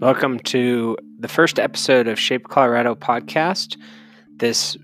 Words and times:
Welcome 0.00 0.38
to 0.40 0.98
the 1.18 1.28
first 1.28 1.58
episode 1.58 2.08
of 2.08 2.18
Shape 2.20 2.48
Colorado 2.48 2.94
podcast. 2.94 3.78
This 4.36 4.76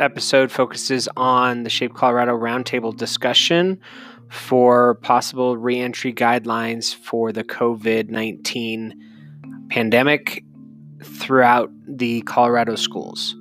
episode 0.00 0.50
focuses 0.50 1.10
on 1.14 1.64
the 1.64 1.68
Shape 1.68 1.92
Colorado 1.92 2.32
roundtable 2.38 2.96
discussion 2.96 3.78
for 4.30 4.94
possible 4.94 5.58
reentry 5.58 6.14
guidelines 6.14 6.94
for 6.94 7.32
the 7.32 7.44
COVID 7.44 8.08
19 8.08 8.94
pandemic 9.68 10.42
throughout 11.04 11.70
the 11.86 12.22
Colorado 12.22 12.74
schools. 12.74 13.36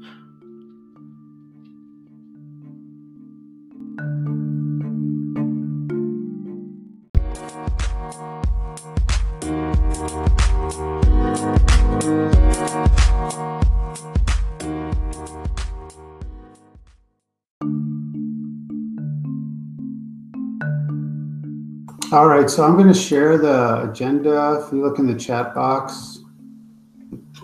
All 22.11 22.27
right, 22.27 22.49
so 22.49 22.65
I'm 22.65 22.73
going 22.73 22.89
to 22.89 22.93
share 22.93 23.37
the 23.37 23.89
agenda. 23.89 24.61
If 24.61 24.73
you 24.73 24.81
look 24.81 24.99
in 24.99 25.07
the 25.07 25.17
chat 25.17 25.55
box, 25.55 26.19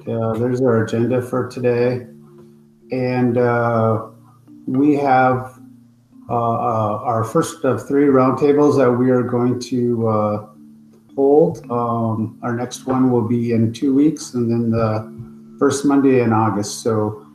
uh, 0.05 0.33
there's 0.33 0.59
our 0.59 0.83
agenda 0.83 1.21
for 1.21 1.47
today. 1.47 2.05
And 2.91 3.37
uh, 3.37 4.07
we 4.65 4.95
have 4.95 5.57
uh, 6.29 6.33
uh 6.33 6.99
our 7.01 7.23
first 7.23 7.63
of 7.63 7.87
three 7.87 8.07
roundtables 8.07 8.75
that 8.77 8.91
we 8.91 9.09
are 9.09 9.23
going 9.23 9.57
to 9.71 10.05
uh, 10.09 10.47
hold. 11.15 11.59
Um, 11.71 12.37
our 12.43 12.53
next 12.53 12.85
one 12.85 13.09
will 13.09 13.25
be 13.25 13.53
in 13.53 13.71
two 13.71 13.93
weeks, 13.93 14.33
and 14.33 14.51
then 14.51 14.71
the 14.71 15.57
first 15.57 15.85
Monday 15.85 16.19
in 16.19 16.33
August. 16.33 16.81
So, 16.81 17.25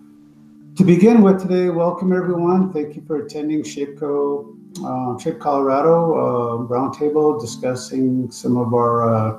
to 0.76 0.84
begin 0.84 1.22
with 1.22 1.40
today, 1.40 1.70
welcome 1.70 2.12
everyone. 2.12 2.74
Thank 2.74 2.94
you 2.94 3.02
for 3.06 3.24
attending 3.24 3.62
Shapeco 3.62 4.61
uh, 4.84 5.18
Shape 5.18 5.38
Colorado 5.38 6.14
uh, 6.14 6.66
roundtable 6.66 7.40
discussing 7.40 8.30
some 8.30 8.56
of 8.56 8.74
our 8.74 9.36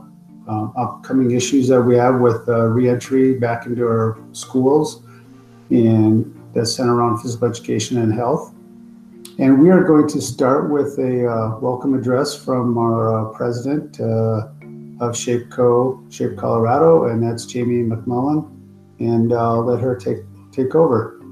uh, 0.47 0.67
upcoming 0.77 1.31
issues 1.31 1.67
that 1.67 1.81
we 1.81 1.95
have 1.95 2.19
with 2.19 2.47
uh, 2.47 2.65
reentry 2.65 3.33
back 3.33 3.65
into 3.65 3.85
our 3.85 4.17
schools 4.31 5.03
and 5.69 6.39
that 6.53 6.67
center 6.67 6.95
around 6.95 7.19
physical 7.19 7.47
education 7.47 7.97
and 7.97 8.13
health. 8.13 8.53
And 9.39 9.59
we 9.59 9.71
are 9.71 9.83
going 9.83 10.07
to 10.09 10.21
start 10.21 10.69
with 10.69 10.99
a 10.99 11.57
welcome 11.59 11.95
address 11.95 12.35
from 12.35 12.77
our 12.77 13.25
president 13.33 13.99
of 13.99 15.15
ShapeCo, 15.15 16.13
Shape 16.13 16.37
Colorado, 16.37 17.05
and 17.07 17.23
that's 17.23 17.45
Jamie 17.45 17.83
McMullen. 17.83 18.49
And 18.99 19.33
I'll 19.33 19.65
let 19.65 19.81
her 19.81 19.95
take 19.95 20.19
take 20.51 20.75
over. 20.75 21.22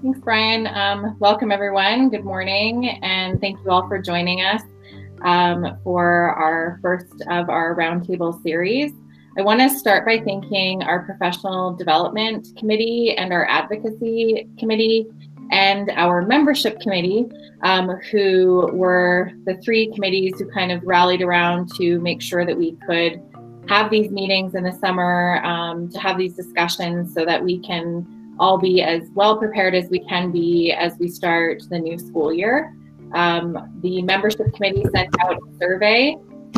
Thanks, 0.00 0.20
Brian. 0.20 0.68
Um, 0.68 1.16
welcome, 1.18 1.50
everyone. 1.50 2.08
Good 2.08 2.24
morning, 2.24 2.88
and 3.02 3.40
thank 3.40 3.58
you 3.64 3.70
all 3.72 3.88
for 3.88 3.98
joining 3.98 4.42
us 4.42 4.62
um, 5.22 5.76
for 5.82 6.30
our 6.36 6.78
first 6.80 7.20
of 7.28 7.50
our 7.50 7.74
roundtable 7.74 8.40
series. 8.44 8.92
I 9.36 9.42
want 9.42 9.58
to 9.58 9.68
start 9.68 10.06
by 10.06 10.20
thanking 10.20 10.84
our 10.84 11.02
professional 11.02 11.72
development 11.72 12.46
committee 12.56 13.16
and 13.16 13.32
our 13.32 13.48
advocacy 13.48 14.46
committee 14.56 15.08
and 15.50 15.90
our 15.96 16.22
membership 16.22 16.78
committee, 16.78 17.26
um, 17.64 17.88
who 18.12 18.70
were 18.72 19.32
the 19.46 19.56
three 19.64 19.92
committees 19.92 20.38
who 20.38 20.48
kind 20.52 20.70
of 20.70 20.80
rallied 20.84 21.22
around 21.22 21.74
to 21.74 21.98
make 21.98 22.22
sure 22.22 22.46
that 22.46 22.56
we 22.56 22.76
could 22.86 23.20
have 23.68 23.90
these 23.90 24.12
meetings 24.12 24.54
in 24.54 24.62
the 24.62 24.72
summer, 24.72 25.44
um, 25.44 25.88
to 25.88 25.98
have 25.98 26.16
these 26.16 26.34
discussions 26.34 27.12
so 27.12 27.24
that 27.24 27.42
we 27.42 27.58
can 27.58 28.06
all 28.38 28.58
be 28.58 28.82
as 28.82 29.02
well 29.14 29.36
prepared 29.36 29.74
as 29.74 29.88
we 29.90 30.00
can 30.00 30.30
be 30.30 30.72
as 30.72 30.96
we 30.98 31.08
start 31.08 31.62
the 31.70 31.78
new 31.78 31.98
school 31.98 32.32
year. 32.32 32.74
Um, 33.14 33.78
the 33.82 34.02
membership 34.02 34.52
committee 34.54 34.84
sent 34.94 35.14
out 35.20 35.36
a 35.36 35.58
survey 35.58 36.16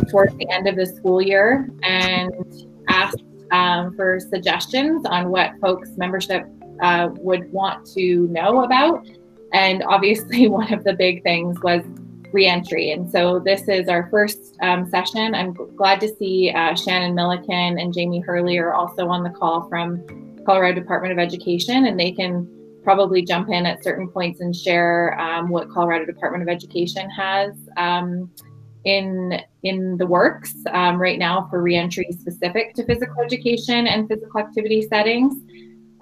towards 0.09 0.35
the 0.37 0.49
end 0.49 0.67
of 0.67 0.75
the 0.75 0.85
school 0.85 1.21
year 1.21 1.69
and 1.83 2.67
asked 2.89 3.23
um, 3.51 3.95
for 3.95 4.19
suggestions 4.19 5.05
on 5.05 5.29
what 5.29 5.51
folks' 5.61 5.97
membership 5.97 6.45
uh, 6.81 7.09
would 7.17 7.51
want 7.51 7.85
to 7.93 8.27
know 8.27 8.63
about. 8.63 9.07
And 9.53 9.83
obviously, 9.83 10.47
one 10.47 10.73
of 10.73 10.83
the 10.83 10.93
big 10.93 11.23
things 11.23 11.57
was 11.61 11.83
reentry. 12.31 12.91
And 12.91 13.09
so, 13.09 13.39
this 13.39 13.67
is 13.67 13.89
our 13.89 14.09
first 14.09 14.57
um, 14.61 14.89
session. 14.89 15.35
I'm 15.35 15.53
glad 15.75 15.99
to 16.01 16.07
see 16.15 16.51
uh, 16.51 16.75
Shannon 16.75 17.13
Milliken 17.13 17.79
and 17.79 17.93
Jamie 17.93 18.19
Hurley 18.19 18.57
are 18.57 18.73
also 18.73 19.07
on 19.07 19.23
the 19.23 19.29
call 19.29 19.67
from 19.67 20.03
Colorado 20.45 20.79
Department 20.79 21.11
of 21.11 21.19
Education, 21.19 21.85
and 21.85 21.99
they 21.99 22.11
can 22.11 22.47
probably 22.83 23.21
jump 23.21 23.49
in 23.49 23.65
at 23.65 23.83
certain 23.83 24.07
points 24.07 24.41
and 24.41 24.55
share 24.55 25.19
um, 25.19 25.49
what 25.49 25.69
Colorado 25.69 26.05
Department 26.05 26.41
of 26.41 26.49
Education 26.49 27.09
has 27.09 27.53
um, 27.77 28.29
in 28.85 29.39
in 29.63 29.97
the 29.97 30.07
works 30.07 30.55
um, 30.71 30.99
right 30.99 31.19
now 31.19 31.47
for 31.49 31.61
reentry 31.61 32.07
specific 32.11 32.73
to 32.73 32.83
physical 32.85 33.21
education 33.21 33.85
and 33.87 34.07
physical 34.07 34.39
activity 34.39 34.81
settings. 34.81 35.35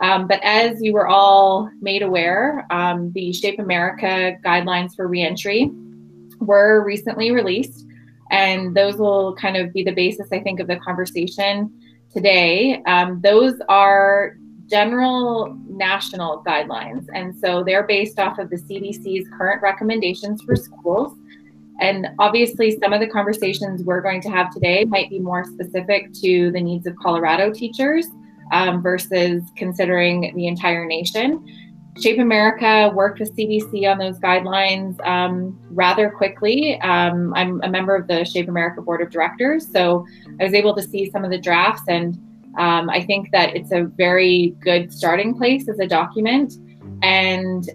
Um, 0.02 0.28
but 0.28 0.40
as 0.44 0.82
you 0.82 0.94
were 0.94 1.08
all 1.08 1.70
made 1.82 2.04
aware, 2.04 2.66
um, 2.70 3.12
the 3.12 3.34
Shape 3.34 3.60
America 3.60 4.38
guidelines 4.46 4.96
for 4.96 5.10
reentry 5.10 5.70
were 6.40 6.86
recently 6.86 7.32
released, 7.32 7.86
and 8.32 8.74
those 8.74 8.96
will 8.96 9.36
kind 9.36 9.58
of 9.58 9.74
be 9.74 9.84
the 9.84 9.92
basis, 9.92 10.30
I 10.32 10.40
think, 10.40 10.62
of 10.62 10.68
the 10.68 10.78
conversation 10.78 11.79
today, 12.14 12.82
um, 12.84 13.22
those 13.22 13.56
are 13.70 14.36
general 14.68 15.58
national 15.68 16.44
guidelines. 16.46 17.08
And 17.14 17.36
so 17.36 17.64
they're 17.64 17.88
based 17.88 18.20
off 18.20 18.38
of 18.38 18.50
the 18.50 18.58
CDC's 18.58 19.28
current 19.38 19.62
recommendations 19.62 20.42
for 20.44 20.56
schools. 20.56 21.18
And 21.82 22.08
obviously, 22.20 22.78
some 22.80 22.94
of 22.94 23.00
the 23.00 23.08
conversations 23.08 23.84
we're 23.84 24.02
going 24.02 24.22
to 24.22 24.30
have 24.30 24.54
today 24.54 24.86
might 24.86 25.10
be 25.10 25.20
more 25.20 25.46
specific 25.46 26.14
to 26.22 26.52
the 26.52 26.62
needs 26.62 26.86
of 26.86 26.96
Colorado 26.98 27.52
teachers 27.52 28.08
um, 28.52 28.82
versus 28.82 29.44
considering 29.56 30.34
the 30.36 30.48
entire 30.48 30.86
nation. 30.86 31.46
Shape 32.00 32.20
America 32.20 32.92
worked 32.96 33.20
with 33.20 33.36
CDC 33.36 33.90
on 33.90 33.98
those 33.98 34.20
guidelines 34.20 35.06
um, 35.06 35.60
rather 35.72 36.10
quickly. 36.10 36.80
Um, 36.82 37.34
I'm 37.36 37.62
a 37.64 37.70
member 37.70 37.96
of 37.96 38.08
the 38.08 38.24
Shape 38.24 38.48
America 38.48 38.82
Board 38.82 39.02
of 39.02 39.10
Directors, 39.10 39.70
so 39.70 40.06
I 40.40 40.44
was 40.46 40.54
able 40.54 40.76
to 40.76 40.82
see 40.82 41.10
some 41.12 41.26
of 41.26 41.32
the 41.32 41.38
drafts, 41.38 41.84
and 41.88 42.16
um, 42.58 42.90
I 42.90 43.04
think 43.04 43.32
that 43.32 43.56
it's 43.56 43.72
a 43.72 43.84
very 43.84 44.56
good 44.62 44.94
starting 44.94 45.38
place 45.38 45.68
as 45.68 45.80
a 45.80 45.88
document. 45.88 46.54
And 47.02 47.70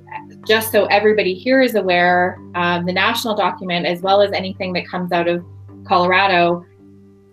just 0.46 0.72
so 0.72 0.86
everybody 0.86 1.34
here 1.34 1.62
is 1.62 1.74
aware, 1.74 2.38
um, 2.54 2.86
the 2.86 2.92
national 2.92 3.34
document, 3.34 3.86
as 3.86 4.00
well 4.00 4.22
as 4.22 4.32
anything 4.32 4.72
that 4.74 4.86
comes 4.86 5.12
out 5.12 5.28
of 5.28 5.44
Colorado, 5.86 6.64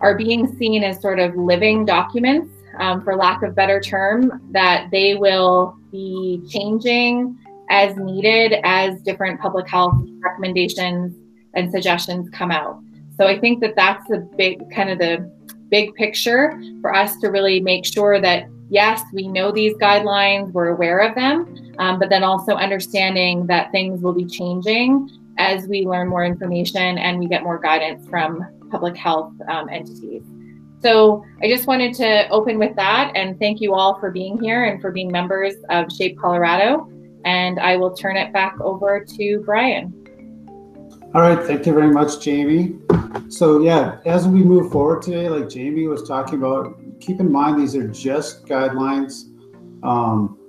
are 0.01 0.17
being 0.17 0.55
seen 0.57 0.83
as 0.83 1.01
sort 1.01 1.19
of 1.19 1.35
living 1.35 1.85
documents, 1.85 2.51
um, 2.79 3.03
for 3.03 3.15
lack 3.15 3.43
of 3.43 3.55
better 3.55 3.79
term, 3.79 4.41
that 4.51 4.89
they 4.91 5.15
will 5.15 5.77
be 5.91 6.41
changing 6.49 7.37
as 7.69 7.95
needed 7.97 8.59
as 8.63 9.01
different 9.01 9.39
public 9.39 9.67
health 9.67 9.95
recommendations 10.19 11.15
and 11.53 11.71
suggestions 11.71 12.29
come 12.29 12.51
out. 12.51 12.81
So 13.17 13.27
I 13.27 13.39
think 13.39 13.61
that 13.61 13.75
that's 13.75 14.07
the 14.07 14.19
big 14.37 14.69
kind 14.71 14.89
of 14.89 14.99
the 14.99 15.29
big 15.69 15.93
picture 15.95 16.61
for 16.81 16.93
us 16.93 17.17
to 17.17 17.27
really 17.27 17.59
make 17.61 17.85
sure 17.85 18.19
that 18.19 18.47
yes, 18.69 19.01
we 19.13 19.27
know 19.27 19.51
these 19.51 19.75
guidelines, 19.75 20.51
we're 20.53 20.69
aware 20.69 20.99
of 20.99 21.13
them, 21.15 21.73
um, 21.77 21.99
but 21.99 22.09
then 22.09 22.23
also 22.23 22.55
understanding 22.55 23.45
that 23.47 23.71
things 23.71 24.01
will 24.01 24.13
be 24.13 24.25
changing 24.25 25.09
as 25.37 25.67
we 25.67 25.85
learn 25.85 26.07
more 26.07 26.25
information 26.25 26.97
and 26.97 27.19
we 27.19 27.27
get 27.27 27.43
more 27.43 27.59
guidance 27.59 28.07
from 28.07 28.45
public 28.69 28.95
health 28.95 29.33
um, 29.49 29.69
entities. 29.69 30.23
So 30.81 31.23
I 31.43 31.47
just 31.47 31.67
wanted 31.67 31.93
to 31.95 32.27
open 32.29 32.57
with 32.57 32.75
that 32.75 33.11
and 33.15 33.37
thank 33.37 33.61
you 33.61 33.75
all 33.75 33.99
for 33.99 34.09
being 34.09 34.41
here 34.41 34.65
and 34.65 34.81
for 34.81 34.91
being 34.91 35.11
members 35.11 35.55
of 35.69 35.91
Shape 35.91 36.17
Colorado. 36.17 36.89
And 37.23 37.59
I 37.59 37.77
will 37.77 37.93
turn 37.93 38.17
it 38.17 38.33
back 38.33 38.59
over 38.59 39.05
to 39.05 39.43
Brian. 39.45 39.93
All 41.13 41.21
right, 41.21 41.45
thank 41.45 41.67
you 41.67 41.73
very 41.73 41.91
much, 41.91 42.19
Jamie. 42.19 42.79
So 43.29 43.61
yeah, 43.61 43.99
as 44.05 44.27
we 44.27 44.43
move 44.43 44.71
forward 44.71 45.03
today, 45.03 45.29
like 45.29 45.49
Jamie 45.49 45.85
was 45.85 46.07
talking 46.07 46.35
about, 46.35 46.79
keep 46.99 47.19
in 47.19 47.31
mind 47.31 47.61
these 47.61 47.75
are 47.75 47.87
just 47.87 48.45
guidelines. 48.45 49.25
Um, 49.83 50.39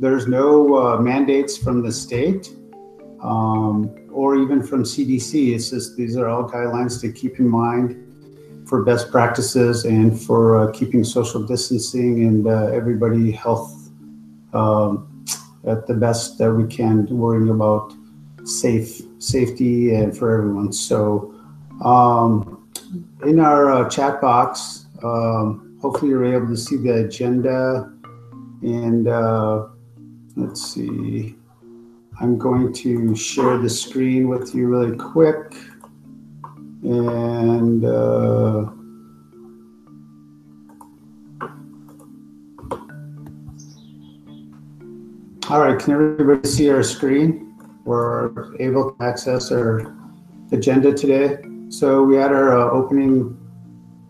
there's 0.00 0.26
no 0.26 0.74
uh, 0.74 1.00
mandates 1.00 1.56
from 1.56 1.82
the 1.82 1.92
state 1.92 2.50
um, 3.22 3.94
or 4.10 4.36
even 4.36 4.62
from 4.62 4.82
CDC. 4.82 5.54
It's 5.54 5.70
just 5.70 5.96
these 5.96 6.16
are 6.16 6.28
all 6.28 6.48
guidelines 6.48 7.00
to 7.02 7.12
keep 7.12 7.38
in 7.38 7.48
mind 7.48 8.05
for 8.66 8.82
best 8.82 9.10
practices 9.10 9.84
and 9.84 10.20
for 10.20 10.58
uh, 10.58 10.72
keeping 10.72 11.04
social 11.04 11.42
distancing 11.42 12.24
and 12.24 12.46
uh, 12.48 12.66
everybody 12.66 13.30
health 13.30 13.90
um, 14.52 15.24
at 15.66 15.86
the 15.86 15.94
best 15.94 16.38
that 16.38 16.52
we 16.52 16.66
can, 16.66 17.06
worrying 17.06 17.48
about 17.48 17.94
safe 18.44 19.02
safety 19.18 19.94
and 19.94 20.16
for 20.16 20.36
everyone. 20.36 20.72
So 20.72 21.34
um, 21.84 22.68
in 23.24 23.40
our 23.40 23.70
uh, 23.70 23.88
chat 23.88 24.20
box, 24.20 24.86
um, 25.02 25.78
hopefully 25.80 26.10
you're 26.10 26.24
able 26.24 26.48
to 26.48 26.56
see 26.56 26.76
the 26.76 27.06
agenda 27.06 27.92
and 28.62 29.08
uh, 29.08 29.66
let's 30.36 30.74
see. 30.74 31.36
I'm 32.18 32.38
going 32.38 32.72
to 32.72 33.14
share 33.14 33.58
the 33.58 33.68
screen 33.68 34.28
with 34.28 34.54
you 34.54 34.68
really 34.68 34.96
quick. 34.96 35.54
And 36.82 37.84
uh, 37.84 38.70
all 45.48 45.60
right, 45.60 45.78
can 45.78 45.92
everybody 45.92 46.48
see 46.48 46.70
our 46.70 46.82
screen? 46.82 47.54
We're 47.84 48.56
able 48.60 48.92
to 48.92 49.04
access 49.04 49.50
our 49.52 49.96
agenda 50.52 50.92
today. 50.92 51.38
So 51.68 52.02
we 52.02 52.16
had 52.16 52.32
our 52.32 52.58
uh, 52.58 52.70
opening 52.70 53.36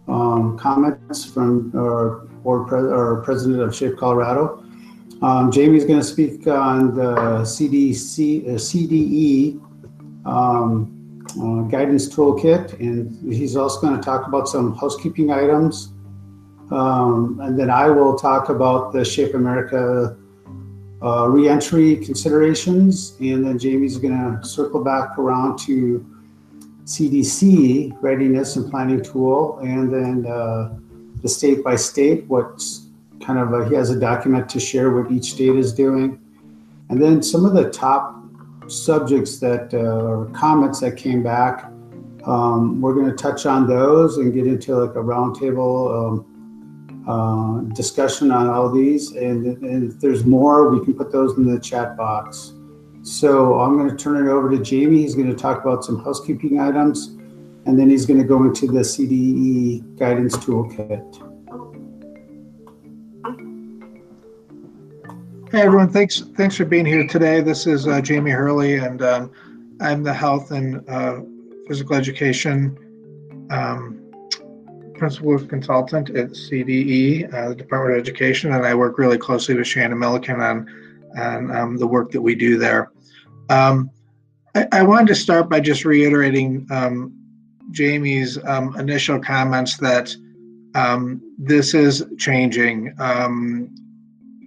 um, 0.08 0.58
comments 0.58 1.24
from 1.24 1.72
our 1.76 2.26
board 2.42 2.68
pre- 2.68 3.24
president 3.24 3.62
of 3.62 3.74
Shape 3.74 3.96
Colorado. 3.96 4.62
Um, 5.22 5.50
Jamie's 5.50 5.84
going 5.84 5.98
to 5.98 6.04
speak 6.04 6.46
on 6.46 6.94
the 6.94 7.14
CDC, 7.42 8.48
uh, 8.48 8.50
CDE 8.52 9.60
um, 10.26 10.95
uh, 11.40 11.62
guidance 11.62 12.08
toolkit, 12.08 12.78
and 12.80 13.32
he's 13.32 13.56
also 13.56 13.80
going 13.80 13.96
to 13.96 14.02
talk 14.02 14.26
about 14.26 14.48
some 14.48 14.74
housekeeping 14.76 15.30
items. 15.30 15.92
Um, 16.70 17.38
and 17.42 17.58
then 17.58 17.70
I 17.70 17.88
will 17.88 18.16
talk 18.16 18.48
about 18.48 18.92
the 18.92 19.04
Shape 19.04 19.34
America 19.34 20.16
uh, 21.02 21.28
reentry 21.28 21.96
considerations, 21.96 23.16
and 23.20 23.44
then 23.46 23.58
Jamie's 23.58 23.98
going 23.98 24.14
to 24.14 24.46
circle 24.46 24.82
back 24.82 25.18
around 25.18 25.58
to 25.60 26.04
CDC 26.84 27.96
readiness 28.00 28.56
and 28.56 28.70
planning 28.70 29.02
tool, 29.02 29.58
and 29.58 29.92
then 29.92 30.26
uh, 30.30 30.74
the 31.22 31.28
state 31.28 31.62
by 31.62 31.76
state, 31.76 32.24
what's 32.28 32.86
kind 33.20 33.38
of 33.38 33.52
a, 33.52 33.68
he 33.68 33.74
has 33.74 33.90
a 33.90 33.98
document 33.98 34.48
to 34.48 34.60
share 34.60 34.90
what 34.90 35.10
each 35.10 35.32
state 35.32 35.56
is 35.56 35.72
doing. 35.72 36.20
And 36.88 37.02
then 37.02 37.22
some 37.22 37.44
of 37.44 37.54
the 37.54 37.70
top 37.70 38.15
subjects 38.68 39.38
that 39.40 39.72
uh, 39.74 39.78
or 39.78 40.26
comments 40.30 40.80
that 40.80 40.96
came 40.96 41.22
back, 41.22 41.70
um, 42.24 42.80
we're 42.80 42.94
going 42.94 43.08
to 43.08 43.16
touch 43.16 43.46
on 43.46 43.66
those 43.66 44.18
and 44.18 44.34
get 44.34 44.46
into 44.46 44.74
like 44.76 44.96
a 44.96 45.02
roundtable 45.02 46.18
um, 46.18 47.04
uh, 47.08 47.60
discussion 47.74 48.30
on 48.30 48.48
all 48.48 48.70
these. 48.70 49.12
And, 49.12 49.46
and 49.62 49.92
if 49.92 50.00
there's 50.00 50.24
more, 50.24 50.70
we 50.70 50.84
can 50.84 50.94
put 50.94 51.12
those 51.12 51.36
in 51.36 51.46
the 51.46 51.60
chat 51.60 51.96
box. 51.96 52.52
So 53.02 53.60
I'm 53.60 53.78
going 53.78 53.88
to 53.88 53.96
turn 53.96 54.26
it 54.26 54.30
over 54.30 54.50
to 54.50 54.58
Jamie. 54.58 55.02
He's 55.02 55.14
going 55.14 55.30
to 55.30 55.36
talk 55.36 55.62
about 55.62 55.84
some 55.84 56.02
housekeeping 56.02 56.58
items, 56.58 57.08
and 57.64 57.78
then 57.78 57.88
he's 57.88 58.04
going 58.04 58.18
to 58.18 58.26
go 58.26 58.42
into 58.42 58.66
the 58.66 58.80
CDE 58.80 59.96
guidance 59.96 60.36
toolkit. 60.36 61.35
Hey 65.56 65.62
everyone, 65.62 65.88
thanks 65.88 66.20
thanks 66.36 66.54
for 66.54 66.66
being 66.66 66.84
here 66.84 67.06
today. 67.06 67.40
This 67.40 67.66
is 67.66 67.88
uh, 67.88 68.02
Jamie 68.02 68.30
Hurley, 68.30 68.74
and 68.74 69.00
um, 69.00 69.32
I'm 69.80 70.02
the 70.02 70.12
health 70.12 70.50
and 70.50 70.86
uh, 70.86 71.20
physical 71.66 71.96
education 71.96 72.76
um, 73.48 74.12
principal 74.98 75.38
consultant 75.46 76.10
at 76.10 76.32
CDE, 76.32 77.32
uh, 77.32 77.48
the 77.48 77.54
Department 77.54 77.96
of 77.96 78.02
Education, 78.02 78.52
and 78.52 78.66
I 78.66 78.74
work 78.74 78.98
really 78.98 79.16
closely 79.16 79.54
with 79.54 79.66
Shannon 79.66 79.98
Milliken 79.98 80.42
on 80.42 80.66
on 81.16 81.50
um, 81.50 81.78
the 81.78 81.86
work 81.86 82.10
that 82.10 82.20
we 82.20 82.34
do 82.34 82.58
there. 82.58 82.92
Um, 83.48 83.90
I, 84.54 84.68
I, 84.72 84.82
wanted 84.82 85.06
to 85.06 85.14
start 85.14 85.48
by 85.48 85.60
just 85.60 85.86
reiterating 85.86 86.66
um, 86.70 87.14
Jamie's 87.70 88.36
um, 88.44 88.78
initial 88.78 89.18
comments 89.18 89.78
that 89.78 90.14
this 91.38 91.72
is 91.72 92.04
changing 92.18 92.94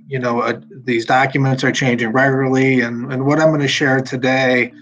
you 0.10 0.18
know, 0.18 0.42
uh, 0.42 0.60
these 0.72 1.06
documents 1.06 1.64
are 1.64 1.72
changing 1.72 2.12
regularly, 2.12 2.82
and, 2.82 3.14
and 3.14 3.26
what 3.28 3.40
I'm 3.40 3.50
going 3.50 3.62
to 3.62 3.68
share 3.68 4.02
today, 4.02 4.74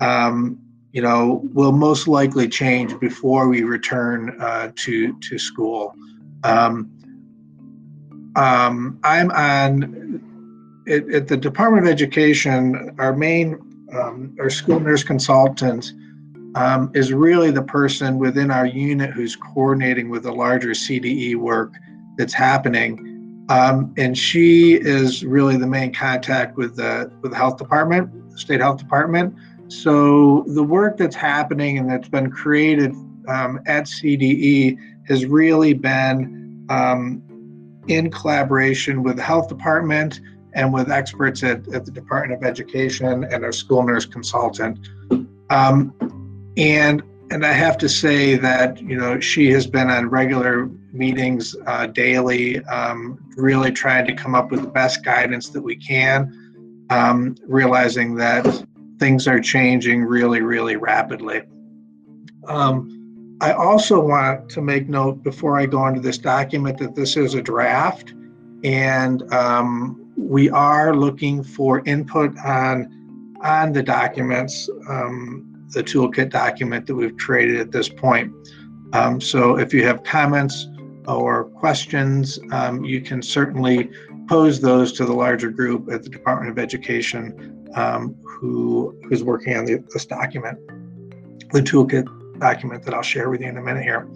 um, 0.00 0.56
you 0.92 1.02
know, 1.02 1.42
will 1.52 1.72
most 1.72 2.06
likely 2.06 2.48
change 2.48 2.98
before 3.00 3.48
we 3.48 3.64
return 3.64 4.40
uh, 4.40 4.70
to 4.76 5.18
to 5.18 5.38
school. 5.38 5.94
Um, 6.44 6.88
um, 8.36 9.00
I'm 9.02 9.32
on 9.32 10.22
at, 10.88 11.26
the 11.26 11.36
Department 11.36 11.86
of 11.86 11.92
Education. 11.92 12.94
Our 13.00 13.12
main, 13.12 13.58
um, 13.92 14.36
our 14.38 14.50
school 14.50 14.78
nurse 14.78 15.02
consultant. 15.02 15.92
Um, 16.56 16.90
is 16.96 17.12
really 17.12 17.52
the 17.52 17.62
person 17.62 18.18
within 18.18 18.50
our 18.50 18.66
unit 18.66 19.10
who's 19.10 19.36
coordinating 19.36 20.10
with 20.10 20.24
the 20.24 20.32
larger 20.32 20.70
CDE 20.70 21.36
work 21.36 21.72
that's 22.18 22.34
happening. 22.34 23.09
Um, 23.50 23.92
and 23.96 24.16
she 24.16 24.74
is 24.74 25.24
really 25.24 25.56
the 25.56 25.66
main 25.66 25.92
contact 25.92 26.56
with 26.56 26.76
the 26.76 27.10
with 27.20 27.32
the 27.32 27.36
health 27.36 27.56
department, 27.56 28.30
the 28.30 28.38
state 28.38 28.60
health 28.60 28.78
department. 28.78 29.34
So 29.66 30.44
the 30.46 30.62
work 30.62 30.96
that's 30.96 31.16
happening 31.16 31.76
and 31.76 31.90
that's 31.90 32.08
been 32.08 32.30
created 32.30 32.92
um, 33.28 33.60
at 33.66 33.84
CDE 33.84 34.78
has 35.08 35.26
really 35.26 35.74
been 35.74 36.64
um, 36.70 37.22
in 37.88 38.10
collaboration 38.10 39.02
with 39.02 39.16
the 39.16 39.22
health 39.22 39.48
department 39.48 40.20
and 40.52 40.72
with 40.72 40.88
experts 40.88 41.42
at, 41.42 41.66
at 41.74 41.84
the 41.84 41.90
Department 41.90 42.40
of 42.40 42.48
Education 42.48 43.24
and 43.24 43.44
our 43.44 43.52
school 43.52 43.82
nurse 43.82 44.06
consultant. 44.06 44.78
Um, 45.50 45.92
and 46.56 47.02
and 47.32 47.44
I 47.44 47.52
have 47.52 47.78
to 47.78 47.88
say 47.88 48.36
that 48.36 48.80
you 48.80 48.96
know 48.96 49.18
she 49.18 49.50
has 49.50 49.66
been 49.66 49.90
on 49.90 50.08
regular 50.08 50.70
meetings 50.92 51.56
uh, 51.66 51.86
daily, 51.86 52.62
um, 52.64 53.18
really 53.36 53.70
trying 53.70 54.06
to 54.06 54.14
come 54.14 54.34
up 54.34 54.50
with 54.50 54.62
the 54.62 54.68
best 54.68 55.04
guidance 55.04 55.48
that 55.50 55.62
we 55.62 55.76
can, 55.76 56.86
um, 56.90 57.36
realizing 57.46 58.14
that 58.16 58.64
things 58.98 59.26
are 59.26 59.40
changing 59.40 60.02
really, 60.02 60.40
really 60.40 60.76
rapidly. 60.76 61.42
Um, 62.46 63.36
I 63.40 63.52
also 63.52 64.00
want 64.00 64.48
to 64.50 64.60
make 64.60 64.88
note 64.88 65.22
before 65.22 65.58
I 65.58 65.66
go 65.66 65.86
into 65.86 66.00
this 66.00 66.18
document 66.18 66.78
that 66.78 66.94
this 66.94 67.16
is 67.16 67.34
a 67.34 67.42
draft, 67.42 68.12
and 68.64 69.32
um, 69.32 70.12
we 70.16 70.50
are 70.50 70.94
looking 70.94 71.42
for 71.42 71.82
input 71.86 72.36
on 72.44 72.96
on 73.42 73.72
the 73.72 73.82
documents. 73.82 74.68
Um, 74.88 75.50
the 75.72 75.82
toolkit 75.82 76.30
document 76.30 76.86
that 76.86 76.94
we've 76.94 77.16
created 77.16 77.60
at 77.60 77.70
this 77.72 77.88
point. 77.88 78.32
Um, 78.92 79.20
so 79.20 79.56
if 79.58 79.72
you 79.72 79.84
have 79.86 80.02
comments 80.02 80.66
or 81.06 81.44
questions, 81.44 82.38
um, 82.52 82.84
you 82.84 83.00
can 83.00 83.22
certainly 83.22 83.90
pose 84.28 84.60
those 84.60 84.92
to 84.92 85.04
the 85.04 85.12
larger 85.12 85.50
group 85.50 85.90
at 85.90 86.02
the 86.02 86.08
Department 86.08 86.50
of 86.50 86.58
Education 86.58 87.68
um, 87.74 88.14
who's 88.24 89.22
working 89.22 89.56
on 89.56 89.64
the, 89.64 89.82
this 89.92 90.06
document, 90.06 90.58
the 91.52 91.60
toolkit 91.60 92.06
document 92.38 92.82
that 92.84 92.94
I'll 92.94 93.02
share 93.02 93.30
with 93.30 93.40
you 93.40 93.48
in 93.48 93.56
a 93.56 93.62
minute 93.62 93.82
here. 93.82 94.08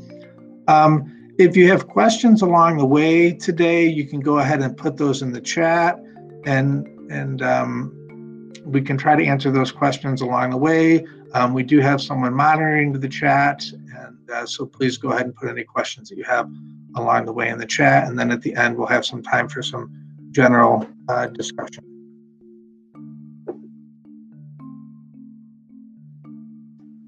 Um, 0.69 1.35
if 1.39 1.57
you 1.57 1.69
have 1.69 1.89
questions 1.89 2.43
along 2.43 2.79
the 2.79 2.87
way 2.87 3.33
today, 3.33 3.87
you 3.87 4.07
can 4.07 4.21
go 4.21 4.39
ahead 4.39 4.63
and 4.63 4.77
put 4.77 4.97
those 4.97 5.23
in 5.23 5.33
the 5.33 5.41
chat 5.41 5.99
and 6.47 6.87
and 7.11 7.43
um, 7.43 8.53
we 8.65 8.81
can 8.81 8.97
try 8.97 9.15
to 9.15 9.25
answer 9.25 9.51
those 9.51 9.71
questions 9.71 10.23
along 10.23 10.51
the 10.51 10.57
way. 10.57 11.05
Um, 11.35 11.53
we 11.53 11.63
do 11.63 11.81
have 11.81 12.01
someone 12.01 12.33
monitoring 12.33 12.93
the 12.93 13.09
chat, 13.09 13.63
and 13.95 14.31
uh, 14.31 14.47
so 14.47 14.65
please 14.65 14.97
go 14.97 15.11
ahead 15.11 15.27
and 15.27 15.35
put 15.35 15.51
any 15.51 15.65
questions 15.65 16.09
that 16.09 16.17
you 16.17 16.25
have 16.25 16.49
along 16.97 17.27
the 17.27 17.33
way 17.33 17.49
in 17.49 17.59
the 17.59 17.67
chat, 17.67 18.07
and 18.09 18.19
then 18.19 18.31
at 18.31 18.43
the 18.43 18.55
end 18.55 18.77
we'll 18.77 18.87
have 18.87 19.05
some 19.05 19.23
time 19.23 19.49
for 19.49 19.63
some 19.63 19.91
general 20.31 20.89
uh, 21.09 21.27
discussion. 21.29 21.85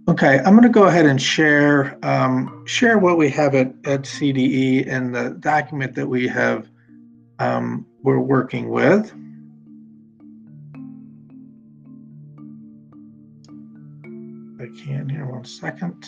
Okay, 0.09 0.39
I'm 0.39 0.53
going 0.55 0.63
to 0.63 0.69
go 0.69 0.85
ahead 0.85 1.05
and 1.05 1.21
share 1.21 1.99
um, 2.03 2.65
share 2.65 2.97
what 2.99 3.19
we 3.19 3.29
have 3.31 3.55
at, 3.55 3.69
at 3.85 4.03
CDE 4.03 4.89
and 4.89 5.15
the 5.15 5.31
document 5.41 5.95
that 5.97 6.07
we 6.07 6.29
have 6.29 6.71
um, 7.39 7.85
we're 8.03 8.21
working 8.21 8.71
with. 8.71 9.13
I 14.59 14.69
can 14.85 15.09
here, 15.11 15.27
one 15.27 15.45
second. 15.45 16.07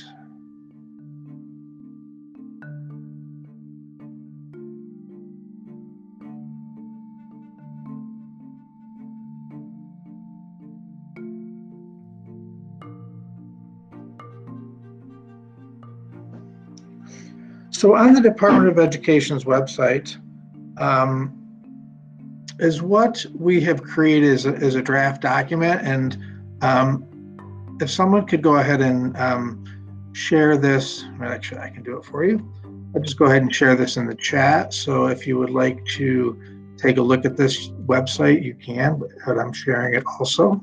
So 17.79 17.95
on 17.95 18.13
the 18.13 18.21
Department 18.21 18.67
of 18.67 18.81
Education's 18.81 19.45
website 19.45 20.17
um, 20.79 21.33
is 22.59 22.83
what 22.83 23.25
we 23.33 23.61
have 23.61 23.85
created 23.85 24.33
as 24.33 24.47
a, 24.47 24.55
as 24.55 24.75
a 24.75 24.83
draft 24.83 25.23
document 25.23 25.83
and 25.85 26.19
um, 26.61 27.77
if 27.81 27.89
someone 27.89 28.27
could 28.27 28.43
go 28.43 28.57
ahead 28.57 28.81
and 28.81 29.17
um, 29.17 30.11
share 30.13 30.57
this, 30.57 31.05
actually, 31.23 31.61
I 31.61 31.71
can 31.71 31.85
do 31.85 31.97
it 31.99 32.05
for 32.05 32.25
you. 32.25 32.53
I'll 32.97 33.01
just 33.01 33.17
go 33.17 33.27
ahead 33.27 33.43
and 33.43 33.55
share 33.55 33.77
this 33.77 33.97
in 33.97 34.09
the 34.09 34.17
chat. 34.17 34.75
So 34.75 35.07
if 35.07 35.25
you 35.25 35.39
would 35.39 35.51
like 35.51 35.85
to 35.99 36.37
take 36.79 36.97
a 36.97 37.03
look 37.03 37.25
at 37.25 37.37
this 37.37 37.69
website, 37.87 38.43
you 38.43 38.57
can, 38.57 39.01
but 39.25 39.39
I'm 39.39 39.53
sharing 39.53 39.95
it 39.95 40.03
also. 40.05 40.61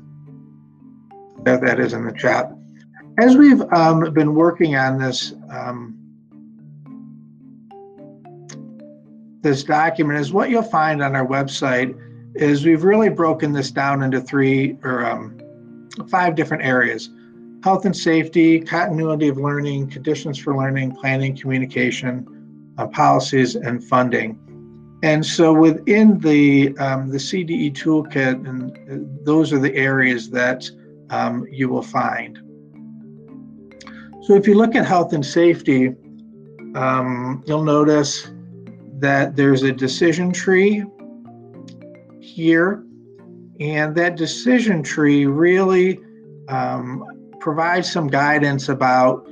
There 1.43 1.57
that 1.59 1.79
is 1.79 1.93
in 1.93 2.05
the 2.05 2.11
chat. 2.11 2.51
As 3.19 3.37
we've 3.37 3.61
um, 3.71 4.13
been 4.13 4.35
working 4.35 4.75
on 4.75 4.99
this, 4.99 5.33
this 9.45 9.63
document 9.63 10.19
is 10.19 10.33
what 10.33 10.49
you'll 10.49 10.63
find 10.63 11.03
on 11.03 11.15
our 11.15 11.25
website 11.25 11.95
is 12.33 12.65
we've 12.65 12.83
really 12.83 13.09
broken 13.09 13.53
this 13.53 13.69
down 13.69 14.01
into 14.01 14.19
three 14.19 14.75
or 14.83 15.05
um, 15.05 15.37
five 16.09 16.35
different 16.35 16.63
areas 16.63 17.11
health 17.63 17.85
and 17.85 17.95
safety, 17.95 18.59
continuity 18.59 19.27
of 19.27 19.37
learning, 19.37 19.89
conditions 19.89 20.37
for 20.37 20.55
learning, 20.55 20.91
planning, 20.91 21.35
communication, 21.35 22.73
uh, 22.77 22.85
policies, 22.87 23.55
and 23.55 23.83
funding. 23.83 24.39
And 25.01 25.25
so 25.25 25.51
within 25.53 26.19
the 26.19 26.75
um, 26.77 27.09
the 27.09 27.17
CDE 27.17 27.73
toolkit, 27.73 28.47
and 28.47 28.71
uh, 28.91 29.23
those 29.23 29.53
are 29.53 29.59
the 29.59 29.75
areas 29.75 30.29
that 30.31 30.69
um, 31.11 31.47
you 31.51 31.69
will 31.69 31.83
find. 31.83 32.39
So 34.23 34.33
if 34.33 34.47
you 34.47 34.55
look 34.55 34.75
at 34.75 34.85
health 34.87 35.13
and 35.13 35.25
safety, 35.25 35.93
um, 36.75 37.43
you'll 37.45 37.63
notice 37.63 38.27
that 39.05 39.35
there's 39.35 39.61
a 39.61 39.71
decision 39.71 40.31
tree 40.31 40.83
here, 42.19 42.83
and 43.59 43.93
that 43.95 44.15
decision 44.15 44.81
tree 44.81 45.27
really 45.27 45.99
um, 46.49 47.05
provides 47.39 47.91
some 47.91 48.07
guidance 48.07 48.67
about 48.67 49.27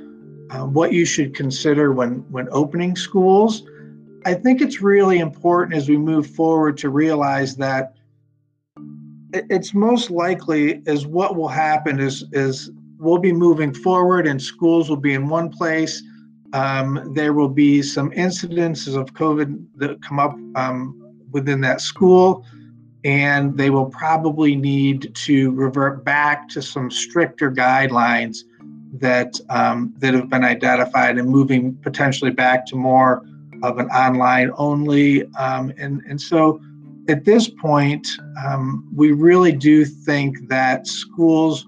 uh, 0.50 0.64
what 0.64 0.92
you 0.92 1.04
should 1.04 1.34
consider 1.34 1.92
when 1.92 2.24
when 2.30 2.46
opening 2.52 2.94
schools. 2.94 3.64
I 4.24 4.34
think 4.34 4.60
it's 4.60 4.80
really 4.80 5.18
important 5.18 5.76
as 5.76 5.88
we 5.88 5.96
move 5.96 6.28
forward 6.28 6.78
to 6.78 6.88
realize 6.88 7.56
that 7.56 7.96
it's 9.32 9.74
most 9.74 10.08
likely 10.08 10.82
is 10.86 11.04
what 11.04 11.34
will 11.34 11.48
happen 11.48 11.98
is 11.98 12.24
is 12.30 12.70
we'll 12.98 13.18
be 13.18 13.32
moving 13.32 13.74
forward 13.74 14.28
and 14.28 14.40
schools 14.40 14.88
will 14.88 15.04
be 15.10 15.14
in 15.14 15.28
one 15.28 15.50
place. 15.50 16.00
Um, 16.54 17.12
there 17.14 17.32
will 17.32 17.48
be 17.48 17.82
some 17.82 18.10
incidences 18.12 18.96
of 18.96 19.12
COVID 19.12 19.66
that 19.76 20.00
come 20.02 20.18
up 20.18 20.36
um, 20.54 21.14
within 21.32 21.60
that 21.62 21.80
school 21.80 22.46
and 23.04 23.56
they 23.56 23.68
will 23.70 23.86
probably 23.86 24.56
need 24.56 25.14
to 25.14 25.50
revert 25.52 26.04
back 26.04 26.48
to 26.48 26.62
some 26.62 26.90
stricter 26.90 27.50
guidelines 27.50 28.44
that 28.94 29.38
um, 29.50 29.92
that 29.98 30.14
have 30.14 30.30
been 30.30 30.44
identified 30.44 31.18
and 31.18 31.28
moving 31.28 31.74
potentially 31.82 32.30
back 32.30 32.64
to 32.66 32.76
more 32.76 33.26
of 33.62 33.78
an 33.78 33.88
online 33.88 34.50
only 34.56 35.26
um, 35.34 35.72
and 35.76 36.02
and 36.08 36.20
so 36.20 36.60
at 37.08 37.24
this 37.24 37.48
point 37.48 38.06
um, 38.46 38.88
we 38.94 39.12
really 39.12 39.52
do 39.52 39.84
think 39.84 40.48
that 40.48 40.86
schools 40.86 41.66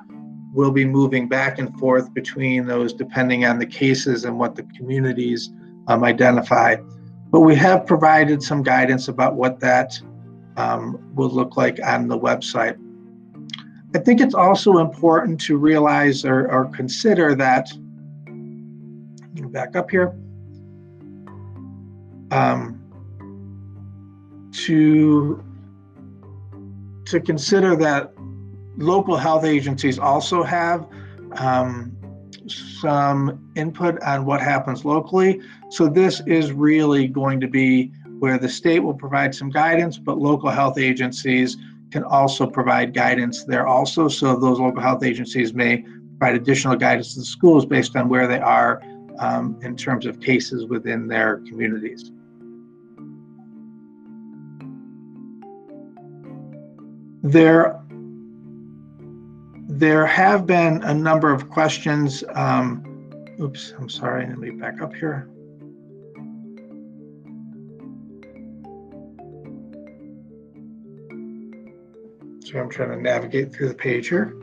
will 0.57 0.73
be 0.73 0.85
moving 0.85 1.29
back 1.29 1.59
and 1.59 1.79
forth 1.79 2.13
between 2.15 2.67
those 2.67 2.93
depending 2.93 3.45
on 3.45 3.59
the 3.59 3.67
cases 3.67 4.25
and 4.25 4.37
what 4.37 4.57
the 4.57 4.65
communities 4.77 5.51
um, 5.87 6.03
identify 6.03 6.75
but 7.31 7.41
we 7.41 7.55
have 7.57 7.87
provided 7.87 8.43
some 8.43 8.63
guidance 8.63 9.09
about 9.09 9.35
what 9.35 9.61
that 9.61 10.01
um, 10.57 10.99
will 11.15 11.29
look 11.29 11.57
like 11.57 11.79
on 11.85 12.09
the 12.09 12.19
website. 12.19 12.79
I 13.95 13.99
think 13.99 14.21
it's 14.21 14.35
also 14.35 14.79
important 14.79 15.41
to 15.43 15.57
realize 15.57 16.25
or, 16.25 16.51
or 16.51 16.67
consider 16.67 17.35
that, 17.35 17.71
back 19.53 19.77
up 19.77 19.91
here, 19.91 20.15
um, 22.31 22.83
to, 24.53 25.45
to 27.07 27.21
consider 27.21 27.77
that 27.77 28.13
local 28.77 29.17
health 29.17 29.45
agencies 29.45 29.99
also 29.99 30.43
have 30.43 30.87
um, 31.33 31.97
some 32.47 33.51
input 33.57 34.01
on 34.03 34.25
what 34.25 34.41
happens 34.41 34.85
locally. 34.85 35.41
So 35.71 35.89
this 35.89 36.21
is 36.27 36.53
really 36.53 37.09
going 37.09 37.41
to 37.41 37.49
be 37.49 37.93
where 38.19 38.39
the 38.39 38.49
state 38.49 38.81
will 38.81 38.95
provide 38.95 39.35
some 39.35 39.51
guidance, 39.51 39.99
but 39.99 40.19
local 40.19 40.51
health 40.51 40.79
agencies 40.79 41.57
can 41.91 42.03
also 42.05 42.47
provide 42.47 42.95
guidance 42.95 43.45
there 43.45 43.67
also. 43.67 44.09
So 44.09 44.37
those 44.37 44.59
local 44.59 44.81
health 44.81 45.05
agencies 45.05 45.55
may 45.55 45.85
provide 46.19 46.37
additional 46.37 46.77
guidance 46.77 47.15
to 47.15 47.21
the 47.21 47.27
schools 47.27 47.67
based 47.67 47.97
on 47.97 48.09
where 48.09 48.27
they 48.27 48.39
are 48.39 48.83
um, 49.19 49.59
in 49.63 49.77
terms 49.77 50.07
of 50.07 50.21
cases 50.21 50.67
within 50.67 51.07
their 51.07 51.39
communities. 51.39 52.11
There, 57.23 57.81
there 59.79 60.07
have 60.07 60.47
been 60.47 60.83
a 60.85 60.95
number 60.95 61.33
of 61.33 61.51
questions. 61.51 62.25
Um, 62.35 63.11
oops, 63.41 63.75
I'm 63.79 63.91
sorry, 63.91 64.27
let 64.27 64.39
me 64.39 64.51
back 64.51 64.81
up 64.81 64.95
here. 64.95 65.29
So 72.45 72.61
I'm 72.61 72.71
trying 72.71 72.91
to 72.91 72.97
navigate 72.97 73.53
through 73.53 73.69
the 73.69 73.75
page 73.75 74.09
here. 74.09 74.35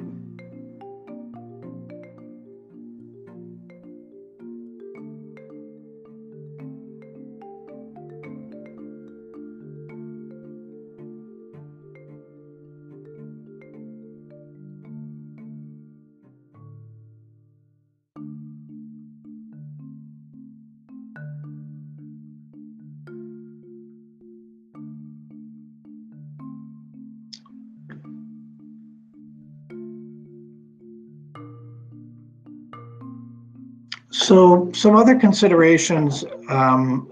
So 34.33 34.71
some 34.73 34.95
other 34.95 35.13
considerations 35.13 36.25
um, 36.49 37.07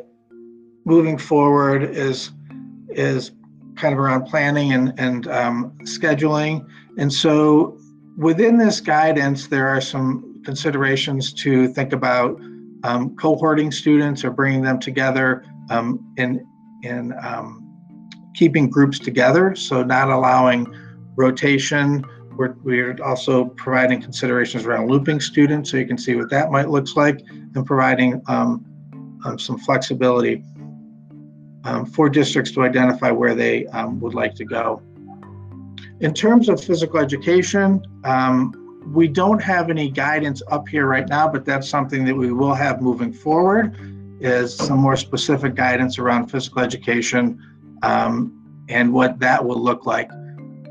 moving 0.85 1.19
forward 1.19 1.83
is 1.83 2.31
is 2.89 3.33
kind 3.75 3.93
of 3.93 3.99
around 3.99 4.25
planning 4.25 4.73
and 4.73 4.91
and 4.97 5.27
um, 5.27 5.77
scheduling. 5.83 6.65
And 6.97 7.13
so 7.13 7.77
within 8.17 8.57
this 8.57 8.81
guidance, 8.81 9.45
there 9.45 9.67
are 9.67 9.79
some 9.79 10.41
considerations 10.43 11.31
to 11.43 11.67
think 11.67 11.93
about 11.93 12.41
um, 12.83 13.15
cohorting 13.17 13.71
students 13.71 14.25
or 14.25 14.31
bringing 14.31 14.63
them 14.63 14.79
together 14.79 15.45
um, 15.69 16.03
in 16.17 16.43
in 16.81 17.13
um, 17.21 17.71
keeping 18.33 18.67
groups 18.67 18.97
together. 18.97 19.53
So 19.53 19.83
not 19.83 20.09
allowing 20.09 20.65
rotation 21.15 22.03
we're, 22.35 22.55
we're 22.63 22.95
also 23.03 23.45
providing 23.45 24.01
considerations 24.01 24.65
around 24.65 24.89
looping 24.89 25.19
students, 25.19 25.71
so 25.71 25.77
you 25.77 25.85
can 25.85 25.97
see 25.97 26.15
what 26.15 26.29
that 26.29 26.51
might 26.51 26.69
looks 26.69 26.95
like, 26.95 27.21
and 27.29 27.65
providing 27.65 28.21
um, 28.27 28.65
um, 29.25 29.37
some 29.37 29.57
flexibility 29.57 30.43
um, 31.63 31.85
for 31.85 32.09
districts 32.09 32.51
to 32.53 32.63
identify 32.63 33.11
where 33.11 33.35
they 33.35 33.67
um, 33.67 33.99
would 33.99 34.13
like 34.13 34.33
to 34.35 34.45
go. 34.45 34.81
In 35.99 36.13
terms 36.13 36.49
of 36.49 36.63
physical 36.63 36.99
education, 36.99 37.83
um, 38.03 38.53
we 38.87 39.07
don't 39.07 39.41
have 39.41 39.69
any 39.69 39.89
guidance 39.91 40.41
up 40.49 40.67
here 40.67 40.87
right 40.87 41.07
now, 41.07 41.27
but 41.27 41.45
that's 41.45 41.69
something 41.69 42.03
that 42.05 42.15
we 42.15 42.31
will 42.31 42.55
have 42.55 42.81
moving 42.81 43.13
forward, 43.13 43.77
is 44.19 44.55
some 44.55 44.79
more 44.79 44.95
specific 44.95 45.53
guidance 45.55 45.99
around 45.99 46.27
physical 46.27 46.61
education 46.61 47.39
um, 47.83 48.65
and 48.69 48.91
what 48.91 49.19
that 49.19 49.43
will 49.45 49.61
look 49.61 49.85
like. 49.85 50.09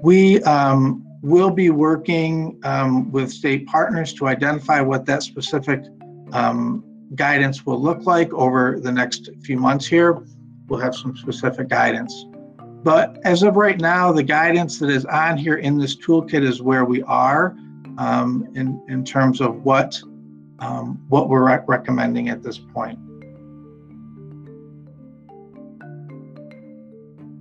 We 0.02 0.42
um, 0.42 1.06
We'll 1.22 1.50
be 1.50 1.70
working 1.70 2.58
um, 2.62 3.12
with 3.12 3.30
state 3.30 3.66
partners 3.66 4.14
to 4.14 4.26
identify 4.26 4.80
what 4.80 5.04
that 5.06 5.22
specific 5.22 5.84
um, 6.32 6.82
guidance 7.14 7.66
will 7.66 7.80
look 7.80 8.06
like 8.06 8.32
over 8.32 8.80
the 8.80 8.90
next 8.90 9.28
few 9.42 9.58
months 9.58 9.86
here. 9.86 10.18
We'll 10.68 10.80
have 10.80 10.94
some 10.94 11.16
specific 11.16 11.68
guidance. 11.68 12.24
But 12.82 13.18
as 13.24 13.42
of 13.42 13.56
right 13.56 13.78
now, 13.78 14.12
the 14.12 14.22
guidance 14.22 14.78
that 14.78 14.88
is 14.88 15.04
on 15.04 15.36
here 15.36 15.56
in 15.56 15.76
this 15.76 15.94
toolkit 15.96 16.42
is 16.42 16.62
where 16.62 16.86
we 16.86 17.02
are 17.02 17.54
um, 17.98 18.48
in, 18.54 18.82
in 18.88 19.04
terms 19.04 19.42
of 19.42 19.62
what, 19.64 20.00
um, 20.60 21.04
what 21.08 21.28
we're 21.28 21.44
rec 21.44 21.68
recommending 21.68 22.30
at 22.30 22.42
this 22.42 22.58
point. 22.58 22.98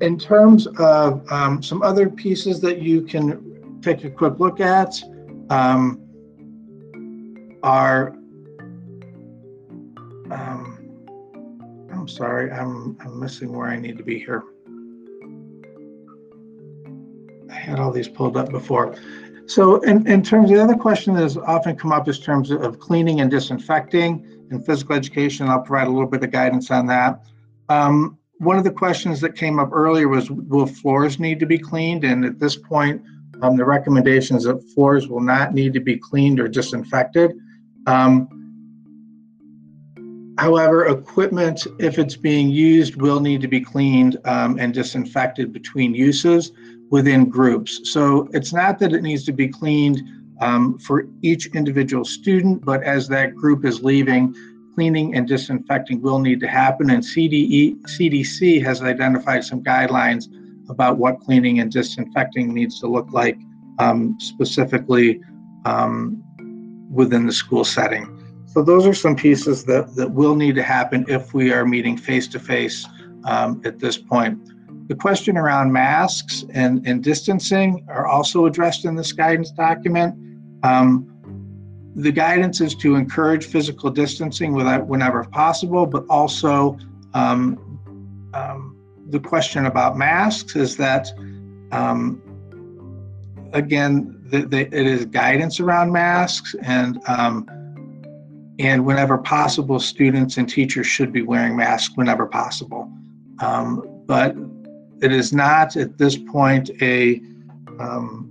In 0.01 0.17
terms 0.17 0.67
of 0.77 1.29
um, 1.31 1.63
some 1.63 1.81
other 1.81 2.09
pieces 2.09 2.59
that 2.61 2.81
you 2.81 3.03
can 3.03 3.48
take 3.81 4.03
a 4.03 4.09
quick 4.09 4.39
look 4.39 4.59
at. 4.59 5.01
Um, 5.49 6.05
um, 10.31 10.79
I'm 11.91 12.07
sorry, 12.07 12.51
I'm 12.51 12.97
I'm 13.01 13.19
missing 13.19 13.53
where 13.53 13.67
I 13.67 13.77
need 13.77 13.97
to 13.97 14.03
be 14.03 14.19
here. 14.19 14.43
I 17.49 17.53
had 17.53 17.79
all 17.79 17.91
these 17.91 18.07
pulled 18.07 18.37
up 18.37 18.49
before. 18.49 18.95
So 19.47 19.81
in, 19.81 20.07
in 20.07 20.21
terms 20.21 20.51
of 20.51 20.57
the 20.57 20.63
other 20.63 20.75
question 20.75 21.15
that 21.15 21.23
has 21.23 21.35
often 21.35 21.75
come 21.75 21.91
up 21.91 22.07
is 22.07 22.19
terms 22.19 22.51
of 22.51 22.79
cleaning 22.79 23.21
and 23.21 23.31
disinfecting 23.31 24.47
in 24.51 24.61
physical 24.61 24.95
education. 24.95 25.47
I'll 25.47 25.61
provide 25.61 25.87
a 25.87 25.91
little 25.91 26.07
bit 26.07 26.23
of 26.23 26.29
guidance 26.29 26.69
on 26.69 26.85
that. 26.87 27.25
Um, 27.67 28.19
one 28.37 28.57
of 28.57 28.63
the 28.63 28.71
questions 28.71 29.19
that 29.21 29.35
came 29.35 29.59
up 29.59 29.69
earlier 29.71 30.07
was 30.07 30.29
will 30.29 30.67
floors 30.67 31.19
need 31.19 31.39
to 31.39 31.47
be 31.47 31.57
cleaned? 31.57 32.03
And 32.03 32.23
at 32.23 32.39
this 32.39 32.55
point, 32.55 33.01
um, 33.41 33.55
the 33.55 33.65
recommendation 33.65 34.35
is 34.35 34.43
that 34.43 34.61
floors 34.73 35.07
will 35.07 35.21
not 35.21 35.53
need 35.53 35.73
to 35.73 35.79
be 35.79 35.97
cleaned 35.97 36.39
or 36.39 36.47
disinfected. 36.47 37.31
Um, 37.87 38.27
however, 40.37 40.87
equipment, 40.87 41.65
if 41.79 41.97
it's 41.97 42.15
being 42.15 42.49
used, 42.49 43.01
will 43.01 43.19
need 43.19 43.41
to 43.41 43.47
be 43.47 43.61
cleaned 43.61 44.17
um, 44.25 44.59
and 44.59 44.73
disinfected 44.73 45.53
between 45.53 45.93
uses 45.95 46.51
within 46.89 47.29
groups. 47.29 47.81
So 47.91 48.27
it's 48.33 48.51
not 48.51 48.79
that 48.79 48.93
it 48.93 49.03
needs 49.03 49.23
to 49.25 49.31
be 49.31 49.47
cleaned 49.47 50.01
um, 50.41 50.77
for 50.79 51.05
each 51.21 51.47
individual 51.47 52.05
student, 52.05 52.63
but 52.65 52.83
as 52.83 53.07
that 53.09 53.35
group 53.35 53.65
is 53.65 53.83
leaving, 53.83 54.33
cleaning 54.75 55.15
and 55.15 55.27
disinfecting 55.27 56.01
will 56.01 56.19
need 56.19 56.39
to 56.39 56.47
happen. 56.47 56.89
And 56.89 57.03
CDE, 57.03 57.81
CDC 57.81 58.63
has 58.63 58.81
identified 58.81 59.43
some 59.43 59.61
guidelines 59.61 60.27
about 60.69 60.97
what 60.97 61.19
cleaning 61.19 61.59
and 61.59 61.71
disinfecting 61.71 62.53
needs 62.53 62.79
to 62.79 62.87
look 62.87 63.11
like 63.11 63.37
um, 63.79 64.17
specifically 64.19 65.21
um, 65.65 66.23
within 66.91 67.25
the 67.25 67.33
school 67.33 67.63
setting. 67.63 68.15
So 68.45 68.63
those 68.63 68.85
are 68.85 68.93
some 68.93 69.15
pieces 69.15 69.63
that, 69.65 69.95
that 69.95 70.11
will 70.11 70.35
need 70.35 70.55
to 70.55 70.63
happen 70.63 71.05
if 71.07 71.33
we 71.33 71.53
are 71.53 71.65
meeting 71.65 71.95
face 71.97 72.27
to 72.29 72.39
face 72.39 72.85
at 73.27 73.79
this 73.79 73.97
point. 73.97 74.39
The 74.87 74.95
question 74.95 75.37
around 75.37 75.71
masks 75.71 76.45
and, 76.51 76.85
and 76.87 77.03
distancing 77.03 77.85
are 77.89 78.07
also 78.07 78.47
addressed 78.47 78.85
in 78.85 78.95
this 78.95 79.11
guidance 79.11 79.51
document. 79.51 80.15
Um, 80.63 81.05
the 81.95 82.11
guidance 82.11 82.59
is 82.59 82.73
to 82.75 82.95
encourage 82.95 83.45
physical 83.45 83.91
distancing 83.91 84.53
whenever 84.53 85.23
possible, 85.25 85.85
but 85.85 86.05
also 86.09 86.77
um, 87.13 87.79
um, 88.33 88.78
the 89.09 89.19
question 89.19 89.65
about 89.65 89.97
masks 89.97 90.55
is 90.55 90.77
that, 90.77 91.11
um, 91.71 92.21
again, 93.53 94.19
the, 94.25 94.45
the, 94.45 94.61
it 94.61 94.87
is 94.87 95.05
guidance 95.05 95.59
around 95.59 95.91
masks, 95.91 96.55
and 96.61 96.99
um, 97.07 97.47
and 98.59 98.85
whenever 98.85 99.17
possible, 99.17 99.79
students 99.79 100.37
and 100.37 100.47
teachers 100.47 100.85
should 100.85 101.11
be 101.13 101.21
wearing 101.21 101.55
masks 101.55 101.95
whenever 101.95 102.25
possible. 102.25 102.91
Um, 103.39 104.03
but 104.05 104.35
it 105.01 105.11
is 105.11 105.31
not 105.31 105.77
at 105.77 105.97
this 105.97 106.17
point 106.17 106.69
a 106.81 107.21
um, 107.79 108.25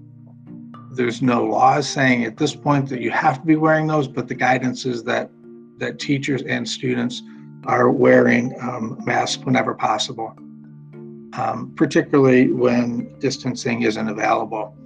there's 0.92 1.22
no 1.22 1.44
laws 1.44 1.88
saying 1.88 2.24
at 2.24 2.36
this 2.36 2.54
point 2.54 2.88
that 2.88 3.00
you 3.00 3.10
have 3.10 3.40
to 3.40 3.46
be 3.46 3.56
wearing 3.56 3.86
those, 3.86 4.08
but 4.08 4.28
the 4.28 4.34
guidance 4.34 4.84
is 4.84 5.02
that 5.04 5.30
that 5.78 5.98
teachers 5.98 6.42
and 6.42 6.68
students 6.68 7.22
are 7.64 7.90
wearing 7.90 8.54
um, 8.60 9.00
masks 9.04 9.44
whenever 9.44 9.74
possible, 9.74 10.36
um, 11.38 11.72
particularly 11.76 12.50
when 12.50 13.16
distancing 13.20 13.82
isn't 13.82 14.08
available. 14.08 14.76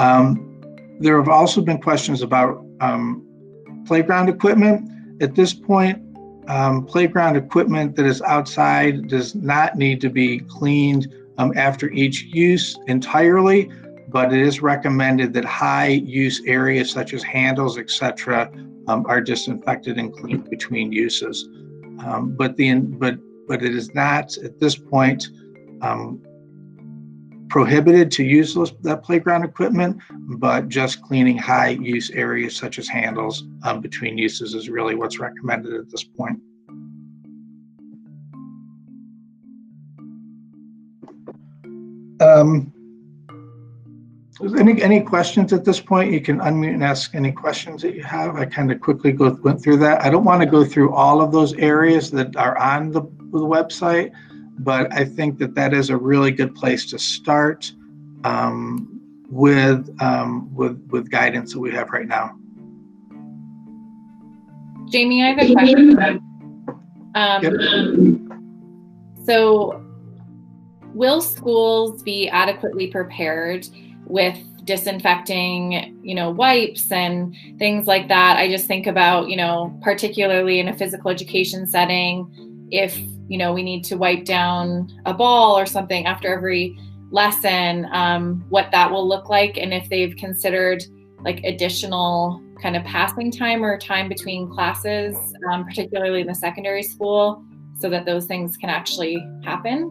Um, 0.00 0.60
there 0.98 1.16
have 1.16 1.28
also 1.28 1.60
been 1.62 1.80
questions 1.80 2.22
about 2.22 2.64
um, 2.80 3.24
playground 3.86 4.28
equipment. 4.28 4.90
At 5.22 5.34
this 5.36 5.54
point, 5.54 6.02
um, 6.48 6.84
playground 6.84 7.36
equipment 7.36 7.94
that 7.96 8.04
is 8.04 8.20
outside 8.22 9.06
does 9.06 9.34
not 9.36 9.76
need 9.76 10.00
to 10.00 10.10
be 10.10 10.40
cleaned 10.40 11.14
um, 11.38 11.52
after 11.56 11.88
each 11.90 12.24
use 12.24 12.76
entirely, 12.88 13.70
but 14.08 14.32
it 14.32 14.40
is 14.40 14.60
recommended 14.60 15.32
that 15.34 15.44
high 15.44 15.88
use 15.88 16.42
areas 16.46 16.90
such 16.90 17.14
as 17.14 17.22
handles, 17.22 17.78
etc., 17.78 18.50
um, 18.88 19.04
are 19.06 19.20
disinfected 19.20 19.98
and 19.98 20.12
cleaned 20.12 20.48
between 20.50 20.92
uses. 20.92 21.48
Um, 22.04 22.34
but 22.36 22.56
the 22.56 22.74
but 22.74 23.18
but 23.46 23.62
it 23.62 23.74
is 23.74 23.94
not 23.94 24.36
at 24.38 24.58
this 24.58 24.76
point 24.76 25.28
um, 25.82 26.20
prohibited 27.48 28.10
to 28.12 28.24
use 28.24 28.54
those, 28.54 28.72
that 28.82 29.02
playground 29.02 29.44
equipment, 29.44 30.00
but 30.38 30.68
just 30.68 31.02
cleaning 31.02 31.38
high 31.38 31.68
use 31.68 32.10
areas 32.10 32.56
such 32.56 32.78
as 32.78 32.88
handles 32.88 33.44
um, 33.62 33.80
between 33.80 34.18
uses 34.18 34.54
is 34.54 34.68
really 34.68 34.94
what's 34.94 35.18
recommended 35.18 35.72
at 35.74 35.90
this 35.90 36.04
point. 36.04 36.38
Um, 42.20 42.72
any 44.58 44.82
any 44.82 45.00
questions 45.00 45.52
at 45.52 45.64
this 45.64 45.80
point? 45.80 46.12
You 46.12 46.20
can 46.20 46.38
unmute 46.40 46.74
and 46.74 46.84
ask 46.84 47.14
any 47.14 47.32
questions 47.32 47.82
that 47.82 47.94
you 47.94 48.02
have. 48.02 48.36
I 48.36 48.44
kind 48.44 48.70
of 48.70 48.80
quickly 48.80 49.12
go 49.12 49.38
went 49.42 49.62
through 49.62 49.78
that. 49.78 50.02
I 50.02 50.10
don't 50.10 50.24
want 50.24 50.42
to 50.42 50.46
go 50.46 50.64
through 50.64 50.92
all 50.92 51.22
of 51.22 51.32
those 51.32 51.54
areas 51.54 52.10
that 52.10 52.36
are 52.36 52.56
on 52.58 52.90
the, 52.90 53.00
the 53.00 53.38
website 53.38 54.12
but 54.58 54.92
I 54.92 55.04
think 55.04 55.38
that 55.38 55.54
that 55.54 55.74
is 55.74 55.90
a 55.90 55.96
really 55.96 56.30
good 56.30 56.54
place 56.54 56.86
to 56.86 56.98
start 56.98 57.72
um, 58.24 59.00
with 59.28 59.94
um, 60.00 60.54
with 60.54 60.86
with 60.90 61.10
guidance 61.10 61.52
that 61.52 61.60
we 61.60 61.72
have 61.72 61.90
right 61.90 62.06
now. 62.06 62.36
Jamie, 64.88 65.22
I 65.24 65.28
have 65.28 65.38
a 65.38 65.52
question. 65.52 65.98
Um, 67.14 67.42
yep. 67.42 67.52
So, 69.24 69.82
will 70.94 71.20
schools 71.20 72.02
be 72.02 72.28
adequately 72.28 72.88
prepared 72.88 73.66
with 74.04 74.38
disinfecting, 74.64 75.98
you 76.02 76.14
know, 76.14 76.30
wipes 76.30 76.92
and 76.92 77.34
things 77.58 77.86
like 77.86 78.08
that? 78.08 78.36
I 78.36 78.48
just 78.48 78.66
think 78.66 78.86
about, 78.86 79.28
you 79.28 79.36
know, 79.36 79.76
particularly 79.82 80.60
in 80.60 80.68
a 80.68 80.76
physical 80.76 81.10
education 81.10 81.66
setting, 81.66 82.68
if 82.70 82.96
you 83.28 83.38
know 83.38 83.52
we 83.52 83.62
need 83.62 83.84
to 83.84 83.96
wipe 83.96 84.24
down 84.24 84.90
a 85.06 85.14
ball 85.14 85.58
or 85.58 85.66
something 85.66 86.06
after 86.06 86.32
every 86.34 86.78
lesson 87.10 87.86
um, 87.92 88.44
what 88.48 88.70
that 88.72 88.90
will 88.90 89.06
look 89.06 89.28
like. 89.28 89.56
And 89.56 89.72
if 89.72 89.88
they've 89.88 90.14
considered 90.16 90.84
like 91.20 91.42
additional 91.44 92.42
kind 92.60 92.76
of 92.76 92.82
passing 92.84 93.30
time 93.30 93.64
or 93.64 93.78
time 93.78 94.08
between 94.08 94.50
classes 94.50 95.16
um, 95.50 95.64
particularly 95.64 96.22
in 96.22 96.26
the 96.26 96.34
secondary 96.34 96.82
school 96.82 97.44
so 97.78 97.88
that 97.90 98.06
those 98.06 98.26
things 98.26 98.56
can 98.56 98.70
actually 98.70 99.24
happen? 99.44 99.90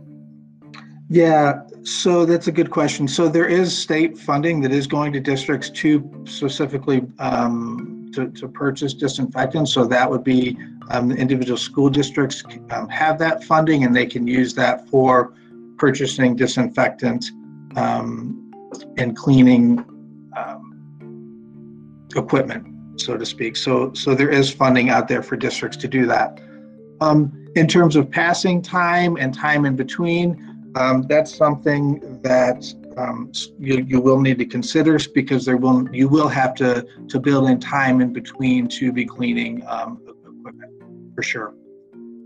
Yeah 1.08 1.62
so 1.86 2.26
that's 2.26 2.48
a 2.48 2.52
good 2.52 2.72
question. 2.72 3.08
So 3.08 3.30
there 3.30 3.46
is 3.46 3.78
state 3.78 4.18
funding 4.18 4.60
that 4.62 4.72
is 4.72 4.88
going 4.88 5.14
to 5.14 5.20
districts 5.20 5.70
to 5.70 6.24
specifically 6.26 7.04
um, 7.20 7.95
to, 8.16 8.30
to 8.32 8.48
purchase 8.48 8.94
disinfectants 8.94 9.74
so 9.74 9.86
that 9.86 10.10
would 10.10 10.24
be 10.24 10.58
um, 10.90 11.10
the 11.10 11.16
individual 11.16 11.58
school 11.58 11.90
districts 11.90 12.44
um, 12.72 12.88
have 12.90 13.18
that 13.20 13.44
funding 13.44 13.84
and 13.84 13.96
they 13.96 14.06
can 14.06 14.28
use 14.28 14.54
that 14.54 14.88
for 14.90 15.34
purchasing 15.78 16.36
disinfectant 16.36 17.32
um, 17.76 18.52
and 18.98 19.16
cleaning 19.16 19.80
um, 20.38 22.08
equipment, 22.16 22.66
so 23.00 23.18
to 23.18 23.26
speak. 23.26 23.56
So, 23.56 23.94
so 23.94 24.16
there 24.16 24.30
is 24.30 24.50
funding 24.52 24.90
out 24.90 25.08
there 25.08 25.22
for 25.22 25.36
districts 25.36 25.78
to 25.78 25.88
do 25.88 26.06
that. 26.08 26.40
Um, 27.02 27.46
in 27.56 27.68
terms 27.68 27.96
of 27.96 28.10
passing 28.10 28.62
time 28.62 29.18
and 29.18 29.34
time 29.34 29.66
in 29.66 29.76
between, 29.76 30.72
um, 30.76 31.04
that's 31.04 31.34
something 31.34 32.22
that 32.22 32.74
um, 32.98 33.32
you, 33.60 33.84
you 33.88 34.00
will 34.00 34.20
need 34.22 34.38
to 34.40 34.46
consider 34.46 34.98
because 35.14 35.46
there 35.46 35.58
will 35.58 35.88
you 35.94 36.08
will 36.08 36.28
have 36.28 36.54
to 36.56 36.86
to 37.10 37.20
build 37.20 37.50
in 37.50 37.60
time 37.60 38.02
in 38.02 38.14
between 38.14 38.68
to 38.70 38.92
be 38.92 39.06
cleaning 39.06 39.64
um, 39.68 40.02
for 41.14 41.24
sure. 41.24 41.54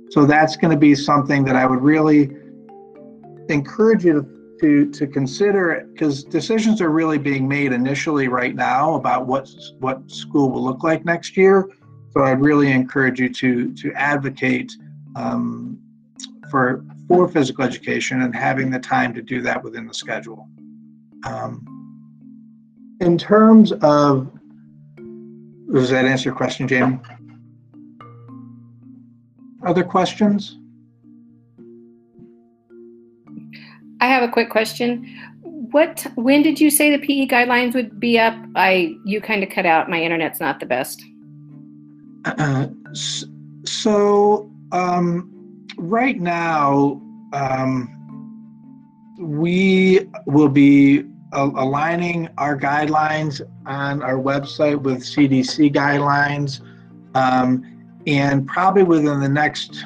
So 0.09 0.25
that's 0.25 0.55
going 0.55 0.71
to 0.71 0.77
be 0.77 0.95
something 0.95 1.43
that 1.45 1.55
I 1.55 1.65
would 1.65 1.81
really 1.81 2.31
encourage 3.49 4.05
you 4.05 4.13
to 4.13 4.39
to, 4.59 4.91
to 4.91 5.07
consider 5.07 5.87
because 5.93 6.23
decisions 6.23 6.81
are 6.81 6.89
really 6.89 7.17
being 7.17 7.47
made 7.47 7.71
initially 7.71 8.27
right 8.27 8.55
now 8.55 8.95
about 8.95 9.25
what 9.25 9.49
what 9.79 10.09
school 10.09 10.49
will 10.49 10.63
look 10.63 10.83
like 10.83 11.05
next 11.05 11.37
year. 11.37 11.69
So 12.11 12.23
I'd 12.23 12.41
really 12.41 12.71
encourage 12.71 13.19
you 13.19 13.29
to 13.33 13.73
to 13.73 13.93
advocate 13.93 14.71
um, 15.15 15.79
for 16.49 16.83
for 17.07 17.27
physical 17.27 17.63
education 17.63 18.21
and 18.21 18.35
having 18.35 18.69
the 18.69 18.79
time 18.79 19.13
to 19.13 19.21
do 19.21 19.41
that 19.41 19.63
within 19.63 19.87
the 19.87 19.93
schedule. 19.93 20.47
Um, 21.25 21.65
in 22.99 23.17
terms 23.17 23.71
of, 23.71 24.31
does 25.71 25.89
that 25.89 26.05
answer 26.05 26.29
your 26.29 26.35
question, 26.35 26.67
Jamie? 26.67 26.99
Other 29.65 29.83
questions? 29.83 30.57
I 34.01 34.07
have 34.07 34.23
a 34.23 34.29
quick 34.29 34.49
question. 34.49 35.05
What 35.41 36.07
when 36.15 36.41
did 36.41 36.59
you 36.59 36.69
say 36.69 36.95
the 36.95 37.05
PE 37.05 37.27
guidelines 37.27 37.73
would 37.75 37.99
be 37.99 38.17
up? 38.17 38.35
I 38.55 38.95
you 39.05 39.21
kind 39.21 39.43
of 39.43 39.49
cut 39.49 39.65
out. 39.65 39.89
My 39.89 40.01
internet's 40.01 40.39
not 40.39 40.59
the 40.59 40.65
best. 40.65 41.03
so 43.65 44.51
um, 44.71 45.65
right 45.77 46.19
now, 46.19 47.01
um, 47.33 47.95
we 49.19 50.07
will 50.25 50.49
be 50.49 51.03
aligning 51.31 52.27
our 52.37 52.57
guidelines 52.57 53.41
on 53.65 54.01
our 54.01 54.15
website 54.15 54.81
with 54.81 54.99
CDC 54.99 55.73
guidelines. 55.73 56.61
Um, 57.15 58.01
and 58.07 58.47
probably 58.47 58.83
within 58.83 59.19
the 59.19 59.29
next 59.29 59.85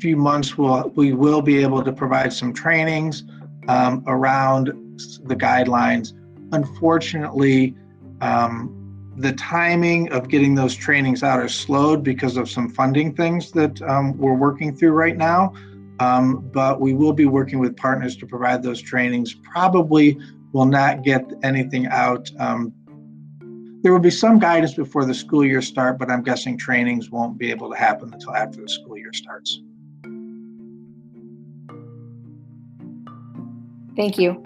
few 0.00 0.16
months, 0.16 0.56
we'll, 0.56 0.90
we 0.94 1.12
will 1.12 1.42
be 1.42 1.62
able 1.62 1.82
to 1.82 1.92
provide 1.92 2.32
some 2.32 2.52
trainings 2.52 3.24
um, 3.68 4.04
around 4.06 4.66
the 5.24 5.36
guidelines. 5.36 6.12
Unfortunately, 6.52 7.74
um, 8.20 8.76
the 9.16 9.32
timing 9.32 10.10
of 10.12 10.28
getting 10.28 10.54
those 10.54 10.74
trainings 10.74 11.22
out 11.22 11.44
is 11.44 11.54
slowed 11.54 12.02
because 12.02 12.36
of 12.36 12.48
some 12.48 12.68
funding 12.68 13.14
things 13.14 13.50
that 13.52 13.80
um, 13.82 14.16
we're 14.16 14.34
working 14.34 14.74
through 14.74 14.92
right 14.92 15.16
now. 15.16 15.52
Um, 16.00 16.48
but 16.52 16.80
we 16.80 16.94
will 16.94 17.12
be 17.12 17.26
working 17.26 17.58
with 17.58 17.76
partners 17.76 18.16
to 18.16 18.26
provide 18.26 18.62
those 18.62 18.80
trainings. 18.80 19.34
Probably 19.34 20.18
will 20.52 20.64
not 20.64 21.04
get 21.04 21.30
anything 21.42 21.86
out. 21.86 22.30
Um, 22.38 22.72
there 23.82 23.92
will 23.92 24.00
be 24.00 24.10
some 24.10 24.38
guidance 24.38 24.74
before 24.74 25.04
the 25.04 25.14
school 25.14 25.44
year 25.44 25.62
start, 25.62 25.98
but 25.98 26.10
I'm 26.10 26.22
guessing 26.22 26.56
trainings 26.58 27.10
won't 27.10 27.38
be 27.38 27.50
able 27.50 27.70
to 27.70 27.76
happen 27.76 28.12
until 28.12 28.34
after 28.34 28.60
the 28.60 28.68
school 28.68 28.96
year 28.96 29.12
starts. 29.12 29.60
Thank 33.96 34.18
you. 34.18 34.42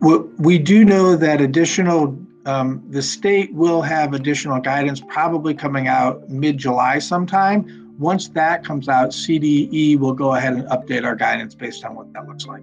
Well, 0.00 0.28
we 0.38 0.58
do 0.58 0.84
know 0.84 1.16
that 1.16 1.40
additional, 1.40 2.18
um, 2.46 2.82
the 2.88 3.02
state 3.02 3.52
will 3.54 3.82
have 3.82 4.14
additional 4.14 4.60
guidance 4.60 5.00
probably 5.00 5.54
coming 5.54 5.88
out 5.88 6.28
mid 6.28 6.58
July 6.58 6.98
sometime. 6.98 7.83
Once 7.98 8.28
that 8.28 8.64
comes 8.64 8.88
out, 8.88 9.10
CDE 9.10 9.98
will 9.98 10.12
go 10.12 10.34
ahead 10.34 10.54
and 10.54 10.64
update 10.64 11.04
our 11.04 11.14
guidance 11.14 11.54
based 11.54 11.84
on 11.84 11.94
what 11.94 12.12
that 12.12 12.26
looks 12.26 12.46
like. 12.46 12.62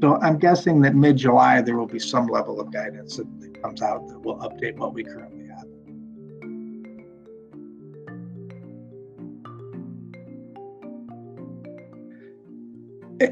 So 0.00 0.20
I'm 0.20 0.38
guessing 0.38 0.80
that 0.82 0.94
mid 0.94 1.16
July 1.16 1.62
there 1.62 1.76
will 1.76 1.86
be 1.86 1.98
some 1.98 2.26
level 2.26 2.60
of 2.60 2.72
guidance 2.72 3.16
that 3.16 3.62
comes 3.62 3.82
out 3.82 4.06
that 4.08 4.20
will 4.20 4.36
update 4.38 4.76
what 4.76 4.94
we 4.94 5.02
currently 5.02 5.46
have. 5.48 5.64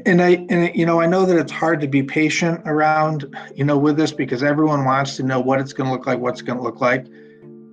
and 0.07 0.21
I 0.21 0.45
and 0.49 0.75
you 0.75 0.85
know 0.85 0.99
I 0.99 1.05
know 1.05 1.25
that 1.25 1.37
it's 1.37 1.51
hard 1.51 1.79
to 1.81 1.87
be 1.87 2.01
patient 2.01 2.61
around 2.65 3.35
you 3.55 3.63
know 3.63 3.77
with 3.77 3.97
this 3.97 4.11
because 4.11 4.41
everyone 4.41 4.83
wants 4.83 5.15
to 5.17 5.23
know 5.23 5.39
what 5.39 5.59
it's 5.59 5.73
going 5.73 5.87
to 5.87 5.93
look 5.93 6.07
like, 6.07 6.19
what's 6.19 6.41
going 6.41 6.57
to 6.57 6.63
look 6.63 6.81
like. 6.81 7.05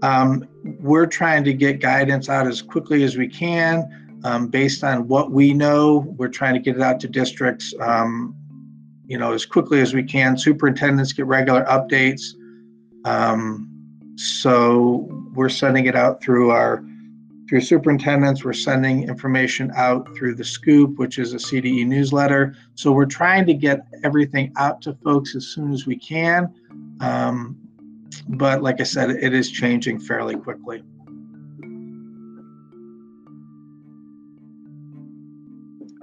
Um, 0.03 0.49
we're 0.81 1.07
trying 1.07 1.45
to 1.45 1.53
get 1.53 1.81
guidance 1.81 2.29
out 2.29 2.47
as 2.47 2.61
quickly 2.61 3.05
as 3.05 3.17
we 3.17 3.29
can 3.29 4.21
um, 4.25 4.49
based 4.49 4.85
on 4.85 5.09
what 5.09 5.31
we 5.31 5.55
know. 5.55 6.05
We're 6.17 6.29
trying 6.29 6.55
to 6.55 6.61
get 6.61 6.77
it 6.77 6.83
out 6.83 7.01
to 7.01 7.09
districts, 7.09 7.73
um, 7.81 8.35
you 9.07 9.19
know, 9.19 9.33
as 9.33 9.47
quickly 9.47 9.81
as 9.81 9.95
we 9.95 10.03
can. 10.03 10.37
Superintendents 10.37 11.13
get 11.13 11.27
regular 11.27 11.65
updates. 11.65 12.35
Um, 13.05 13.69
so 14.17 15.09
we're 15.35 15.49
sending 15.49 15.87
it 15.87 15.97
out 15.97 16.23
through 16.23 16.51
our 16.51 16.85
through 17.49 17.61
superintendents. 17.61 18.45
We're 18.45 18.55
sending 18.55 19.09
information 19.09 19.71
out 19.77 20.17
through 20.17 20.37
the 20.37 20.45
Scoop, 20.45 20.99
which 20.99 21.19
is 21.19 21.35
a 21.35 21.37
CDE 21.37 21.87
newsletter. 21.87 22.55
So 22.77 22.93
we're 22.93 23.05
trying 23.05 23.47
to 23.47 23.55
get 23.55 23.81
everything 24.05 24.53
out 24.57 24.81
to 24.83 24.95
folks 25.05 25.35
as 25.35 25.49
soon 25.49 25.73
as 25.73 25.87
we 25.87 25.97
can. 25.97 26.55
Um, 27.01 27.62
but 28.29 28.63
like 28.63 28.81
I 28.81 28.85
said, 28.85 29.11
it 29.11 29.33
is 29.33 29.51
changing 29.51 29.99
fairly 29.99 30.37
quickly. 30.37 30.83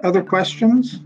Other 0.02 0.22
questions? 0.22 1.00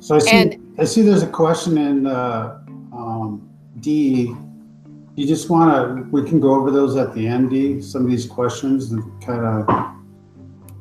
So 0.00 0.16
I 0.16 0.18
see, 0.18 0.30
and, 0.32 0.74
I 0.78 0.84
see 0.84 1.00
there's 1.00 1.22
a 1.22 1.26
question 1.26 1.78
in 1.78 2.06
uh, 2.06 2.60
um, 2.92 3.48
D 3.80 4.36
you 5.16 5.26
just 5.26 5.48
want 5.48 5.70
to, 5.70 6.10
we 6.10 6.28
can 6.28 6.40
go 6.40 6.54
over 6.54 6.70
those 6.70 6.96
at 6.96 7.14
the 7.14 7.26
end, 7.26 7.84
some 7.84 8.04
of 8.04 8.10
these 8.10 8.26
questions 8.26 8.90
and 8.90 9.02
kind 9.22 9.44
of 9.44 9.94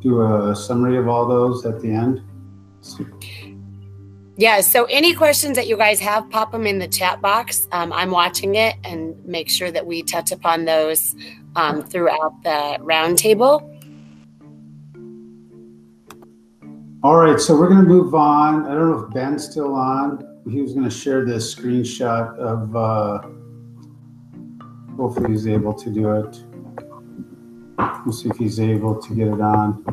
do 0.02 0.22
a 0.22 0.56
summary 0.56 0.98
of 0.98 1.08
all 1.08 1.28
those 1.28 1.66
at 1.66 1.80
the 1.82 1.92
end. 1.92 2.22
Yeah, 4.36 4.62
so 4.62 4.86
any 4.86 5.14
questions 5.14 5.56
that 5.56 5.68
you 5.68 5.78
guys 5.78 6.00
have, 6.00 6.28
pop 6.32 6.52
them 6.52 6.66
in 6.66 6.80
the 6.80 6.88
chat 6.88 7.22
box. 7.22 7.68
Um, 7.72 7.94
I'm 7.94 8.10
watching 8.10 8.56
it 8.56 8.76
and 8.84 9.24
make 9.24 9.50
sure 9.50 9.70
that 9.72 9.86
we 9.86 10.02
touch 10.02 10.32
upon 10.32 10.66
those 10.66 11.16
um, 11.56 11.84
throughout 11.84 12.34
the 12.44 12.78
roundtable. 12.82 13.70
All 17.04 17.18
right, 17.18 17.40
so 17.40 17.56
we're 17.56 17.68
going 17.68 17.84
to 17.84 17.88
move 17.88 18.16
on. 18.16 18.66
I 18.66 18.70
don't 18.70 18.90
know 18.90 19.06
if 19.06 19.14
Ben's 19.14 19.48
still 19.48 19.76
on. 19.76 20.42
He 20.50 20.62
was 20.62 20.74
going 20.74 20.86
to 20.86 20.96
share 20.96 21.24
this 21.24 21.54
screenshot 21.54 22.36
of 22.38 22.76
uh, 22.76 23.28
Hopefully 24.98 25.32
he's 25.32 25.48
able 25.48 25.74
to 25.74 25.90
do 25.90 26.12
it. 26.14 26.44
We'll 28.06 28.14
see 28.14 28.30
if 28.30 28.38
he's 28.38 28.60
able 28.60 29.02
to 29.02 29.16
get 29.16 29.28
it 29.28 29.42
on. 29.42 29.84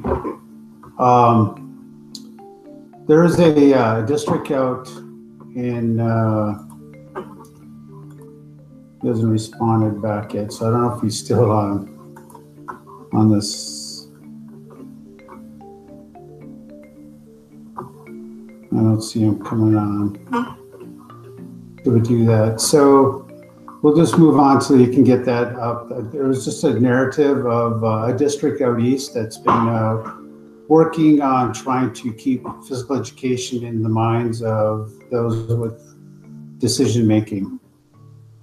Um, 0.98 1.70
there 3.06 3.24
is 3.24 3.38
a 3.38 3.74
uh, 3.76 4.02
district 4.02 4.50
out 4.50 4.88
in, 5.56 5.98
uh, 5.98 6.58
he 9.00 9.08
hasn't 9.08 9.30
responded 9.30 10.02
back 10.02 10.34
yet, 10.34 10.52
so 10.52 10.68
I 10.68 10.70
don't 10.70 10.82
know 10.82 10.94
if 10.94 11.02
he's 11.02 11.18
still 11.18 11.50
on, 11.50 11.88
on 13.12 13.32
this. 13.32 14.08
I 18.72 18.76
don't 18.76 19.02
see 19.02 19.20
him 19.20 19.42
coming 19.42 19.76
on. 19.76 20.18
Do 21.82 21.92
we 21.92 22.00
do 22.00 22.26
that? 22.26 22.60
So 22.60 23.29
We'll 23.82 23.96
just 23.96 24.18
move 24.18 24.38
on 24.38 24.60
so 24.60 24.74
you 24.74 24.92
can 24.92 25.04
get 25.04 25.24
that 25.24 25.56
up. 25.56 25.88
There 26.12 26.24
was 26.24 26.44
just 26.44 26.62
a 26.64 26.78
narrative 26.78 27.46
of 27.46 27.82
uh, 27.82 28.12
a 28.12 28.16
district 28.16 28.60
out 28.60 28.78
east 28.78 29.14
that's 29.14 29.38
been 29.38 29.68
uh, 29.68 30.16
working 30.68 31.22
on 31.22 31.54
trying 31.54 31.92
to 31.94 32.12
keep 32.12 32.44
physical 32.68 32.96
education 32.96 33.64
in 33.64 33.82
the 33.82 33.88
minds 33.88 34.42
of 34.42 34.92
those 35.10 35.46
with 35.46 35.80
decision 36.58 37.06
making. 37.06 37.58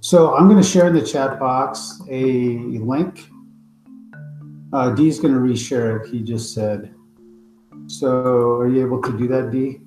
So 0.00 0.34
I'm 0.34 0.48
going 0.48 0.60
to 0.60 0.68
share 0.68 0.88
in 0.88 0.94
the 0.94 1.06
chat 1.06 1.38
box 1.38 2.02
a 2.10 2.58
link. 2.92 3.28
Uh, 4.72 4.90
Dee's 4.90 5.20
going 5.20 5.34
to 5.34 5.40
reshare 5.40 6.04
it, 6.04 6.10
he 6.10 6.20
just 6.20 6.52
said. 6.52 6.94
So 7.86 8.56
are 8.56 8.68
you 8.68 8.84
able 8.84 9.00
to 9.02 9.16
do 9.16 9.28
that, 9.28 9.50
Dee? 9.50 9.80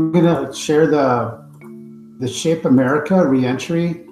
I'm 0.00 0.12
gonna 0.12 0.54
share 0.54 0.86
the 0.86 1.44
the 2.20 2.26
Shape 2.26 2.64
America 2.64 3.26
reentry 3.26 4.06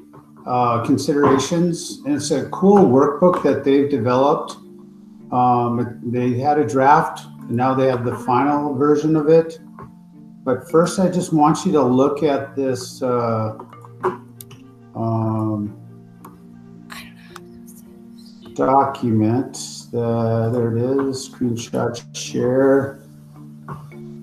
uh, 0.47 0.85
considerations, 0.85 2.03
and 2.05 2.17
it's 2.17 2.31
a 2.31 2.47
cool 2.51 2.87
workbook 2.87 3.43
that 3.43 3.65
they've 3.65 3.89
developed. 3.89 4.57
Um, 5.33 5.99
they 6.05 6.39
had 6.39 6.59
a 6.59 6.67
draft, 6.67 7.25
and 7.41 7.53
now 7.53 7.73
they 7.73 7.87
have 7.87 8.05
the 8.05 8.17
final 8.17 8.75
version 8.75 9.17
of 9.17 9.29
it. 9.29 9.59
But 10.45 10.71
first, 10.71 10.99
I 10.99 11.09
just 11.09 11.33
want 11.33 11.65
you 11.65 11.73
to 11.73 11.83
look 11.83 12.23
at 12.23 12.55
this. 12.55 13.03
Uh, 13.03 13.57
um, 14.95 15.75
document. 18.55 19.57
Uh, 19.95 20.51
there 20.51 20.77
it 20.77 20.83
is. 20.83 21.31
Screenshot 21.31 22.05
share. 22.15 23.01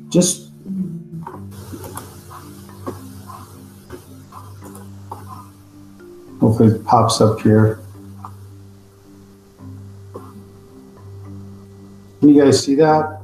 Just 0.09 0.44
Hopefully 6.39 6.75
it 6.75 6.85
pops 6.85 7.21
up 7.21 7.39
here. 7.39 7.79
Can 12.19 12.29
you 12.29 12.43
guys 12.43 12.63
see 12.63 12.75
that? 12.75 13.21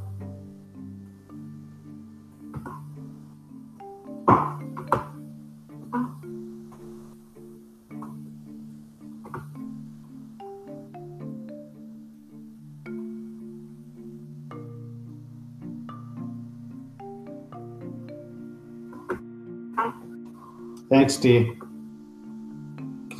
Thanks, 20.89 21.15
Dee. 21.15 21.60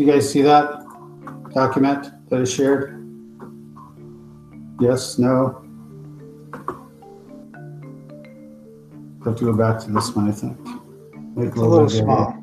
You 0.02 0.08
guys 0.08 0.28
see 0.28 0.42
that 0.42 0.84
document 1.54 2.08
that 2.32 2.42
is 2.42 2.52
shared? 2.52 3.08
Yes, 4.80 5.20
no? 5.20 5.64
Have 9.24 9.36
to 9.36 9.46
go 9.46 9.54
back 9.54 9.80
to 9.82 9.92
this 9.92 10.16
one, 10.16 10.28
I 10.28 10.32
think. 10.32 10.58
Make 11.38 11.50
It's 11.50 11.58
a 11.58 11.62
little 11.62 11.86
bigger. 11.86 12.00
small. 12.00 12.36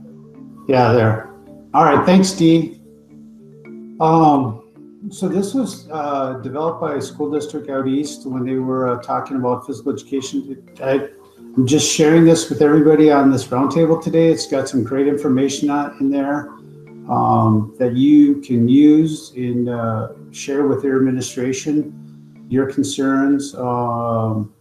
Yeah, 0.68 0.92
there. 0.92 1.34
All 1.74 1.82
right, 1.82 2.06
thanks, 2.06 2.30
Dee. 2.30 2.80
Um, 3.98 5.08
so 5.10 5.26
this 5.26 5.52
was 5.52 5.90
uh, 5.90 6.34
developed 6.34 6.80
by 6.80 6.94
a 6.94 7.02
school 7.02 7.28
district 7.28 7.68
out 7.70 7.88
east 7.88 8.24
when 8.24 8.46
they 8.46 8.54
were 8.54 8.86
uh, 8.86 9.02
talking 9.02 9.36
about 9.36 9.66
physical 9.66 9.92
education. 9.92 10.64
I, 10.80 11.08
I'm 11.56 11.66
just 11.66 11.92
sharing 11.92 12.24
this 12.24 12.50
with 12.50 12.62
everybody 12.62 13.10
on 13.10 13.32
this 13.32 13.48
roundtable 13.48 14.00
today. 14.00 14.28
It's 14.28 14.46
got 14.46 14.68
some 14.68 14.84
great 14.84 15.08
information 15.08 15.70
on, 15.70 15.96
in 15.98 16.08
there 16.08 16.52
um, 17.08 17.74
that 17.78 17.94
you 17.94 18.40
can 18.40 18.68
use 18.68 19.32
and 19.34 19.68
uh, 19.68 20.08
share 20.30 20.66
with 20.66 20.84
your 20.84 20.96
administration, 20.96 22.46
your 22.48 22.70
concerns. 22.70 23.54
Um, 23.54 24.52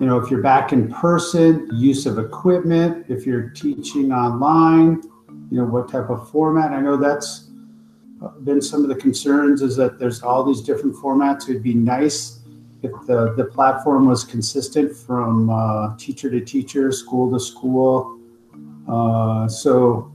you 0.00 0.06
know, 0.06 0.18
if 0.18 0.30
you're 0.30 0.42
back 0.42 0.72
in 0.72 0.92
person, 0.92 1.68
use 1.72 2.06
of 2.06 2.18
equipment, 2.18 3.06
if 3.08 3.26
you're 3.26 3.50
teaching 3.50 4.12
online, 4.12 5.02
you 5.50 5.58
know, 5.58 5.64
what 5.64 5.90
type 5.90 6.10
of 6.10 6.28
format. 6.30 6.72
I 6.72 6.80
know 6.80 6.96
that's 6.96 7.50
been 8.42 8.60
some 8.62 8.82
of 8.82 8.88
the 8.88 8.94
concerns 8.94 9.62
is 9.62 9.76
that 9.76 9.98
there's 9.98 10.22
all 10.22 10.44
these 10.44 10.62
different 10.62 10.96
formats. 10.96 11.48
It'd 11.48 11.62
be 11.62 11.74
nice 11.74 12.40
if 12.82 12.92
the, 13.06 13.34
the 13.34 13.44
platform 13.44 14.06
was 14.06 14.24
consistent 14.24 14.94
from 14.96 15.50
uh, 15.50 15.96
teacher 15.96 16.30
to 16.30 16.40
teacher, 16.40 16.92
school 16.92 17.30
to 17.32 17.40
school. 17.40 18.18
Uh, 18.88 19.48
so 19.48 20.13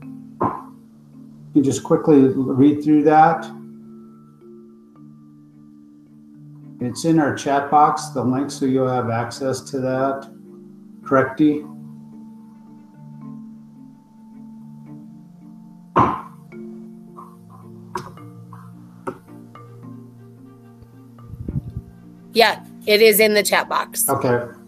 you 1.54 1.62
just 1.62 1.82
quickly 1.82 2.28
read 2.28 2.82
through 2.82 3.02
that. 3.04 3.44
It's 6.80 7.04
in 7.04 7.18
our 7.18 7.34
chat 7.34 7.70
box, 7.70 8.08
the 8.08 8.24
link, 8.24 8.50
so 8.50 8.64
you'll 8.64 8.88
have 8.88 9.10
access 9.10 9.60
to 9.70 9.80
that. 9.80 10.30
Correct, 11.04 11.36
Dee? 11.36 11.64
Yeah, 22.32 22.64
it 22.86 23.02
is 23.02 23.20
in 23.20 23.34
the 23.34 23.42
chat 23.42 23.68
box. 23.68 24.08
Okay. 24.08 24.59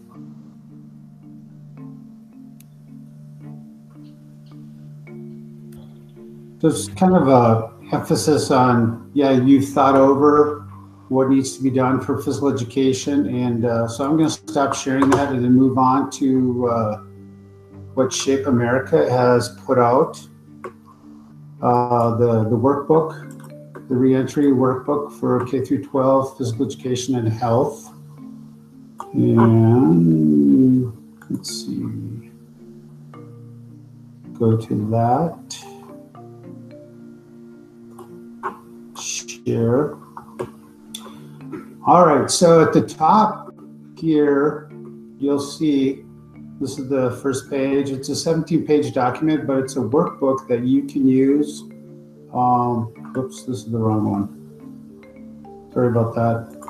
There's 6.63 6.87
kind 6.87 7.13
of 7.13 7.27
a 7.27 7.73
emphasis 7.91 8.49
on, 8.49 9.11
yeah, 9.13 9.31
you've 9.31 9.67
thought 9.67 9.95
over 9.95 10.61
what 11.09 11.29
needs 11.29 11.57
to 11.57 11.61
be 11.61 11.69
done 11.69 11.99
for 11.99 12.21
physical 12.21 12.47
education. 12.47 13.27
And 13.35 13.65
uh, 13.65 13.85
so 13.89 14.05
I'm 14.05 14.15
going 14.15 14.29
to 14.29 14.51
stop 14.51 14.73
sharing 14.73 15.09
that 15.09 15.33
and 15.33 15.43
then 15.43 15.51
move 15.51 15.77
on 15.77 16.09
to 16.11 16.69
uh, 16.69 16.97
what 17.95 18.13
Shape 18.13 18.47
America 18.47 19.11
has 19.11 19.49
put 19.65 19.77
out. 19.77 20.25
Uh, 21.61 22.15
the, 22.15 22.43
the 22.45 22.57
workbook, 22.57 23.29
the 23.89 23.95
reentry 23.95 24.45
workbook 24.45 25.19
for 25.19 25.45
K 25.45 25.65
through 25.65 25.83
12 25.83 26.37
physical 26.37 26.65
education 26.65 27.15
and 27.15 27.27
health. 27.27 27.93
And 29.13 30.93
let's 31.29 31.65
see, 31.65 32.31
go 34.39 34.55
to 34.55 34.89
that. 34.91 35.72
Share. 39.45 39.95
All 41.85 42.05
right, 42.05 42.31
so 42.31 42.61
at 42.61 42.71
the 42.71 42.81
top 42.81 43.53
here, 43.97 44.71
you'll 45.19 45.39
see 45.39 46.05
this 46.61 46.79
is 46.79 46.87
the 46.87 47.11
first 47.21 47.49
page. 47.49 47.89
It's 47.89 48.09
a 48.09 48.15
17 48.15 48.65
page 48.65 48.93
document, 48.93 49.45
but 49.45 49.57
it's 49.57 49.75
a 49.75 49.79
workbook 49.79 50.47
that 50.47 50.63
you 50.63 50.83
can 50.83 51.07
use. 51.07 51.63
Um, 52.33 53.13
oops, 53.17 53.43
this 53.43 53.57
is 53.57 53.71
the 53.71 53.77
wrong 53.77 54.09
one. 54.09 55.71
Sorry 55.73 55.89
about 55.89 56.15
that. 56.15 56.63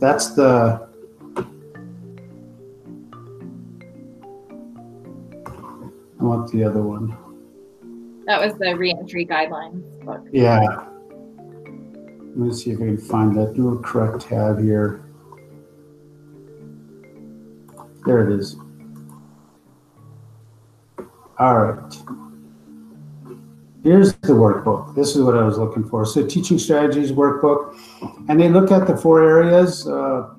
That's 0.00 0.34
the 0.34 0.88
I 6.22 6.24
want 6.24 6.50
the 6.52 6.64
other 6.64 6.82
one. 6.82 7.16
That 8.26 8.40
was 8.40 8.54
the 8.58 8.76
reentry 8.76 9.26
guidelines 9.26 10.04
book. 10.04 10.26
Yeah. 10.32 10.86
Let 12.34 12.38
me 12.38 12.54
see 12.54 12.70
if 12.70 12.78
I 12.78 12.84
can 12.86 12.96
find 12.96 13.36
that. 13.36 13.52
Do 13.52 13.74
a 13.74 13.78
correct 13.82 14.22
tab 14.22 14.58
here. 14.58 15.04
There 18.06 18.26
it 18.26 18.40
is. 18.40 18.56
All 21.38 21.58
right. 21.58 21.94
Here's 23.82 24.14
the 24.14 24.32
workbook. 24.32 24.94
This 24.94 25.14
is 25.14 25.22
what 25.22 25.36
I 25.36 25.44
was 25.44 25.58
looking 25.58 25.86
for. 25.86 26.06
So, 26.06 26.26
teaching 26.26 26.58
strategies 26.58 27.12
workbook, 27.12 27.76
and 28.30 28.40
they 28.40 28.48
look 28.48 28.70
at 28.70 28.86
the 28.86 28.96
four 28.96 29.22
areas. 29.22 29.86
Uh, 29.86 30.30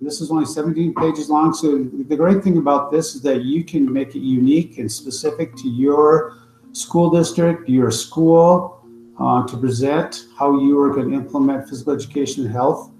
this 0.00 0.20
is 0.20 0.30
only 0.30 0.46
17 0.46 0.94
pages 0.94 1.28
long. 1.28 1.54
So, 1.54 1.84
the 2.08 2.16
great 2.16 2.44
thing 2.44 2.58
about 2.58 2.92
this 2.92 3.16
is 3.16 3.22
that 3.22 3.42
you 3.42 3.64
can 3.64 3.92
make 3.92 4.14
it 4.14 4.20
unique 4.20 4.78
and 4.78 4.90
specific 4.90 5.56
to 5.56 5.68
your 5.68 6.36
school 6.70 7.10
district, 7.10 7.68
your 7.68 7.90
school, 7.90 8.81
uh, 9.22 9.46
to 9.46 9.56
present 9.56 10.26
how 10.36 10.58
you 10.60 10.80
are 10.80 10.92
going 10.92 11.10
to 11.10 11.16
implement 11.16 11.68
physical 11.68 11.92
education 11.92 12.44
and 12.44 12.52
health 12.52 12.90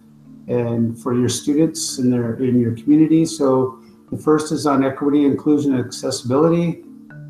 and 0.49 0.99
for 1.03 1.15
your 1.19 1.29
students 1.29 1.99
in 1.99 2.11
their 2.11 2.35
in 2.35 2.61
your 2.61 2.75
community. 2.77 3.25
So 3.25 3.81
the 4.11 4.17
first 4.17 4.53
is 4.53 4.67
on 4.67 4.85
equity, 4.85 5.25
inclusion, 5.25 5.75
and 5.75 5.85
accessibility. 5.85 6.85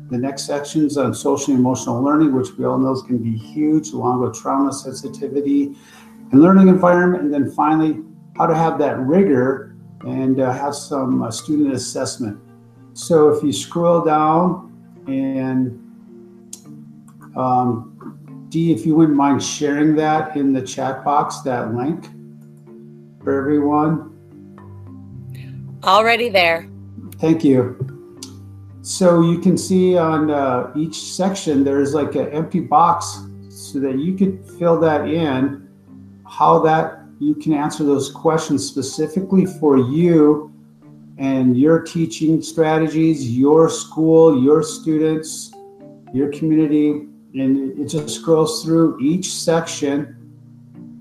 The 0.09 0.17
next 0.17 0.45
section 0.45 0.85
is 0.85 0.97
on 0.97 1.13
social 1.13 1.53
and 1.53 1.59
emotional 1.59 2.01
learning, 2.03 2.35
which 2.35 2.51
we 2.57 2.65
all 2.65 2.77
know 2.77 2.93
can 3.01 3.17
be 3.17 3.35
huge, 3.35 3.89
along 3.89 4.21
with 4.21 4.39
trauma 4.39 4.71
sensitivity 4.71 5.75
and 6.31 6.41
learning 6.41 6.67
environment. 6.67 7.23
And 7.23 7.33
then 7.33 7.49
finally, 7.51 8.01
how 8.37 8.45
to 8.45 8.55
have 8.55 8.77
that 8.79 8.99
rigor 8.99 9.75
and 10.01 10.39
uh, 10.39 10.51
have 10.51 10.75
some 10.75 11.23
uh, 11.23 11.31
student 11.31 11.73
assessment. 11.73 12.39
So 12.93 13.29
if 13.29 13.43
you 13.43 13.53
scroll 13.53 14.03
down 14.03 14.69
and 15.07 15.79
um, 17.35 17.92
Dee, 18.53 18.71
if 18.71 18.85
you 18.85 18.93
wouldn't 18.93 19.17
mind 19.17 19.43
sharing 19.43 19.95
that 19.95 20.37
in 20.37 20.53
the 20.53 20.61
chat 20.61 21.03
box, 21.03 21.39
that 21.39 21.73
link 21.73 22.05
for 23.23 23.35
everyone. 23.35 24.11
Already 25.83 26.29
there. 26.29 26.69
Thank 27.17 27.43
you. 27.43 28.29
So 28.83 29.21
you 29.23 29.39
can 29.39 29.57
see 29.57 29.97
on 29.97 30.29
uh, 30.29 30.71
each 30.75 31.01
section, 31.01 31.63
there's 31.63 31.95
like 31.95 32.13
an 32.13 32.27
empty 32.27 32.59
box 32.59 33.25
so 33.49 33.79
that 33.79 33.97
you 33.97 34.15
could 34.15 34.47
fill 34.59 34.79
that 34.81 35.07
in, 35.07 35.67
how 36.29 36.59
that 36.59 36.99
you 37.17 37.33
can 37.33 37.53
answer 37.53 37.83
those 37.83 38.11
questions 38.11 38.63
specifically 38.63 39.47
for 39.47 39.79
you 39.79 40.53
and 41.17 41.57
your 41.57 41.79
teaching 41.79 42.39
strategies, 42.43 43.35
your 43.35 43.67
school, 43.67 44.43
your 44.43 44.61
students, 44.61 45.51
your 46.13 46.31
community, 46.31 47.07
and 47.33 47.79
it 47.79 47.85
just 47.85 48.09
scrolls 48.09 48.63
through 48.63 48.99
each 48.99 49.33
section. 49.33 50.15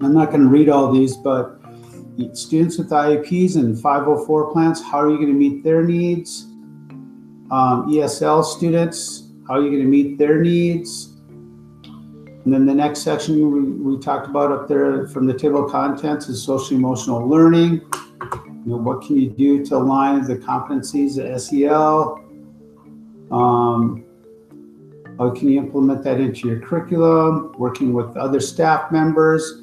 I'm 0.00 0.14
not 0.14 0.30
going 0.30 0.42
to 0.42 0.48
read 0.48 0.68
all 0.68 0.90
these, 0.90 1.16
but 1.16 1.60
students 2.32 2.78
with 2.78 2.90
IEPs 2.90 3.56
and 3.56 3.78
504 3.78 4.52
plans, 4.52 4.82
how 4.82 5.00
are 5.00 5.10
you 5.10 5.16
going 5.16 5.28
to 5.28 5.34
meet 5.34 5.62
their 5.62 5.82
needs? 5.82 6.44
Um, 7.50 7.90
ESL 7.90 8.44
students, 8.44 9.30
how 9.46 9.54
are 9.54 9.62
you 9.62 9.70
going 9.70 9.82
to 9.82 9.88
meet 9.88 10.18
their 10.18 10.40
needs? 10.40 11.12
And 12.44 12.52
then 12.52 12.66
the 12.66 12.74
next 12.74 13.02
section 13.02 13.52
we, 13.52 13.94
we 13.94 14.00
talked 14.00 14.26
about 14.26 14.50
up 14.50 14.68
there 14.68 15.06
from 15.08 15.26
the 15.26 15.34
table 15.34 15.64
of 15.64 15.70
contents 15.70 16.28
is 16.28 16.42
social 16.42 16.76
emotional 16.76 17.26
learning. 17.28 17.82
You 18.44 18.62
know, 18.64 18.76
what 18.76 19.02
can 19.02 19.16
you 19.16 19.30
do 19.30 19.64
to 19.66 19.76
align 19.76 20.24
the 20.24 20.36
competencies 20.36 21.18
of 21.18 21.40
SEL? 21.40 22.18
Um, 23.30 24.04
how 25.22 25.30
can 25.30 25.48
you 25.48 25.58
implement 25.58 26.02
that 26.02 26.20
into 26.20 26.48
your 26.48 26.60
curriculum? 26.60 27.54
Working 27.56 27.92
with 27.92 28.16
other 28.16 28.40
staff 28.40 28.90
members. 28.90 29.62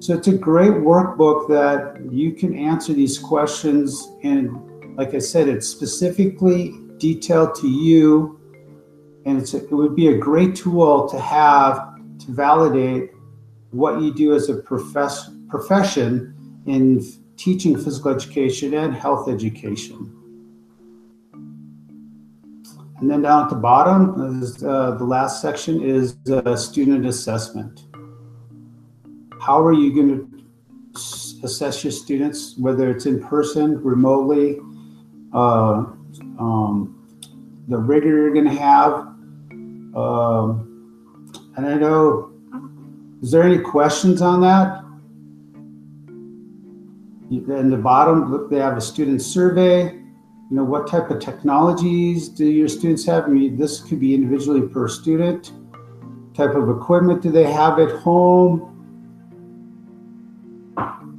So 0.00 0.14
it's 0.14 0.28
a 0.28 0.36
great 0.36 0.72
workbook 0.72 1.48
that 1.48 2.12
you 2.12 2.32
can 2.32 2.54
answer 2.54 2.92
these 2.92 3.18
questions. 3.18 4.08
And 4.22 4.96
like 4.96 5.14
I 5.14 5.18
said, 5.18 5.48
it's 5.48 5.66
specifically 5.66 6.74
detailed 6.98 7.54
to 7.56 7.68
you. 7.68 8.38
And 9.24 9.38
it's 9.40 9.54
a, 9.54 9.64
it 9.64 9.72
would 9.72 9.96
be 9.96 10.08
a 10.08 10.18
great 10.18 10.54
tool 10.54 11.08
to 11.08 11.18
have 11.18 11.96
to 12.18 12.32
validate 12.32 13.10
what 13.70 14.00
you 14.00 14.12
do 14.14 14.34
as 14.34 14.48
a 14.50 14.56
profess, 14.56 15.30
profession 15.48 16.34
in 16.66 17.02
teaching 17.36 17.76
physical 17.76 18.14
education 18.14 18.74
and 18.74 18.94
health 18.94 19.28
education. 19.28 20.17
And 23.00 23.08
then 23.08 23.22
down 23.22 23.44
at 23.44 23.50
the 23.50 23.56
bottom, 23.56 24.42
is, 24.42 24.62
uh, 24.64 24.92
the 24.92 25.04
last 25.04 25.40
section 25.40 25.82
is 25.82 26.16
uh, 26.30 26.56
student 26.56 27.06
assessment. 27.06 27.84
How 29.40 29.64
are 29.64 29.72
you 29.72 29.94
going 29.94 30.08
to 30.08 31.44
assess 31.44 31.84
your 31.84 31.92
students, 31.92 32.56
whether 32.58 32.90
it's 32.90 33.06
in 33.06 33.22
person, 33.22 33.80
remotely, 33.84 34.58
uh, 35.32 35.84
um, 36.40 36.94
the 37.68 37.78
rigor 37.78 38.08
you're 38.08 38.32
going 38.32 38.46
to 38.46 38.60
have? 38.60 38.92
Um, 39.94 40.64
and 41.56 41.66
I 41.66 41.74
know, 41.74 42.32
is 43.22 43.30
there 43.30 43.44
any 43.44 43.58
questions 43.58 44.22
on 44.22 44.40
that? 44.40 44.82
In 47.30 47.70
the 47.70 47.76
bottom, 47.76 48.48
they 48.50 48.58
have 48.58 48.76
a 48.76 48.80
student 48.80 49.22
survey 49.22 50.02
you 50.50 50.56
know, 50.56 50.64
what 50.64 50.88
type 50.88 51.10
of 51.10 51.20
technologies 51.20 52.28
do 52.28 52.46
your 52.46 52.68
students 52.68 53.04
have? 53.04 53.24
I 53.24 53.28
mean, 53.28 53.58
this 53.58 53.82
could 53.82 54.00
be 54.00 54.14
individually 54.14 54.66
per 54.66 54.88
student. 54.88 55.52
Type 56.34 56.54
of 56.54 56.70
equipment 56.70 57.20
do 57.22 57.30
they 57.30 57.50
have 57.52 57.78
at 57.78 57.90
home? 57.90 58.74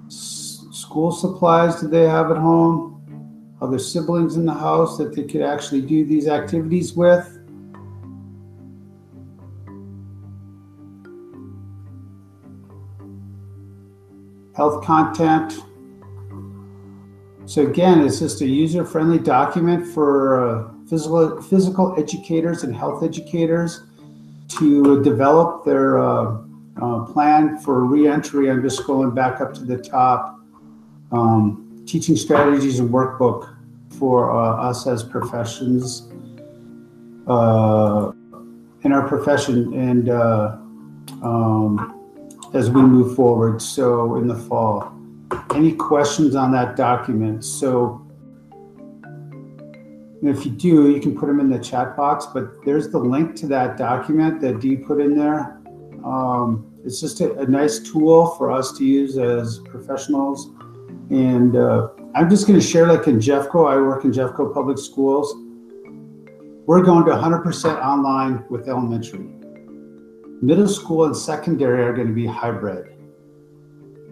S- 0.07 0.65
school 0.71 1.11
supplies 1.11 1.79
do 1.79 1.87
they 1.87 2.07
have 2.07 2.31
at 2.31 2.37
home? 2.37 2.95
Other 3.61 3.77
siblings 3.77 4.35
in 4.35 4.45
the 4.45 4.53
house 4.53 4.97
that 4.97 5.13
they 5.13 5.23
could 5.23 5.41
actually 5.41 5.81
do 5.81 6.05
these 6.05 6.27
activities 6.27 6.93
with? 6.93 7.35
Health 14.55 14.83
content, 14.83 15.53
so 17.49 17.65
again, 17.65 18.01
it's 18.05 18.19
just 18.19 18.41
a 18.41 18.45
user-friendly 18.45 19.17
document 19.17 19.87
for 19.87 20.39
uh, 20.39 20.71
physical 20.87 21.41
physical 21.41 21.95
educators 21.97 22.63
and 22.63 22.75
health 22.75 23.01
educators 23.01 23.81
to 24.49 25.01
develop 25.01 25.65
their 25.65 25.97
uh, 25.97 26.37
uh, 26.79 27.05
plan 27.05 27.57
for 27.57 27.85
reentry. 27.85 28.51
I'm 28.51 28.61
just 28.61 28.85
going 28.85 29.15
back 29.15 29.41
up 29.41 29.55
to 29.55 29.65
the 29.65 29.79
top. 29.79 30.39
Um, 31.11 31.83
teaching 31.87 32.15
strategies 32.15 32.77
and 32.77 32.91
workbook 32.91 33.55
for 33.97 34.29
uh, 34.31 34.69
us 34.69 34.85
as 34.85 35.01
professions 35.01 36.07
uh, 37.25 38.11
in 38.83 38.91
our 38.91 39.07
profession 39.07 39.73
and 39.73 40.09
uh, 40.09 40.55
um, 41.23 42.39
as 42.53 42.69
we 42.69 42.83
move 42.83 43.15
forward. 43.15 43.59
So 43.59 44.17
in 44.17 44.27
the 44.27 44.35
fall 44.35 44.98
any 45.53 45.73
questions 45.73 46.35
on 46.35 46.51
that 46.51 46.75
document. 46.75 47.43
So 47.43 48.05
if 50.21 50.45
you 50.45 50.51
do, 50.51 50.91
you 50.91 50.99
can 50.99 51.17
put 51.17 51.27
them 51.27 51.39
in 51.39 51.49
the 51.49 51.59
chat 51.59 51.95
box, 51.95 52.27
but 52.33 52.63
there's 52.65 52.89
the 52.89 52.99
link 52.99 53.35
to 53.37 53.47
that 53.47 53.77
document 53.77 54.41
that 54.41 54.59
Dee 54.59 54.75
put 54.75 54.99
in 54.99 55.17
there. 55.17 55.61
Um, 56.03 56.69
it's 56.85 56.99
just 56.99 57.21
a, 57.21 57.37
a, 57.39 57.45
nice 57.45 57.79
tool 57.79 58.27
for 58.37 58.51
us 58.51 58.71
to 58.77 58.85
use 58.85 59.17
as 59.17 59.59
professionals. 59.59 60.49
And 61.09 61.55
uh, 61.55 61.89
I'm 62.15 62.29
just 62.29 62.47
going 62.47 62.59
to 62.59 62.65
share 62.65 62.87
like 62.87 63.07
in 63.07 63.19
Jeffco, 63.19 63.69
I 63.69 63.75
work 63.77 64.05
in 64.05 64.11
Jeffco 64.11 64.53
Public 64.53 64.77
Schools. 64.77 65.33
We're 66.65 66.83
going 66.83 67.05
to 67.05 67.11
100% 67.11 67.83
online 67.83 68.45
with 68.49 68.69
elementary. 68.69 69.27
Middle 70.41 70.67
school 70.67 71.05
and 71.05 71.15
secondary 71.15 71.83
are 71.83 71.93
going 71.93 72.07
to 72.07 72.13
be 72.13 72.25
hybrid. 72.25 72.98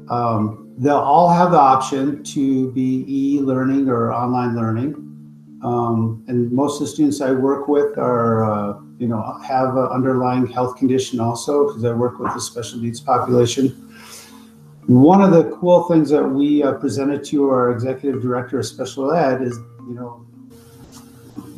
Um, 0.10 0.74
they'll 0.78 0.96
all 0.96 1.30
have 1.30 1.52
the 1.52 1.60
option 1.60 2.24
to 2.24 2.72
be 2.72 3.04
e-learning 3.08 3.90
or 3.90 4.14
online 4.14 4.56
learning. 4.56 4.96
Um, 5.64 6.24
and 6.28 6.52
most 6.52 6.80
of 6.80 6.88
the 6.88 6.94
students 6.94 7.20
I 7.20 7.32
work 7.32 7.68
with 7.68 7.98
are, 7.98 8.46
uh, 8.46 8.80
you 9.00 9.08
know, 9.08 9.40
have 9.44 9.76
an 9.76 9.88
underlying 9.88 10.46
health 10.46 10.78
condition 10.78 11.20
also 11.20 11.68
because 11.68 11.84
I 11.84 11.94
work 11.94 12.20
with 12.20 12.34
the 12.34 12.40
special 12.40 12.80
needs 12.80 13.02
population. 13.02 13.70
One 14.86 15.22
of 15.22 15.32
the 15.32 15.56
cool 15.58 15.84
things 15.90 16.10
that 16.12 16.24
we 16.24 16.64
uh, 16.64 16.74
presented 16.74 17.24
to 17.26 17.50
our 17.50 17.72
executive 17.72 18.22
director 18.22 18.60
of 18.60 18.66
special 18.66 19.12
ed 19.12 19.42
is, 19.42 19.58
you 19.88 19.96
know, 19.96 20.26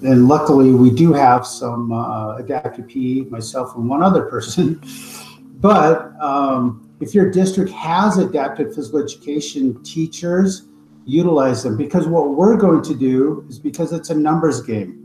and 0.01 0.27
luckily 0.27 0.71
we 0.71 0.89
do 0.89 1.11
have 1.11 1.45
some 1.45 1.91
uh, 1.91 2.37
adaptive 2.37 2.87
PE, 2.87 3.25
myself 3.29 3.75
and 3.75 3.87
one 3.89 4.01
other 4.01 4.23
person, 4.23 4.81
but 5.59 6.13
um, 6.21 6.88
if 6.99 7.15
your 7.15 7.29
district 7.31 7.71
has 7.71 8.17
adapted 8.17 8.73
physical 8.73 9.01
education 9.01 9.81
teachers, 9.83 10.67
utilize 11.05 11.63
them 11.63 11.77
because 11.77 12.07
what 12.07 12.35
we're 12.35 12.57
going 12.57 12.81
to 12.83 12.93
do 12.93 13.45
is 13.49 13.57
because 13.57 13.93
it's 13.93 14.09
a 14.09 14.15
numbers 14.15 14.61
game. 14.61 14.95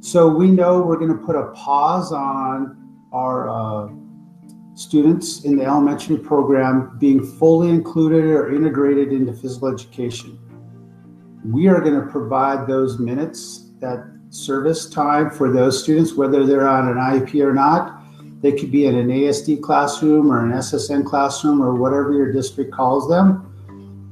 So 0.00 0.28
we 0.28 0.50
know 0.50 0.80
we're 0.80 0.98
going 0.98 1.16
to 1.16 1.24
put 1.24 1.36
a 1.36 1.48
pause 1.52 2.10
on 2.10 2.76
our 3.12 3.50
uh, 3.50 3.92
students 4.74 5.44
in 5.44 5.56
the 5.56 5.64
elementary 5.64 6.16
program 6.16 6.96
being 6.98 7.22
fully 7.22 7.68
included 7.68 8.24
or 8.24 8.54
integrated 8.54 9.12
into 9.12 9.32
physical 9.32 9.68
education. 9.68 10.38
We 11.44 11.68
are 11.68 11.80
going 11.80 12.00
to 12.00 12.06
provide 12.06 12.66
those 12.66 12.98
minutes, 12.98 13.70
that 13.80 14.04
service 14.30 14.88
time 14.88 15.30
for 15.30 15.52
those 15.52 15.82
students, 15.82 16.14
whether 16.14 16.46
they're 16.46 16.68
on 16.68 16.88
an 16.88 16.94
IEP 16.94 17.44
or 17.44 17.52
not, 17.52 17.99
they 18.40 18.52
could 18.52 18.70
be 18.70 18.86
in 18.86 18.96
an 18.96 19.08
ASD 19.08 19.60
classroom 19.62 20.32
or 20.32 20.44
an 20.44 20.52
SSN 20.52 21.04
classroom 21.04 21.62
or 21.62 21.74
whatever 21.74 22.12
your 22.12 22.32
district 22.32 22.72
calls 22.72 23.08
them. 23.08 23.46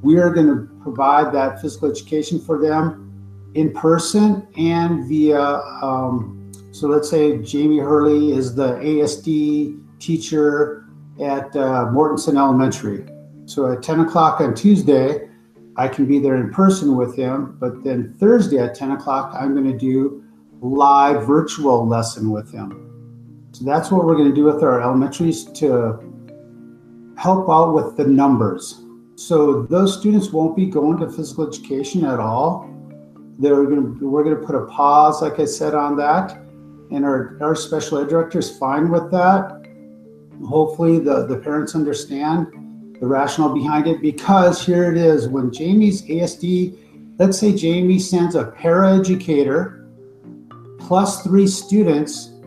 We 0.03 0.17
are 0.17 0.29
going 0.29 0.47
to 0.47 0.69
provide 0.83 1.33
that 1.33 1.61
physical 1.61 1.91
education 1.91 2.39
for 2.39 2.59
them 2.59 3.51
in 3.55 3.73
person 3.73 4.47
and 4.55 5.07
via. 5.07 5.41
Um, 5.81 6.51
so 6.71 6.87
let's 6.87 7.09
say 7.09 7.39
Jamie 7.39 7.79
Hurley 7.79 8.31
is 8.31 8.53
the 8.53 8.73
ASD 8.73 9.81
teacher 9.99 10.85
at 11.19 11.55
uh, 11.55 11.87
Mortenson 11.91 12.37
Elementary. 12.37 13.05
So 13.45 13.71
at 13.71 13.81
10 13.81 14.01
o'clock 14.01 14.41
on 14.41 14.53
Tuesday, 14.53 15.27
I 15.75 15.87
can 15.87 16.05
be 16.05 16.19
there 16.19 16.35
in 16.35 16.51
person 16.51 16.95
with 16.95 17.15
him. 17.15 17.57
But 17.59 17.83
then 17.83 18.15
Thursday 18.19 18.59
at 18.59 18.75
10 18.75 18.91
o'clock, 18.91 19.33
I'm 19.33 19.53
going 19.53 19.69
to 19.71 19.77
do 19.77 20.23
live 20.61 21.25
virtual 21.25 21.87
lesson 21.87 22.29
with 22.29 22.51
him. 22.51 22.88
So 23.51 23.65
that's 23.65 23.91
what 23.91 24.05
we're 24.05 24.15
going 24.15 24.29
to 24.29 24.35
do 24.35 24.43
with 24.43 24.63
our 24.63 24.81
elementaries 24.81 25.45
to 25.45 25.99
help 27.17 27.49
out 27.49 27.73
with 27.73 27.97
the 27.97 28.05
numbers. 28.05 28.83
So 29.15 29.63
those 29.63 29.99
students 29.99 30.31
won't 30.31 30.55
be 30.55 30.65
going 30.65 30.97
to 30.99 31.09
physical 31.09 31.47
education 31.47 32.05
at 32.05 32.19
all. 32.19 32.69
They're 33.37 33.65
going 33.65 33.99
to, 33.99 34.09
we're 34.09 34.23
going 34.23 34.39
to 34.39 34.45
put 34.45 34.55
a 34.55 34.65
pause, 34.67 35.21
like 35.21 35.39
I 35.39 35.45
said, 35.45 35.75
on 35.75 35.97
that. 35.97 36.37
And 36.91 37.03
our, 37.03 37.37
our 37.41 37.55
special 37.55 37.97
ed 37.99 38.07
director 38.07 38.39
is 38.39 38.57
fine 38.57 38.89
with 38.89 39.11
that. 39.11 39.65
Hopefully 40.45 40.99
the, 40.99 41.25
the 41.25 41.37
parents 41.37 41.75
understand 41.75 42.47
the 42.99 43.07
rationale 43.07 43.53
behind 43.53 43.87
it 43.87 44.01
because 44.01 44.65
here 44.65 44.91
it 44.91 44.97
is. 44.97 45.27
When 45.27 45.51
Jamie's 45.51 46.01
ASD, 46.03 46.77
let's 47.17 47.37
say 47.37 47.53
Jamie 47.53 47.99
sends 47.99 48.35
a 48.35 48.45
paraeducator 48.45 49.87
plus 50.79 51.23
three 51.23 51.47
students 51.47 52.38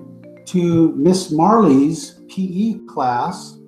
to 0.46 0.92
Miss 0.96 1.30
Marley's 1.30 2.20
PE 2.28 2.86
class, 2.86 3.58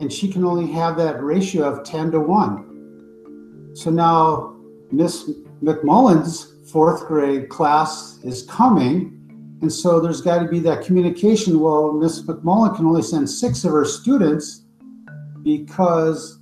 and 0.00 0.12
she 0.12 0.30
can 0.30 0.44
only 0.44 0.70
have 0.72 0.96
that 0.96 1.22
ratio 1.22 1.64
of 1.64 1.84
10 1.84 2.12
to 2.12 2.20
1. 2.20 3.72
So 3.74 3.90
now 3.90 4.56
Miss 4.90 5.30
McMullen's 5.62 6.54
fourth 6.70 7.06
grade 7.06 7.48
class 7.48 8.18
is 8.24 8.44
coming, 8.44 9.16
and 9.62 9.72
so 9.72 10.00
there's 10.00 10.20
got 10.20 10.42
to 10.42 10.48
be 10.48 10.58
that 10.60 10.84
communication. 10.84 11.60
Well, 11.60 11.92
Miss 11.92 12.22
McMullen 12.22 12.76
can 12.76 12.86
only 12.86 13.02
send 13.02 13.28
six 13.28 13.64
of 13.64 13.72
her 13.72 13.84
students 13.84 14.62
because 15.42 16.40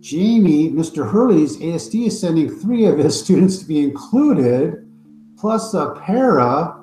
Jamie, 0.00 0.70
Mr. 0.70 1.10
Hurley's 1.10 1.56
ASD 1.56 2.08
is 2.08 2.20
sending 2.20 2.50
three 2.50 2.84
of 2.84 2.98
his 2.98 3.18
students 3.24 3.58
to 3.58 3.64
be 3.64 3.82
included, 3.82 4.86
plus 5.38 5.74
a 5.74 5.94
para. 6.04 6.78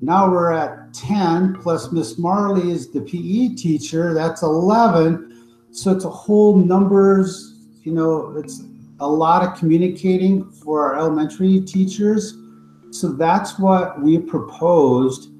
Now 0.00 0.30
we're 0.30 0.52
at 0.52 0.79
10 0.92 1.54
plus 1.62 1.92
Miss 1.92 2.18
Marley 2.18 2.70
is 2.70 2.90
the 2.90 3.00
PE 3.00 3.54
teacher, 3.54 4.14
that's 4.14 4.42
11. 4.42 5.48
So 5.72 5.92
it's 5.92 6.04
a 6.04 6.10
whole 6.10 6.56
numbers, 6.56 7.54
you 7.82 7.92
know, 7.92 8.36
it's 8.36 8.62
a 9.00 9.08
lot 9.08 9.42
of 9.42 9.58
communicating 9.58 10.50
for 10.50 10.86
our 10.86 10.98
elementary 10.98 11.60
teachers. 11.60 12.36
So 12.90 13.12
that's 13.12 13.58
what 13.58 14.00
we 14.00 14.18
proposed 14.18 15.30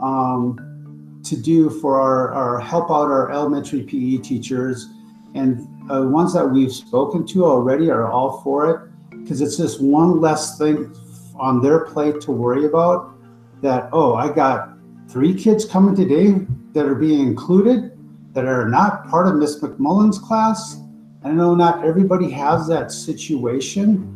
um, 0.00 1.20
to 1.24 1.36
do 1.36 1.70
for 1.70 2.00
our, 2.00 2.32
our 2.32 2.60
help 2.60 2.90
out 2.90 3.10
our 3.10 3.30
elementary 3.32 3.82
PE 3.82 4.18
teachers. 4.18 4.86
And 5.34 5.66
uh, 5.90 6.02
ones 6.02 6.32
that 6.34 6.46
we've 6.46 6.72
spoken 6.72 7.26
to 7.28 7.44
already 7.44 7.90
are 7.90 8.10
all 8.10 8.40
for 8.42 8.70
it 8.70 9.20
because 9.22 9.40
it's 9.40 9.56
just 9.56 9.82
one 9.82 10.20
less 10.20 10.58
thing 10.58 10.94
on 11.36 11.62
their 11.62 11.86
plate 11.86 12.20
to 12.22 12.32
worry 12.32 12.66
about 12.66 13.14
that, 13.62 13.88
oh, 13.92 14.14
I 14.14 14.32
got 14.32 14.77
three 15.08 15.34
kids 15.34 15.64
coming 15.64 15.96
today 15.96 16.46
that 16.74 16.84
are 16.84 16.94
being 16.94 17.20
included 17.20 17.92
that 18.34 18.44
are 18.44 18.68
not 18.68 19.08
part 19.08 19.26
of 19.26 19.36
Miss 19.36 19.58
McMullen's 19.60 20.18
class. 20.18 20.80
I 21.24 21.32
know 21.32 21.54
not 21.54 21.84
everybody 21.84 22.30
has 22.30 22.68
that 22.68 22.92
situation 22.92 24.14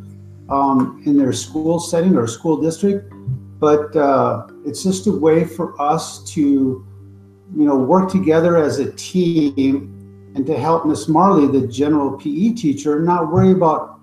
um, 0.50 1.02
in 1.06 1.16
their 1.16 1.32
school 1.32 1.80
setting 1.80 2.14
or 2.14 2.26
school 2.26 2.60
district, 2.60 3.12
but 3.58 3.96
uh, 3.96 4.46
it's 4.66 4.82
just 4.82 5.06
a 5.06 5.12
way 5.12 5.44
for 5.44 5.80
us 5.80 6.22
to, 6.34 6.40
you 6.40 7.64
know, 7.64 7.76
work 7.76 8.10
together 8.10 8.56
as 8.56 8.78
a 8.78 8.92
team 8.92 10.32
and 10.34 10.46
to 10.46 10.58
help 10.58 10.84
Miss 10.86 11.08
Marley, 11.08 11.46
the 11.46 11.66
general 11.66 12.18
PE 12.18 12.52
teacher, 12.52 13.00
not 13.00 13.32
worry 13.32 13.52
about 13.52 13.98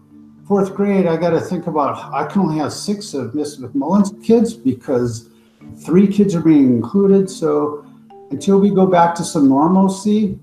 fourth 0.48 0.74
grade. 0.74 1.06
I 1.06 1.18
got 1.18 1.32
to 1.32 1.40
think 1.40 1.68
about 1.68 2.12
I 2.12 2.26
can 2.26 2.42
only 2.42 2.58
have 2.58 2.74
six 2.74 3.14
of 3.14 3.36
Miss 3.36 3.60
McMullen's 3.60 4.14
kids 4.26 4.56
because 4.56 5.30
three 5.78 6.08
kids 6.08 6.36
are 6.36 6.42
being 6.42 6.68
included. 6.68 7.30
So 7.30 7.86
until 8.32 8.60
we 8.60 8.70
go 8.70 8.86
back 8.86 9.16
to 9.16 9.24
some 9.24 9.50
normalcy, 9.50 10.40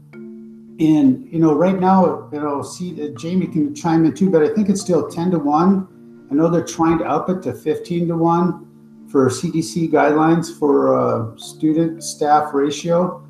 and 0.79 1.27
you 1.33 1.39
know, 1.39 1.55
right 1.55 1.79
now, 1.79 2.29
you 2.33 2.41
know, 2.41 2.63
see, 2.63 3.03
uh, 3.03 3.09
Jamie 3.19 3.47
can 3.47 3.75
chime 3.75 4.05
in 4.05 4.15
too, 4.15 4.31
but 4.31 4.43
I 4.43 4.49
think 4.49 4.69
it's 4.69 4.81
still 4.81 5.09
ten 5.09 5.31
to 5.31 5.39
one. 5.39 5.89
I 6.31 6.35
know 6.35 6.49
they're 6.49 6.65
trying 6.65 6.99
to 6.99 7.05
up 7.05 7.31
it 7.31 7.43
to 7.45 7.55
fifteen 7.55 8.09
to 8.09 8.17
one 8.17 8.67
for 9.09 9.31
CDC 9.31 9.91
guidelines 9.91 10.59
for 10.59 10.99
uh, 10.99 11.37
student 11.39 12.03
staff 12.03 12.53
ratio, 12.53 13.25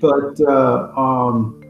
but 0.00 0.40
uh, 0.48 0.92
um, 0.96 1.60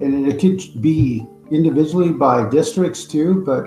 and 0.00 0.28
it 0.28 0.38
could 0.40 0.60
be 0.80 1.26
individually 1.50 2.10
by 2.12 2.48
districts 2.48 3.04
too. 3.04 3.42
But 3.44 3.66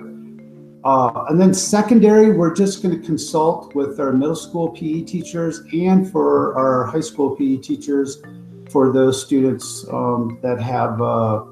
uh, 0.84 1.26
and 1.30 1.40
then 1.40 1.54
secondary, 1.54 2.32
we're 2.32 2.54
just 2.54 2.82
going 2.82 2.98
to 3.00 3.06
consult 3.06 3.76
with 3.76 4.00
our 4.00 4.14
middle 4.14 4.36
school 4.36 4.70
PE 4.70 5.02
teachers 5.02 5.62
and 5.74 6.10
for 6.10 6.58
our 6.58 6.86
high 6.86 7.02
school 7.02 7.36
PE 7.36 7.58
teachers 7.58 8.22
for 8.70 8.94
those 8.94 9.22
students 9.22 9.86
um, 9.92 10.40
that 10.42 10.62
have 10.62 11.02
uh, 11.02 11.44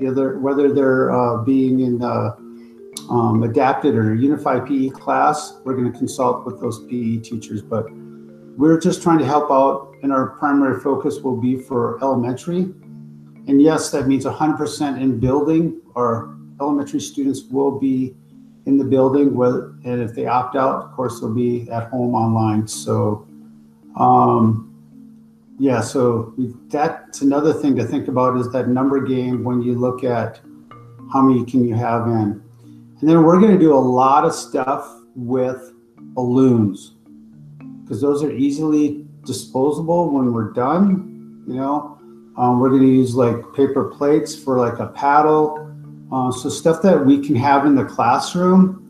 either 0.00 0.38
whether 0.38 0.72
they're 0.72 1.10
uh, 1.10 1.42
being 1.42 1.80
in 1.80 1.98
the 1.98 2.36
um, 3.10 3.42
adapted 3.42 3.94
or 3.94 4.14
unified 4.14 4.66
PE 4.66 4.90
class, 4.90 5.58
we're 5.64 5.74
going 5.74 5.90
to 5.90 5.98
consult 5.98 6.44
with 6.44 6.60
those 6.60 6.84
PE 6.86 7.18
teachers. 7.18 7.62
But 7.62 7.86
we're 8.56 8.78
just 8.78 9.02
trying 9.02 9.18
to 9.18 9.26
help 9.26 9.50
out, 9.50 9.94
and 10.02 10.12
our 10.12 10.30
primary 10.30 10.80
focus 10.80 11.20
will 11.20 11.36
be 11.36 11.56
for 11.56 11.98
elementary. 12.02 12.72
And 13.48 13.60
yes, 13.60 13.90
that 13.90 14.06
means 14.06 14.24
100% 14.24 15.00
in 15.00 15.18
building. 15.18 15.80
Our 15.94 16.36
elementary 16.60 17.00
students 17.00 17.42
will 17.50 17.78
be 17.78 18.16
in 18.66 18.78
the 18.78 18.84
building, 18.84 19.34
whether, 19.34 19.74
and 19.84 20.02
if 20.02 20.14
they 20.14 20.26
opt 20.26 20.56
out, 20.56 20.82
of 20.82 20.92
course, 20.92 21.20
they'll 21.20 21.32
be 21.32 21.70
at 21.70 21.88
home 21.88 22.14
online. 22.14 22.66
So, 22.66 23.26
um, 23.96 24.66
yeah, 25.58 25.80
so 25.80 26.34
that's 26.68 27.22
another 27.22 27.52
thing 27.52 27.76
to 27.76 27.84
think 27.84 28.08
about 28.08 28.36
is 28.36 28.50
that 28.52 28.68
number 28.68 29.00
game 29.00 29.44
when 29.44 29.62
you 29.62 29.74
look 29.74 30.04
at 30.04 30.40
how 31.12 31.22
many 31.22 31.44
can 31.44 31.66
you 31.66 31.74
have 31.74 32.06
in. 32.08 32.42
And 33.00 33.08
then 33.08 33.22
we're 33.22 33.38
going 33.38 33.52
to 33.52 33.58
do 33.58 33.72
a 33.72 33.78
lot 33.78 34.24
of 34.24 34.34
stuff 34.34 35.00
with 35.14 35.72
balloons 35.98 36.94
because 37.82 38.00
those 38.00 38.22
are 38.22 38.32
easily 38.32 39.06
disposable 39.24 40.10
when 40.10 40.32
we're 40.32 40.52
done. 40.52 41.44
You 41.46 41.54
know, 41.54 41.98
um, 42.36 42.58
we're 42.58 42.70
going 42.70 42.82
to 42.82 42.88
use 42.88 43.14
like 43.14 43.36
paper 43.54 43.84
plates 43.84 44.34
for 44.34 44.58
like 44.58 44.80
a 44.80 44.88
paddle. 44.88 45.65
Uh, 46.12 46.30
so 46.30 46.48
stuff 46.48 46.82
that 46.82 47.04
we 47.04 47.24
can 47.24 47.34
have 47.34 47.66
in 47.66 47.74
the 47.74 47.84
classroom 47.84 48.82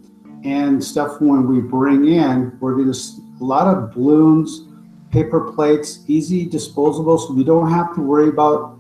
and 0.45 0.83
stuff 0.83 1.21
when 1.21 1.47
we 1.49 1.61
bring 1.61 2.09
in, 2.09 2.57
we're 2.61 2.75
going 2.75 2.93
to 2.93 2.99
a 3.41 3.45
lot 3.45 3.67
of 3.67 3.93
balloons, 3.93 4.63
paper 5.11 5.53
plates, 5.53 6.05
easy 6.09 6.47
disposable. 6.47 7.19
So 7.19 7.33
we 7.33 7.45
don't 7.45 7.71
have 7.71 7.95
to 7.95 8.01
worry 8.01 8.29
about, 8.29 8.79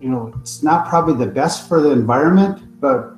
you 0.00 0.08
know, 0.08 0.32
it's 0.40 0.62
not 0.62 0.88
probably 0.88 1.24
the 1.24 1.30
best 1.30 1.68
for 1.68 1.80
the 1.80 1.90
environment, 1.90 2.80
but 2.80 3.14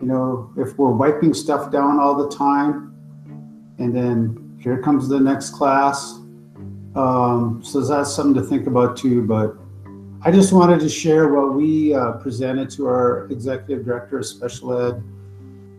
you 0.00 0.06
know, 0.06 0.52
if 0.56 0.76
we're 0.76 0.90
wiping 0.90 1.32
stuff 1.32 1.72
down 1.72 1.98
all 1.98 2.14
the 2.14 2.28
time, 2.34 2.94
and 3.78 3.94
then 3.94 4.58
here 4.62 4.80
comes 4.82 5.08
the 5.08 5.20
next 5.20 5.50
class. 5.50 6.18
Um, 6.94 7.60
so 7.62 7.80
that's 7.80 8.14
something 8.14 8.42
to 8.42 8.48
think 8.48 8.66
about 8.66 8.96
too. 8.96 9.22
But 9.22 9.56
I 10.26 10.32
just 10.32 10.52
wanted 10.52 10.80
to 10.80 10.88
share 10.88 11.28
what 11.28 11.54
we 11.54 11.94
uh, 11.94 12.14
presented 12.14 12.68
to 12.70 12.88
our 12.88 13.28
executive 13.30 13.84
director 13.84 14.18
of 14.18 14.26
special 14.26 14.76
ed, 14.76 15.00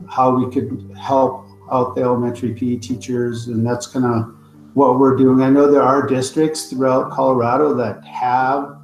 how 0.10 0.38
we 0.38 0.50
could 0.50 0.90
help 0.98 1.46
out 1.70 1.96
the 1.96 2.02
elementary 2.02 2.54
PE 2.54 2.78
teachers, 2.78 3.48
and 3.48 3.68
that's 3.68 3.88
kind 3.88 4.06
of 4.06 4.34
what 4.74 5.00
we're 5.00 5.18
doing. 5.18 5.42
I 5.42 5.50
know 5.50 5.70
there 5.70 5.82
are 5.82 6.08
districts 6.08 6.70
throughout 6.70 7.12
Colorado 7.12 7.74
that 7.74 8.06
have 8.06 8.80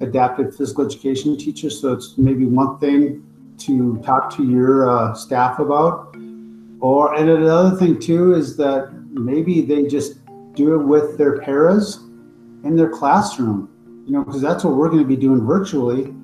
adapted 0.00 0.52
physical 0.52 0.84
education 0.84 1.38
teachers, 1.38 1.80
so 1.80 1.92
it's 1.92 2.18
maybe 2.18 2.44
one 2.44 2.76
thing 2.80 3.24
to 3.58 4.02
talk 4.04 4.34
to 4.38 4.42
your 4.42 4.90
uh, 4.90 5.14
staff 5.14 5.60
about. 5.60 6.16
Or 6.80 7.14
and 7.14 7.30
another 7.30 7.76
thing 7.76 8.00
too 8.00 8.34
is 8.34 8.56
that 8.56 8.90
maybe 9.12 9.60
they 9.60 9.86
just 9.86 10.18
do 10.54 10.74
it 10.74 10.84
with 10.84 11.16
their 11.16 11.38
paras 11.38 11.98
in 12.64 12.74
their 12.74 12.90
classroom. 12.90 13.70
You 14.06 14.12
know, 14.12 14.24
because 14.24 14.40
that's 14.40 14.62
what 14.62 14.76
we're 14.76 14.88
going 14.88 15.02
to 15.02 15.08
be 15.08 15.16
doing 15.16 15.44
virtually. 15.44 16.14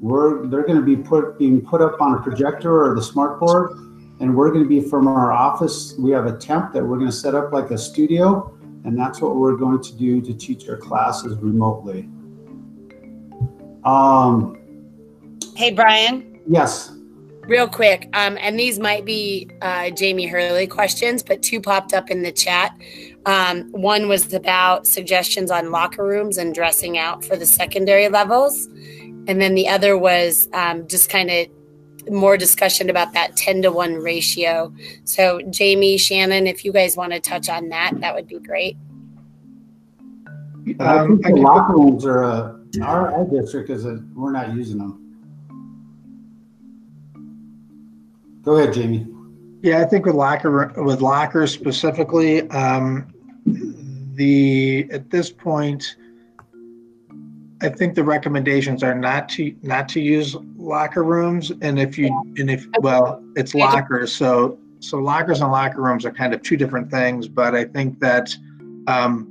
We're 0.00 0.46
they're 0.46 0.66
going 0.66 0.78
to 0.78 0.84
be 0.84 0.96
put 0.96 1.38
being 1.38 1.60
put 1.60 1.82
up 1.82 2.00
on 2.00 2.14
a 2.14 2.22
projector 2.22 2.90
or 2.90 2.94
the 2.94 3.02
smart 3.02 3.38
board, 3.38 3.72
and 4.20 4.34
we're 4.34 4.50
going 4.50 4.62
to 4.62 4.68
be 4.68 4.80
from 4.80 5.06
our 5.06 5.30
office. 5.30 5.94
We 5.98 6.10
have 6.12 6.26
a 6.26 6.36
temp 6.36 6.72
that 6.72 6.82
we're 6.82 6.96
going 6.96 7.10
to 7.10 7.16
set 7.16 7.34
up 7.34 7.52
like 7.52 7.70
a 7.70 7.76
studio, 7.76 8.56
and 8.84 8.98
that's 8.98 9.20
what 9.20 9.36
we're 9.36 9.56
going 9.56 9.82
to 9.82 9.96
do 9.96 10.22
to 10.22 10.32
teach 10.32 10.68
our 10.70 10.76
classes 10.78 11.36
remotely. 11.38 12.08
Um, 13.84 14.58
hey, 15.54 15.72
Brian. 15.72 16.40
Yes. 16.48 16.92
Real 17.42 17.68
quick, 17.68 18.10
um, 18.12 18.36
and 18.40 18.58
these 18.60 18.78
might 18.78 19.06
be 19.06 19.48
uh, 19.62 19.88
Jamie 19.90 20.26
Hurley 20.26 20.66
questions, 20.66 21.22
but 21.22 21.42
two 21.42 21.62
popped 21.62 21.94
up 21.94 22.10
in 22.10 22.22
the 22.22 22.32
chat. 22.32 22.78
Um, 23.28 23.70
one 23.72 24.08
was 24.08 24.32
about 24.32 24.86
suggestions 24.86 25.50
on 25.50 25.70
locker 25.70 26.02
rooms 26.02 26.38
and 26.38 26.54
dressing 26.54 26.96
out 26.96 27.22
for 27.22 27.36
the 27.36 27.44
secondary 27.44 28.08
levels. 28.08 28.68
And 29.26 29.38
then 29.38 29.54
the 29.54 29.68
other 29.68 29.98
was 29.98 30.48
um, 30.54 30.88
just 30.88 31.10
kind 31.10 31.30
of 31.30 31.46
more 32.10 32.38
discussion 32.38 32.88
about 32.88 33.12
that 33.12 33.36
10 33.36 33.60
to 33.62 33.70
1 33.70 33.96
ratio. 33.96 34.72
So, 35.04 35.42
Jamie, 35.50 35.98
Shannon, 35.98 36.46
if 36.46 36.64
you 36.64 36.72
guys 36.72 36.96
want 36.96 37.12
to 37.12 37.20
touch 37.20 37.50
on 37.50 37.68
that, 37.68 38.00
that 38.00 38.14
would 38.14 38.28
be 38.28 38.38
great. 38.38 38.78
Um, 40.80 41.20
I 41.22 41.28
think 41.28 41.36
the 41.36 41.42
locker 41.42 41.74
rooms 41.74 42.06
are, 42.06 42.24
uh, 42.24 42.54
our, 42.82 43.12
our 43.12 43.24
district 43.26 43.68
is 43.68 43.84
a, 43.84 44.02
we're 44.14 44.32
not 44.32 44.54
using 44.54 44.78
them. 44.78 45.04
Go 48.42 48.56
ahead, 48.56 48.72
Jamie. 48.72 49.06
Yeah, 49.60 49.82
I 49.82 49.84
think 49.84 50.06
with 50.06 50.14
locker 50.14 50.72
with 50.82 51.02
lockers 51.02 51.52
specifically, 51.52 52.48
um, 52.50 53.12
the 54.14 54.88
at 54.90 55.10
this 55.10 55.30
point, 55.30 55.96
I 57.62 57.68
think 57.68 57.94
the 57.94 58.04
recommendations 58.04 58.82
are 58.82 58.94
not 58.94 59.28
to 59.30 59.54
not 59.62 59.88
to 59.90 60.00
use 60.00 60.36
locker 60.56 61.04
rooms, 61.04 61.52
and 61.62 61.78
if 61.78 61.98
you 61.98 62.08
and 62.38 62.50
if 62.50 62.66
well, 62.80 63.22
it's 63.36 63.54
lockers, 63.54 64.14
so 64.14 64.58
so 64.80 64.98
lockers 64.98 65.40
and 65.40 65.50
locker 65.50 65.82
rooms 65.82 66.04
are 66.04 66.12
kind 66.12 66.34
of 66.34 66.42
two 66.42 66.56
different 66.56 66.90
things. 66.90 67.28
But 67.28 67.54
I 67.54 67.64
think 67.64 67.98
that 68.00 68.34
um, 68.86 69.28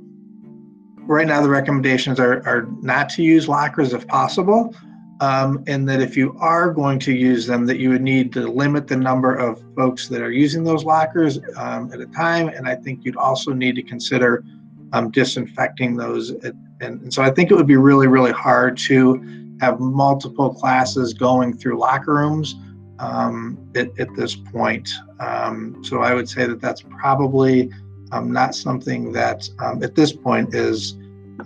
right 1.06 1.26
now 1.26 1.42
the 1.42 1.48
recommendations 1.48 2.18
are 2.18 2.46
are 2.46 2.68
not 2.82 3.08
to 3.10 3.22
use 3.22 3.48
lockers 3.48 3.92
if 3.92 4.06
possible 4.06 4.74
um, 5.20 5.64
and 5.66 5.88
that 5.88 6.00
if 6.00 6.16
you 6.16 6.36
are 6.38 6.72
going 6.72 6.98
to 7.00 7.12
use 7.12 7.46
them, 7.46 7.66
that 7.66 7.78
you 7.78 7.90
would 7.90 8.02
need 8.02 8.32
to 8.34 8.46
limit 8.48 8.86
the 8.86 8.96
number 8.96 9.34
of 9.34 9.62
folks 9.74 10.08
that 10.08 10.22
are 10.22 10.30
using 10.30 10.62
those 10.62 10.84
lockers 10.84 11.38
um, 11.56 11.92
at 11.92 12.00
a 12.00 12.06
time. 12.06 12.48
And 12.48 12.68
I 12.68 12.76
think 12.76 13.04
you'd 13.04 13.16
also 13.16 13.52
need 13.52 13.74
to 13.76 13.82
consider 13.82 14.44
um, 14.92 15.10
disinfecting 15.10 15.96
those. 15.96 16.30
At, 16.30 16.54
and, 16.80 17.00
and, 17.02 17.12
so 17.12 17.22
I 17.22 17.30
think 17.30 17.50
it 17.50 17.54
would 17.54 17.66
be 17.66 17.76
really, 17.76 18.06
really 18.06 18.30
hard 18.30 18.78
to 18.78 19.56
have 19.60 19.80
multiple 19.80 20.54
classes 20.54 21.12
going 21.12 21.56
through 21.56 21.78
locker 21.78 22.14
rooms 22.14 22.54
um, 23.00 23.58
at, 23.74 23.88
at, 23.98 24.14
this 24.14 24.36
point. 24.36 24.88
Um, 25.18 25.82
so 25.84 26.00
I 26.00 26.14
would 26.14 26.28
say 26.28 26.46
that 26.46 26.60
that's 26.60 26.82
probably 26.82 27.70
um, 28.12 28.32
not 28.32 28.54
something 28.54 29.12
that 29.12 29.48
at 29.60 29.94
this 29.96 30.12
point 30.12 30.54
is 30.54 30.96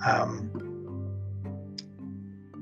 um, 0.06 0.51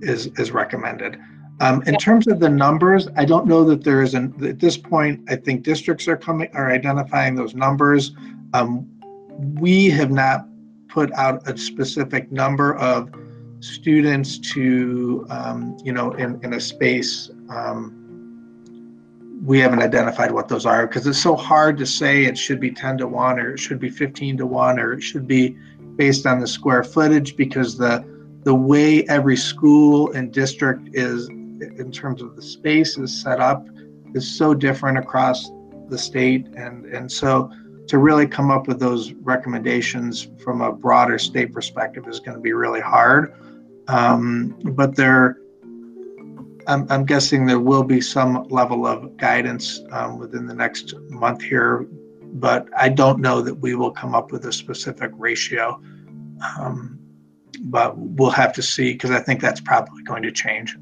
is 0.01 0.27
is 0.39 0.51
recommended. 0.51 1.19
Um, 1.61 1.83
in 1.87 1.97
terms 1.97 2.27
of 2.27 2.41
the 2.41 2.49
numbers, 2.49 3.07
I 3.17 3.27
don't 3.27 3.47
know 3.47 3.65
that 3.65 3.85
there 3.85 4.03
is 4.03 4.15
an 4.15 4.35
at 4.47 4.59
this 4.59 4.79
point. 4.79 5.21
I 5.29 5.37
think 5.37 5.63
districts 5.63 6.09
are 6.09 6.17
coming 6.17 6.49
are 6.55 6.71
identifying 6.71 7.35
those 7.35 7.55
numbers. 7.55 8.13
Um, 8.55 8.89
we 9.59 9.91
have 9.91 10.11
not 10.11 10.47
put 10.89 11.13
out 11.13 11.47
a 11.49 11.57
specific 11.57 12.33
number 12.33 12.77
of 12.77 13.11
students 13.61 14.39
to 14.39 15.27
um, 15.29 15.77
you 15.85 15.93
know 15.93 16.13
in 16.13 16.41
in 16.43 16.55
a 16.55 16.61
space. 16.61 17.31
Um, 17.51 17.97
we 19.45 19.59
haven't 19.59 19.83
identified 19.83 20.31
what 20.31 20.49
those 20.49 20.67
are 20.67 20.87
because 20.87 21.07
it's 21.07 21.19
so 21.19 21.35
hard 21.35 21.79
to 21.79 21.87
say 21.87 22.25
it 22.25 22.37
should 22.37 22.61
be 22.61 22.71
10 22.71 22.99
to 22.99 23.07
1 23.07 23.41
or 23.41 23.55
it 23.55 23.59
should 23.59 23.81
be 23.81 23.89
15 23.89 24.37
to 24.37 24.47
1 24.47 24.79
or 24.79 24.93
it 24.93 25.03
should 25.03 25.27
be 25.27 25.57
based 25.97 26.27
on 26.27 26.41
the 26.41 26.47
square 26.47 26.85
footage 26.85 27.37
because 27.37 27.79
the 27.79 28.05
the 28.43 28.55
way 28.55 29.05
every 29.09 29.37
school 29.37 30.13
and 30.13 30.33
district 30.33 30.89
is 30.93 31.29
in 31.29 31.91
terms 31.93 32.23
of 32.23 32.37
the 32.37 32.43
space 32.43 32.97
is 32.97 33.23
set 33.23 33.41
up 33.41 33.67
is 34.15 34.27
so 34.27 34.55
different 34.55 34.99
across 34.99 35.51
the 35.89 35.99
state 35.99 36.47
and 36.57 36.87
and 36.87 37.11
so 37.11 37.51
to 37.91 37.99
really 37.99 38.25
come 38.25 38.53
up 38.53 38.69
with 38.69 38.79
those 38.79 39.13
recommendations 39.15 40.29
from 40.39 40.61
a 40.61 40.71
broader 40.71 41.19
state 41.19 41.53
perspective 41.53 42.07
is 42.07 42.21
going 42.21 42.37
to 42.37 42.41
be 42.41 42.53
really 42.53 42.81
hard. 42.81 43.35
Um, 43.89 44.57
but 44.63 44.95
there, 44.95 45.39
I'm, 46.69 46.87
I'm, 46.89 47.05
guessing 47.05 47.47
there 47.47 47.59
will 47.59 47.83
be 47.83 48.01
some 48.01 48.47
level 48.49 48.87
of 48.87 49.17
guidance 49.17 49.83
um, 49.91 50.21
within 50.21 50.47
the 50.47 50.55
next 50.55 50.95
month 51.09 51.43
here, 51.43 51.89
but 52.35 52.69
I 52.77 52.91
don't 52.91 53.19
know 53.19 53.43
that 53.43 53.55
we 53.57 53.75
will 53.75 53.91
come 53.91 54.15
up 54.15 54.31
with 54.31 54.45
a 54.45 54.53
specific 54.53 55.11
ratio. 55.17 55.83
Um, 56.61 57.00
but 57.61 57.97
we'll 57.97 58.31
have 58.31 58.53
to 58.55 58.63
see 58.63 58.93
because 58.93 59.11
I 59.11 59.21
think 59.21 59.41
that's 59.41 59.61
probably 59.61 60.03
going 60.03 60.23
to 60.23 60.33
change. 60.33 60.77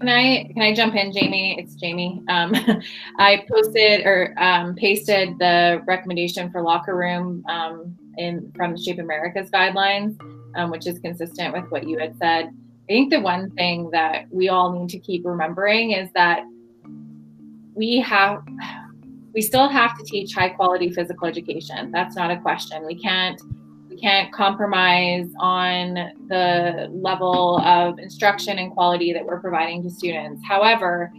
Can 0.00 0.08
I 0.08 0.50
can 0.52 0.62
I 0.62 0.74
jump 0.74 0.96
in, 0.96 1.12
Jamie? 1.12 1.56
It's 1.60 1.76
Jamie. 1.76 2.20
Um, 2.28 2.54
I 3.18 3.44
posted 3.48 4.04
or 4.04 4.34
um, 4.36 4.74
pasted 4.74 5.38
the 5.38 5.80
recommendation 5.86 6.50
for 6.50 6.60
locker 6.60 6.96
room 6.96 7.44
um, 7.48 7.96
in 8.18 8.50
from 8.56 8.76
Shape 8.76 8.98
America's 8.98 9.48
guidelines, 9.50 10.20
um, 10.56 10.70
which 10.70 10.88
is 10.88 10.98
consistent 10.98 11.54
with 11.54 11.70
what 11.70 11.86
you 11.86 11.98
had 11.98 12.18
said. 12.18 12.46
I 12.46 12.86
think 12.88 13.10
the 13.10 13.20
one 13.20 13.52
thing 13.52 13.90
that 13.92 14.26
we 14.32 14.48
all 14.48 14.72
need 14.72 14.88
to 14.90 14.98
keep 14.98 15.24
remembering 15.24 15.92
is 15.92 16.10
that 16.14 16.42
we 17.74 18.00
have 18.00 18.42
we 19.34 19.40
still 19.40 19.68
have 19.68 19.96
to 19.98 20.04
teach 20.04 20.34
high 20.34 20.48
quality 20.48 20.90
physical 20.90 21.28
education. 21.28 21.92
That's 21.92 22.16
not 22.16 22.32
a 22.32 22.40
question. 22.40 22.84
We 22.84 22.96
can't 22.96 23.40
we 23.92 24.00
can't 24.00 24.32
compromise 24.32 25.28
on 25.38 25.94
the 26.28 26.88
level 26.92 27.58
of 27.58 27.98
instruction 27.98 28.58
and 28.58 28.72
quality 28.72 29.12
that 29.12 29.24
we're 29.24 29.40
providing 29.40 29.82
to 29.82 29.90
students. 29.90 30.42
However, 30.46 31.12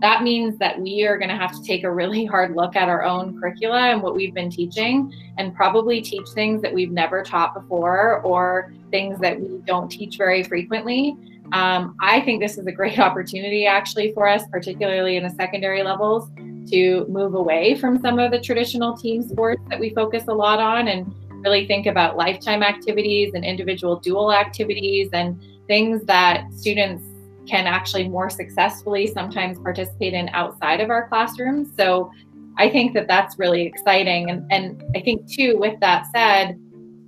that 0.00 0.22
means 0.22 0.58
that 0.58 0.80
we 0.80 1.04
are 1.04 1.18
going 1.18 1.28
to 1.28 1.36
have 1.36 1.52
to 1.52 1.62
take 1.62 1.84
a 1.84 1.92
really 1.92 2.24
hard 2.26 2.56
look 2.56 2.74
at 2.74 2.88
our 2.88 3.04
own 3.04 3.38
curricula 3.38 3.90
and 3.90 4.02
what 4.02 4.16
we've 4.16 4.34
been 4.34 4.50
teaching 4.50 5.12
and 5.38 5.54
probably 5.54 6.00
teach 6.00 6.28
things 6.30 6.62
that 6.62 6.72
we've 6.72 6.90
never 6.90 7.22
taught 7.22 7.54
before 7.54 8.20
or 8.22 8.72
things 8.90 9.18
that 9.20 9.40
we 9.40 9.58
don't 9.64 9.88
teach 9.90 10.16
very 10.16 10.42
frequently. 10.42 11.16
Um, 11.52 11.96
I 12.00 12.20
think 12.20 12.40
this 12.40 12.58
is 12.58 12.66
a 12.66 12.72
great 12.72 12.98
opportunity 13.08 13.66
actually 13.66 14.12
for 14.12 14.26
us, 14.26 14.42
particularly 14.50 15.16
in 15.16 15.22
the 15.22 15.30
secondary 15.30 15.82
levels, 15.82 16.30
to 16.70 17.06
move 17.08 17.34
away 17.34 17.74
from 17.76 18.00
some 18.00 18.18
of 18.18 18.30
the 18.30 18.40
traditional 18.40 18.96
team 18.96 19.22
sports 19.22 19.62
that 19.68 19.78
we 19.78 19.90
focus 19.90 20.24
a 20.28 20.34
lot 20.34 20.60
on 20.60 20.88
and 20.88 21.12
really 21.40 21.66
think 21.66 21.86
about 21.86 22.16
lifetime 22.16 22.62
activities 22.62 23.32
and 23.34 23.44
individual 23.44 23.96
dual 23.96 24.32
activities 24.32 25.10
and 25.12 25.40
things 25.66 26.02
that 26.04 26.52
students 26.52 27.04
can 27.48 27.66
actually 27.66 28.08
more 28.08 28.30
successfully 28.30 29.06
sometimes 29.06 29.58
participate 29.58 30.12
in 30.12 30.28
outside 30.30 30.80
of 30.80 30.90
our 30.90 31.08
classrooms. 31.08 31.68
So 31.76 32.10
I 32.58 32.68
think 32.68 32.94
that 32.94 33.08
that's 33.08 33.38
really 33.38 33.62
exciting. 33.62 34.30
And, 34.30 34.52
and 34.52 34.82
I 34.94 35.00
think, 35.00 35.28
too, 35.30 35.56
with 35.58 35.80
that 35.80 36.06
said, 36.12 36.58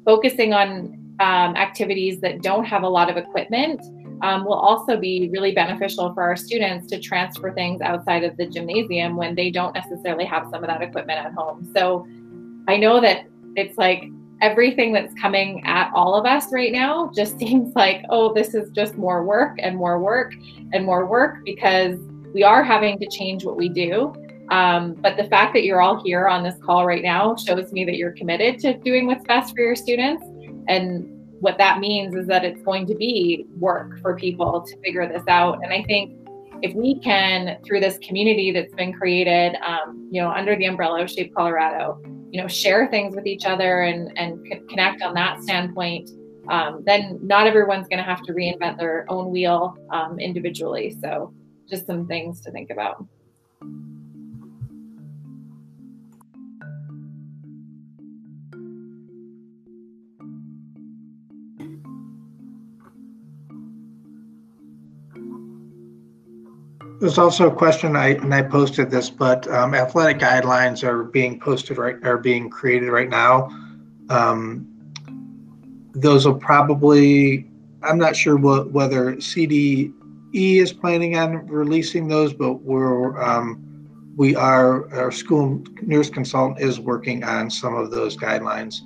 focusing 0.05 0.53
on 0.53 0.99
um, 1.21 1.55
activities 1.57 2.21
that 2.21 2.43
don't 2.43 2.65
have 2.65 2.83
a 2.83 2.89
lot 2.89 3.11
of 3.11 3.17
equipment 3.17 3.81
um, 4.23 4.45
will 4.45 4.55
also 4.55 4.97
be 4.97 5.29
really 5.33 5.53
beneficial 5.53 6.13
for 6.15 6.23
our 6.23 6.37
students 6.37 6.87
to 6.89 6.99
transfer 6.99 7.53
things 7.53 7.81
outside 7.81 8.25
of 8.25 8.37
the 8.37 8.47
gymnasium 8.47 9.17
when 9.17 9.35
they 9.35 9.51
don't 9.51 9.75
necessarily 9.75 10.25
have 10.25 10.45
some 10.51 10.63
of 10.63 10.69
that 10.69 10.81
equipment 10.81 11.19
at 11.19 11.33
home. 11.35 11.71
So 11.75 12.07
I 12.69 12.77
know 12.77 13.01
that 13.01 13.27
it's 13.57 13.77
like 13.77 14.05
everything 14.43 14.93
that's 14.93 15.15
coming 15.15 15.65
at 15.65 15.91
all 15.95 16.15
of 16.15 16.27
us 16.27 16.53
right 16.53 16.73
now 16.73 17.11
just 17.15 17.39
seems 17.39 17.75
like, 17.75 18.05
oh, 18.11 18.35
this 18.35 18.55
is 18.55 18.71
just 18.73 18.97
more 18.97 19.25
work 19.25 19.57
and 19.61 19.77
more 19.77 19.99
work 19.99 20.35
and 20.73 20.85
more 20.85 21.07
work 21.07 21.45
because 21.45 21.99
we 22.35 22.43
are 22.43 22.63
having 22.63 22.99
to 22.99 23.09
change 23.09 23.45
what 23.45 23.57
we 23.57 23.69
do. 23.69 24.13
Um, 24.51 24.95
but 24.95 25.17
the 25.17 25.25
fact 25.25 25.55
that 25.55 25.65
you're 25.65 25.81
all 25.81 26.03
here 26.03 26.29
on 26.29 26.43
this 26.43 26.57
call 26.63 26.85
right 26.85 27.03
now 27.03 27.37
shows 27.37 27.73
me 27.73 27.85
that 27.85 27.97
you're 27.97 28.13
committed 28.13 28.59
to 28.61 28.77
doing 28.79 29.07
what's 29.07 29.25
best 29.25 29.55
for 29.55 29.63
your 29.63 29.77
students. 29.77 30.23
And 30.69 31.09
what 31.41 31.57
that 31.59 31.79
means 31.79 32.15
is 32.15 32.27
that 32.27 32.45
it's 32.45 32.61
going 32.63 32.87
to 32.87 32.95
be 32.95 33.47
work 33.59 34.01
for 34.01 34.15
people 34.17 34.61
to 34.61 34.81
figure 34.81 35.09
this 35.09 35.23
out. 35.29 35.61
And 35.63 35.73
I 35.73 35.83
think 35.85 36.19
if 36.63 36.75
we 36.75 36.99
can, 37.01 37.59
through 37.65 37.81
this 37.81 37.99
community 37.99 38.53
that's 38.53 38.75
been 38.75 38.93
created, 38.93 39.57
um, 39.67 40.09
you 40.11 40.21
know, 40.21 40.31
under 40.31 40.55
the 40.57 40.67
umbrella 40.67 41.03
of 41.03 41.11
Shape 41.11 41.35
Colorado, 41.35 42.01
you 42.33 42.41
know 42.41 42.49
share 42.49 42.89
things 42.89 43.15
with 43.15 43.27
each 43.27 43.45
other 43.45 43.83
and 43.83 44.17
and 44.19 44.45
connect 44.69 45.03
on 45.03 45.15
that 45.15 45.41
standpoint 45.43 46.11
um, 46.49 46.83
then 46.85 47.19
not 47.23 47.47
everyone's 47.47 47.89
going 47.89 47.99
to 47.99 48.05
have 48.05 48.23
to 48.23 48.33
reinvent 48.33 48.79
their 48.79 49.07
own 49.09 49.31
wheel 49.31 49.77
um, 49.91 50.19
individually. 50.19 50.97
So 51.01 51.33
just 51.69 51.87
some 51.87 52.07
things 52.07 52.41
to 52.43 52.51
think 52.51 52.71
about 52.71 53.05
There's 67.03 67.19
also 67.19 67.49
a 67.49 67.53
question 67.53 67.97
I 67.97 68.11
and 68.11 68.33
I 68.33 68.43
posted 68.43 68.89
this, 68.89 69.11
but 69.11 69.49
um, 69.49 69.75
athletic 69.75 70.21
guidelines 70.21 70.85
are 70.85 71.03
being 71.03 71.41
posted 71.41 71.77
right 71.77 71.97
are 72.05 72.17
being 72.17 72.49
created 72.49 72.91
right 72.91 73.09
now. 73.09 73.51
Um, 74.09 74.69
those 75.95 76.25
will 76.25 76.37
probably 76.37 77.51
I'm 77.83 77.99
not 77.99 78.15
sure 78.15 78.37
what, 78.37 78.71
whether 78.71 79.17
CDE 79.17 79.93
is 80.31 80.73
planning 80.73 81.17
on 81.17 81.45
releasing 81.49 82.07
those, 82.07 82.33
but 82.33 82.63
we're 82.63 83.21
um, 83.21 84.05
we 84.17 84.37
are 84.37 84.89
our 84.95 85.11
school 85.11 85.61
nurse 85.83 86.09
consultant 86.09 86.61
is 86.61 86.79
working 86.79 87.25
on 87.25 87.51
some 87.51 87.75
of 87.75 87.91
those 87.91 88.17
guidelines 88.17 88.77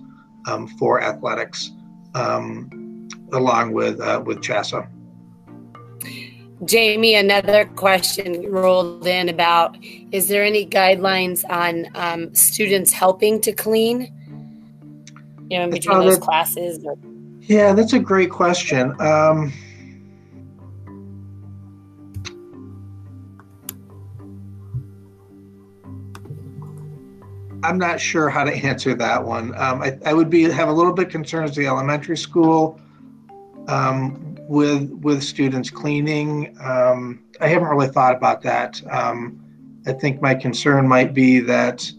um, 0.49 0.69
for 0.79 1.03
athletics, 1.03 1.71
um, 2.15 3.11
along 3.35 3.75
with 3.75 4.01
uh, 4.01 4.23
with 4.25 4.39
CHSAA. 4.39 4.89
Jamie, 6.65 7.15
another 7.15 7.67
question 7.77 8.51
rolled 8.51 9.07
in 9.07 9.29
about 9.29 9.77
is 10.11 10.29
there 10.29 10.43
any 10.43 10.67
guidelines 10.67 11.45
on 11.51 11.87
um, 11.95 12.35
students 12.35 12.93
helping 12.93 13.41
to 13.43 13.53
clean? 13.53 14.13
You 15.51 15.59
know, 15.59 15.65
in 15.65 15.71
between 15.71 16.01
those 16.01 16.19
classes? 16.19 16.83
Or- 16.85 16.97
yeah, 17.43 17.75
that's 17.75 17.93
a 17.93 17.99
great 17.99 18.31
question. 18.31 18.99
Um, 19.01 19.53
I'm 27.63 27.79
not 27.79 28.01
sure 28.01 28.31
how 28.31 28.45
to 28.45 28.55
answer 28.67 28.95
that 28.95 29.25
one. 29.25 29.55
Um, 29.57 29.83
I, 29.83 29.99
I, 30.07 30.15
would 30.15 30.31
be 30.31 30.45
have 30.45 30.69
a 30.69 30.73
little 30.73 30.93
bit 30.93 31.11
concerns 31.11 31.55
the 31.55 31.67
elementary 31.67 32.17
school. 32.17 32.81
Um, 33.69 34.36
with 34.49 34.91
with 35.03 35.23
students 35.23 35.71
cleaning. 35.71 36.57
Um, 36.61 37.25
I 37.41 37.49
haven't 37.49 37.69
really 37.69 37.89
thought 37.89 38.15
about 38.15 38.43
that. 38.43 38.81
Um, 38.91 39.43
I 39.87 39.93
think 39.93 40.21
my 40.21 40.35
concern 40.35 40.89
might 40.89 41.15
be 41.15 41.39
that, 41.41 41.91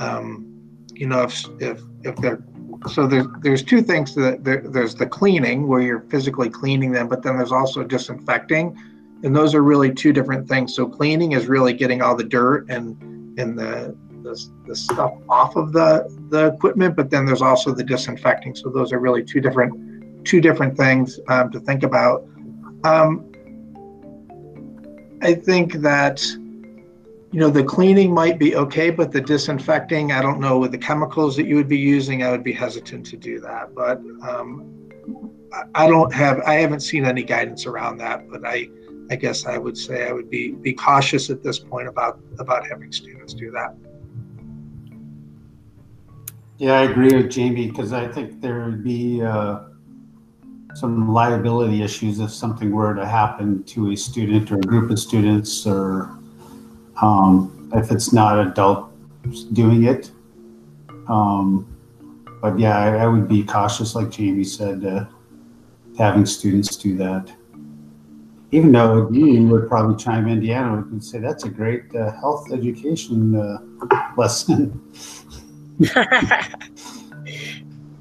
um, 0.00 0.46
you 0.94 1.06
know, 1.06 1.22
if 1.22 1.44
if 1.60 1.80
if 2.02 2.16
they're 2.16 2.42
so 2.88 3.06
there's 3.06 3.26
there's 3.42 3.62
two 3.62 3.82
things 3.82 4.14
that 4.14 4.44
there, 4.44 4.62
there's 4.64 4.94
the 4.94 5.06
cleaning 5.06 5.68
where 5.68 5.80
you're 5.80 6.00
physically 6.08 6.48
cleaning 6.48 6.92
them, 6.92 7.08
but 7.08 7.22
then 7.22 7.36
there's 7.36 7.52
also 7.52 7.82
disinfecting, 7.82 8.76
and 9.22 9.36
those 9.36 9.54
are 9.54 9.62
really 9.62 9.92
two 9.92 10.12
different 10.12 10.48
things. 10.48 10.74
So 10.74 10.86
cleaning 10.86 11.32
is 11.32 11.46
really 11.46 11.72
getting 11.72 12.02
all 12.02 12.16
the 12.16 12.24
dirt 12.24 12.70
and 12.70 13.38
and 13.38 13.58
the 13.58 13.96
the, 14.22 14.50
the 14.66 14.76
stuff 14.76 15.12
off 15.28 15.56
of 15.56 15.72
the 15.72 16.08
the 16.30 16.46
equipment, 16.46 16.96
but 16.96 17.10
then 17.10 17.26
there's 17.26 17.42
also 17.42 17.72
the 17.72 17.84
disinfecting. 17.84 18.54
So 18.54 18.70
those 18.70 18.92
are 18.92 18.98
really 18.98 19.22
two 19.22 19.40
different 19.40 19.89
two 20.24 20.40
different 20.40 20.76
things 20.76 21.18
um, 21.28 21.50
to 21.50 21.60
think 21.60 21.82
about. 21.82 22.26
Um, 22.84 23.26
I 25.22 25.34
think 25.34 25.74
that 25.74 26.24
you 27.32 27.38
know 27.38 27.50
the 27.50 27.62
cleaning 27.62 28.12
might 28.12 28.38
be 28.38 28.56
okay, 28.56 28.90
but 28.90 29.12
the 29.12 29.20
disinfecting, 29.20 30.12
I 30.12 30.22
don't 30.22 30.40
know 30.40 30.58
with 30.58 30.72
the 30.72 30.78
chemicals 30.78 31.36
that 31.36 31.46
you 31.46 31.56
would 31.56 31.68
be 31.68 31.78
using, 31.78 32.22
I 32.22 32.30
would 32.30 32.42
be 32.42 32.52
hesitant 32.52 33.06
to 33.06 33.16
do 33.16 33.38
that. 33.40 33.74
But 33.74 33.98
um, 34.26 34.90
I 35.74 35.86
don't 35.86 36.12
have, 36.12 36.40
I 36.40 36.54
haven't 36.54 36.80
seen 36.80 37.04
any 37.04 37.22
guidance 37.22 37.66
around 37.66 37.98
that. 37.98 38.28
But 38.28 38.44
I, 38.44 38.68
I 39.10 39.16
guess 39.16 39.46
I 39.46 39.58
would 39.58 39.76
say 39.76 40.08
I 40.08 40.12
would 40.12 40.30
be 40.30 40.52
be 40.52 40.72
cautious 40.72 41.30
at 41.30 41.42
this 41.42 41.58
point 41.58 41.88
about 41.88 42.18
about 42.38 42.66
having 42.66 42.90
students 42.90 43.34
do 43.34 43.50
that. 43.52 43.74
Yeah, 46.58 46.72
I 46.72 46.82
agree 46.82 47.14
with 47.14 47.30
Jamie 47.30 47.68
because 47.68 47.92
I 47.92 48.08
think 48.08 48.40
there 48.40 48.64
would 48.64 48.82
be. 48.82 49.22
Uh, 49.22 49.69
some 50.74 51.12
liability 51.12 51.82
issues 51.82 52.20
if 52.20 52.30
something 52.30 52.70
were 52.70 52.94
to 52.94 53.06
happen 53.06 53.62
to 53.64 53.90
a 53.92 53.96
student 53.96 54.50
or 54.50 54.56
a 54.56 54.60
group 54.60 54.90
of 54.90 54.98
students, 54.98 55.66
or 55.66 56.10
um, 57.02 57.70
if 57.74 57.90
it's 57.90 58.12
not 58.12 58.38
adult 58.38 58.90
doing 59.52 59.84
it. 59.84 60.10
Um, 61.08 61.66
but 62.40 62.58
yeah, 62.58 62.78
I, 62.78 63.04
I, 63.04 63.06
would 63.06 63.28
be 63.28 63.42
cautious, 63.42 63.94
like 63.94 64.10
Jamie 64.10 64.44
said, 64.44 64.84
uh, 64.84 65.04
having 65.98 66.24
students 66.24 66.76
do 66.76 66.96
that. 66.96 67.30
even 68.52 68.72
though 68.72 69.10
you 69.10 69.46
would 69.48 69.68
probably 69.68 70.02
chime 70.02 70.26
in, 70.28 70.40
Deanna 70.40 70.90
would 70.90 71.04
say 71.04 71.18
that's 71.18 71.44
a 71.44 71.48
great 71.48 71.94
uh, 71.94 72.12
health 72.12 72.50
education 72.52 73.36
uh, 73.36 73.58
lesson. 74.16 74.80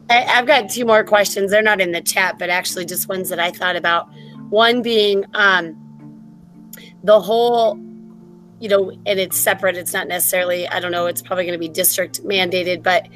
I, 0.09 0.25
I've 0.25 0.47
got 0.47 0.69
two 0.69 0.85
more 0.85 1.03
questions. 1.03 1.51
They're 1.51 1.61
not 1.61 1.81
in 1.81 1.91
the 1.91 2.01
chat, 2.01 2.39
but 2.39 2.49
actually 2.49 2.85
just 2.85 3.07
ones 3.07 3.29
that 3.29 3.39
I 3.39 3.51
thought 3.51 3.75
about. 3.75 4.09
One 4.49 4.81
being 4.81 5.25
um, 5.33 5.75
the 7.03 7.19
whole, 7.21 7.77
you 8.59 8.69
know, 8.69 8.91
and 9.05 9.19
it's 9.19 9.37
separate. 9.37 9.77
It's 9.77 9.93
not 9.93 10.07
necessarily, 10.07 10.67
I 10.67 10.79
don't 10.79 10.91
know, 10.91 11.05
it's 11.05 11.21
probably 11.21 11.45
going 11.45 11.53
to 11.53 11.59
be 11.59 11.69
district 11.69 12.23
mandated, 12.23 12.81
but 12.81 13.07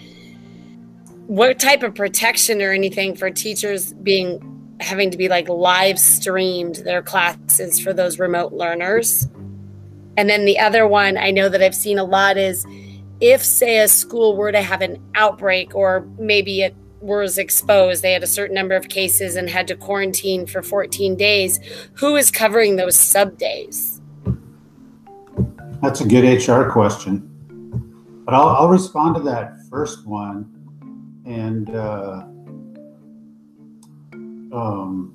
what 1.27 1.59
type 1.59 1.83
of 1.83 1.95
protection 1.95 2.61
or 2.61 2.71
anything 2.71 3.15
for 3.15 3.29
teachers 3.31 3.93
being 3.93 4.49
having 4.79 5.09
to 5.09 5.17
be 5.17 5.29
like 5.29 5.47
live 5.47 5.97
streamed 5.97 6.75
their 6.77 7.01
classes 7.01 7.79
for 7.79 7.93
those 7.93 8.19
remote 8.19 8.53
learners? 8.53 9.27
And 10.15 10.29
then 10.29 10.45
the 10.45 10.59
other 10.59 10.87
one 10.87 11.17
I 11.17 11.31
know 11.31 11.49
that 11.49 11.61
I've 11.63 11.73
seen 11.73 11.97
a 11.97 12.03
lot 12.03 12.37
is 12.37 12.65
if, 13.19 13.43
say, 13.43 13.79
a 13.79 13.87
school 13.87 14.35
were 14.35 14.51
to 14.51 14.61
have 14.61 14.81
an 14.81 15.01
outbreak 15.15 15.73
or 15.73 16.07
maybe 16.19 16.61
it 16.61 16.75
was 17.03 17.37
exposed, 17.37 18.01
they 18.01 18.13
had 18.13 18.23
a 18.23 18.27
certain 18.27 18.55
number 18.55 18.75
of 18.75 18.89
cases 18.89 19.35
and 19.35 19.49
had 19.49 19.67
to 19.67 19.75
quarantine 19.75 20.45
for 20.45 20.61
14 20.61 21.15
days, 21.15 21.59
who 21.93 22.15
is 22.15 22.31
covering 22.31 22.77
those 22.77 22.95
sub 22.95 23.37
days? 23.37 24.01
That's 25.81 25.99
a 26.01 26.07
good 26.07 26.23
HR 26.23 26.69
question. 26.71 27.29
But 28.25 28.33
I'll, 28.33 28.47
I'll 28.47 28.69
respond 28.69 29.15
to 29.15 29.21
that 29.23 29.57
first 29.69 30.07
one. 30.07 30.49
And, 31.25 31.69
uh, 31.75 32.23
um, 34.55 35.13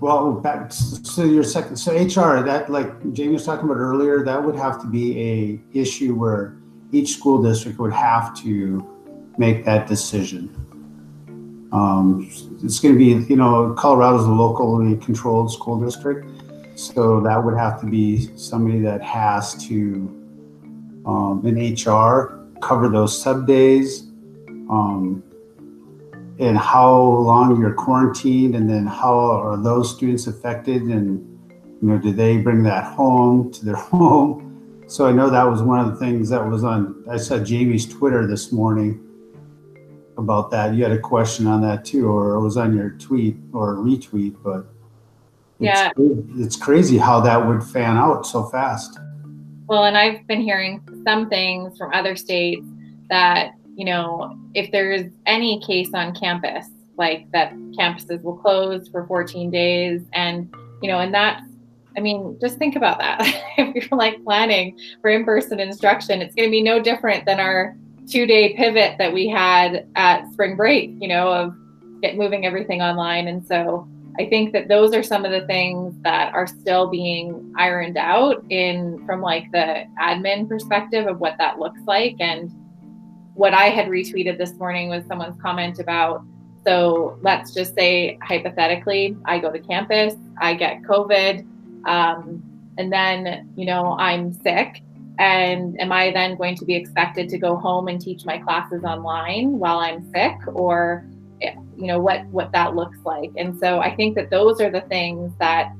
well, 0.00 0.32
back 0.32 0.70
to 0.70 1.30
your 1.30 1.42
second, 1.42 1.76
so 1.76 1.92
HR, 1.92 2.42
that 2.42 2.70
like 2.70 3.12
Jamie 3.12 3.34
was 3.34 3.44
talking 3.44 3.64
about 3.64 3.76
earlier, 3.76 4.24
that 4.24 4.42
would 4.42 4.56
have 4.56 4.80
to 4.80 4.86
be 4.86 5.20
a 5.20 5.78
issue 5.78 6.14
where 6.14 6.56
each 6.92 7.16
school 7.16 7.42
district 7.42 7.78
would 7.78 7.92
have 7.92 8.34
to 8.42 8.86
make 9.38 9.64
that 9.64 9.86
decision. 9.86 10.65
Um, 11.76 12.26
it's 12.64 12.80
going 12.80 12.94
to 12.94 12.98
be, 12.98 13.28
you 13.28 13.36
know, 13.36 13.74
Colorado 13.74 14.18
is 14.18 14.24
a 14.24 14.30
locally 14.30 14.96
controlled 14.96 15.52
school 15.52 15.78
district, 15.78 16.26
so 16.74 17.20
that 17.20 17.44
would 17.44 17.54
have 17.54 17.78
to 17.82 17.86
be 17.86 18.34
somebody 18.34 18.80
that 18.80 19.02
has 19.02 19.54
to, 19.66 19.76
um, 21.04 21.42
in 21.44 21.74
HR, 21.74 22.48
cover 22.62 22.88
those 22.88 23.20
sub 23.20 23.46
days, 23.46 24.04
um, 24.70 25.22
and 26.38 26.56
how 26.56 26.98
long 26.98 27.60
you're 27.60 27.74
quarantined, 27.74 28.54
and 28.54 28.70
then 28.70 28.86
how 28.86 29.18
are 29.18 29.62
those 29.62 29.94
students 29.94 30.26
affected, 30.26 30.80
and 30.80 31.18
you 31.82 31.88
know, 31.88 31.98
do 31.98 32.10
they 32.10 32.38
bring 32.38 32.62
that 32.62 32.84
home 32.84 33.52
to 33.52 33.64
their 33.66 33.76
home? 33.92 34.84
So 34.86 35.06
I 35.06 35.12
know 35.12 35.28
that 35.28 35.44
was 35.44 35.62
one 35.62 35.80
of 35.80 35.90
the 35.90 35.96
things 35.96 36.30
that 36.30 36.42
was 36.48 36.64
on. 36.64 37.04
I 37.10 37.18
saw 37.18 37.38
Jamie's 37.38 37.86
Twitter 37.86 38.26
this 38.26 38.50
morning 38.50 39.05
about 40.18 40.50
that. 40.50 40.74
You 40.74 40.82
had 40.82 40.92
a 40.92 40.98
question 40.98 41.46
on 41.46 41.60
that 41.62 41.84
too, 41.84 42.08
or 42.08 42.34
it 42.34 42.40
was 42.40 42.56
on 42.56 42.76
your 42.76 42.90
tweet 42.90 43.36
or 43.52 43.76
retweet, 43.76 44.36
but 44.42 44.66
yeah, 45.58 45.90
it's 45.96 46.56
crazy 46.56 46.98
how 46.98 47.20
that 47.20 47.46
would 47.46 47.62
fan 47.62 47.96
out 47.96 48.26
so 48.26 48.44
fast. 48.44 48.98
Well, 49.66 49.84
and 49.84 49.96
I've 49.96 50.26
been 50.26 50.40
hearing 50.40 50.86
some 51.04 51.28
things 51.28 51.76
from 51.78 51.92
other 51.92 52.14
states 52.14 52.66
that 53.08 53.52
you 53.74 53.84
know 53.84 54.38
if 54.54 54.70
there's 54.70 55.10
any 55.26 55.60
case 55.66 55.90
on 55.94 56.14
campus, 56.14 56.66
like 56.96 57.30
that 57.32 57.54
campuses 57.78 58.22
will 58.22 58.36
close 58.36 58.88
for 58.88 59.06
14 59.06 59.50
days, 59.50 60.02
and 60.12 60.54
you 60.82 60.88
know, 60.88 61.00
and 61.00 61.12
that's 61.12 61.42
I 61.96 62.00
mean, 62.00 62.36
just 62.40 62.58
think 62.58 62.76
about 62.76 62.98
that. 62.98 63.20
if 63.58 63.90
you're 63.90 63.98
like 63.98 64.22
planning 64.22 64.78
for 65.00 65.10
in-person 65.10 65.60
instruction, 65.60 66.20
it's 66.20 66.34
going 66.34 66.48
to 66.48 66.50
be 66.50 66.62
no 66.62 66.80
different 66.80 67.24
than 67.24 67.40
our 67.40 67.76
two 68.08 68.26
day 68.26 68.54
pivot 68.54 68.96
that 68.98 69.12
we 69.12 69.28
had 69.28 69.86
at 69.96 70.30
spring 70.32 70.56
break, 70.56 70.90
you 71.00 71.08
know, 71.08 71.28
of 71.32 71.54
get 72.02 72.16
moving 72.16 72.46
everything 72.46 72.82
online. 72.82 73.28
And 73.28 73.46
so 73.46 73.88
I 74.18 74.26
think 74.26 74.52
that 74.52 74.68
those 74.68 74.94
are 74.94 75.02
some 75.02 75.24
of 75.24 75.32
the 75.32 75.46
things 75.46 75.94
that 76.02 76.32
are 76.34 76.46
still 76.46 76.88
being 76.88 77.52
ironed 77.56 77.98
out 77.98 78.44
in 78.50 79.04
from 79.06 79.20
like 79.20 79.50
the 79.52 79.84
admin 80.00 80.48
perspective 80.48 81.06
of 81.06 81.20
what 81.20 81.36
that 81.38 81.58
looks 81.58 81.80
like. 81.86 82.16
And 82.20 82.50
what 83.34 83.52
I 83.52 83.64
had 83.64 83.88
retweeted 83.88 84.38
this 84.38 84.54
morning 84.54 84.88
was 84.88 85.04
someone's 85.06 85.40
comment 85.40 85.78
about 85.78 86.24
so 86.66 87.16
let's 87.22 87.54
just 87.54 87.76
say 87.76 88.18
hypothetically, 88.22 89.16
I 89.24 89.38
go 89.38 89.52
to 89.52 89.60
campus, 89.60 90.14
I 90.40 90.54
get 90.54 90.82
COVID, 90.82 91.46
um, 91.86 92.42
and 92.76 92.92
then 92.92 93.48
you 93.56 93.66
know 93.66 93.96
I'm 93.98 94.32
sick 94.32 94.82
and 95.18 95.80
am 95.80 95.92
I 95.92 96.10
then 96.10 96.36
going 96.36 96.56
to 96.56 96.64
be 96.64 96.74
expected 96.74 97.28
to 97.30 97.38
go 97.38 97.56
home 97.56 97.88
and 97.88 98.00
teach 98.00 98.24
my 98.24 98.38
classes 98.38 98.84
online 98.84 99.58
while 99.58 99.78
I'm 99.78 100.10
sick 100.12 100.36
or 100.48 101.06
you 101.40 101.86
know 101.86 101.98
what 101.98 102.24
what 102.26 102.52
that 102.52 102.74
looks 102.74 102.98
like. 103.04 103.30
And 103.36 103.58
so 103.58 103.80
I 103.80 103.94
think 103.94 104.14
that 104.16 104.30
those 104.30 104.60
are 104.60 104.70
the 104.70 104.80
things 104.82 105.32
that 105.38 105.72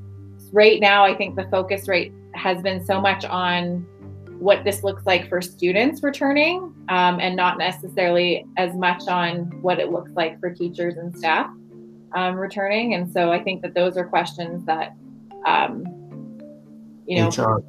right 0.51 0.79
now 0.79 1.03
I 1.03 1.15
think 1.15 1.35
the 1.35 1.47
focus 1.49 1.87
rate 1.87 2.13
has 2.33 2.61
been 2.61 2.85
so 2.85 3.01
much 3.01 3.25
on 3.25 3.85
what 4.39 4.63
this 4.63 4.83
looks 4.83 5.05
like 5.05 5.27
for 5.27 5.41
students 5.41 6.03
returning 6.03 6.73
um, 6.89 7.19
and 7.19 7.35
not 7.35 7.57
necessarily 7.57 8.45
as 8.57 8.75
much 8.75 9.07
on 9.07 9.45
what 9.63 9.79
it 9.79 9.91
looks 9.91 10.11
like 10.11 10.39
for 10.39 10.53
teachers 10.53 10.97
and 10.97 11.15
staff 11.17 11.49
um, 12.13 12.35
returning. 12.35 12.93
And 12.93 13.11
so 13.11 13.31
I 13.31 13.43
think 13.43 13.63
that 13.63 13.73
those 13.73 13.97
are 13.97 14.05
questions 14.05 14.63
that 14.65 14.95
um, 15.45 15.85
you 17.07 17.17
know, 17.17 17.29
HR. 17.29 17.63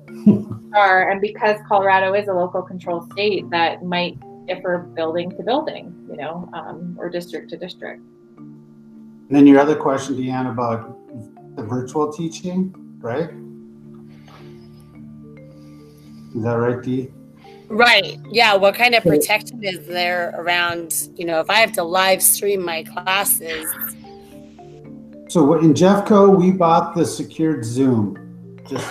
HR. 0.76 1.10
And 1.10 1.20
because 1.20 1.58
Colorado 1.68 2.12
is 2.14 2.28
a 2.28 2.32
local 2.32 2.62
control 2.62 3.08
state, 3.12 3.48
that 3.50 3.84
might 3.84 4.18
differ 4.46 4.78
building 4.78 5.30
to 5.36 5.42
building, 5.42 5.94
you 6.10 6.16
know, 6.16 6.48
um, 6.52 6.96
or 6.98 7.08
district 7.08 7.50
to 7.50 7.56
district. 7.56 8.02
And 8.36 9.36
then 9.36 9.46
your 9.46 9.60
other 9.60 9.76
question, 9.76 10.16
Deanne, 10.16 10.50
about 10.50 10.96
the 11.56 11.62
virtual 11.62 12.12
teaching, 12.12 12.74
right? 12.98 13.30
Is 16.34 16.42
that 16.42 16.52
right, 16.52 16.82
Dee? 16.82 17.10
Right. 17.68 18.18
Yeah. 18.30 18.54
What 18.54 18.74
kind 18.74 18.94
of 18.94 19.02
protection 19.02 19.62
is 19.62 19.86
there 19.86 20.34
around, 20.36 21.10
you 21.16 21.26
know, 21.26 21.40
if 21.40 21.50
I 21.50 21.56
have 21.56 21.72
to 21.72 21.84
live 21.84 22.22
stream 22.22 22.64
my 22.64 22.82
classes? 22.84 23.70
So 25.28 25.54
in 25.58 25.74
Jeffco, 25.74 26.34
we 26.38 26.50
bought 26.50 26.94
the 26.94 27.04
secured 27.04 27.64
Zoom. 27.64 28.16
Just 28.66 28.86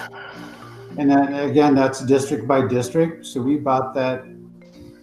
and 0.97 1.09
then 1.11 1.33
again, 1.49 1.75
that's 1.75 2.03
district 2.05 2.47
by 2.47 2.67
district. 2.67 3.25
So 3.25 3.41
we 3.41 3.57
bought 3.57 3.93
that 3.95 4.25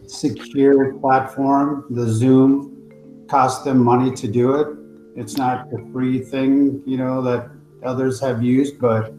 secure 0.06 0.94
platform. 0.94 1.86
The 1.90 2.06
Zoom 2.06 3.26
cost 3.28 3.64
them 3.64 3.82
money 3.82 4.10
to 4.16 4.28
do 4.28 4.54
it. 4.54 4.68
It's 5.16 5.36
not 5.36 5.70
the 5.70 5.78
free 5.92 6.18
thing, 6.18 6.82
you 6.84 6.96
know, 6.96 7.22
that 7.22 7.48
others 7.84 8.20
have 8.20 8.42
used, 8.42 8.80
but 8.80 9.12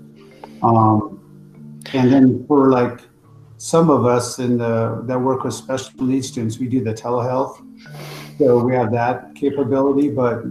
um, 0.61 1.21
and 1.93 2.11
then 2.11 2.45
for 2.47 2.71
like 2.71 2.99
some 3.57 3.89
of 3.89 4.05
us 4.05 4.39
in 4.39 4.57
the 4.57 5.01
that 5.05 5.19
work 5.19 5.43
with 5.43 5.53
special 5.53 6.03
needs 6.03 6.27
students, 6.27 6.59
we 6.59 6.67
do 6.67 6.83
the 6.83 6.93
telehealth. 6.93 7.61
So 8.37 8.61
we 8.61 8.75
have 8.75 8.91
that 8.91 9.33
capability, 9.35 10.09
but 10.09 10.43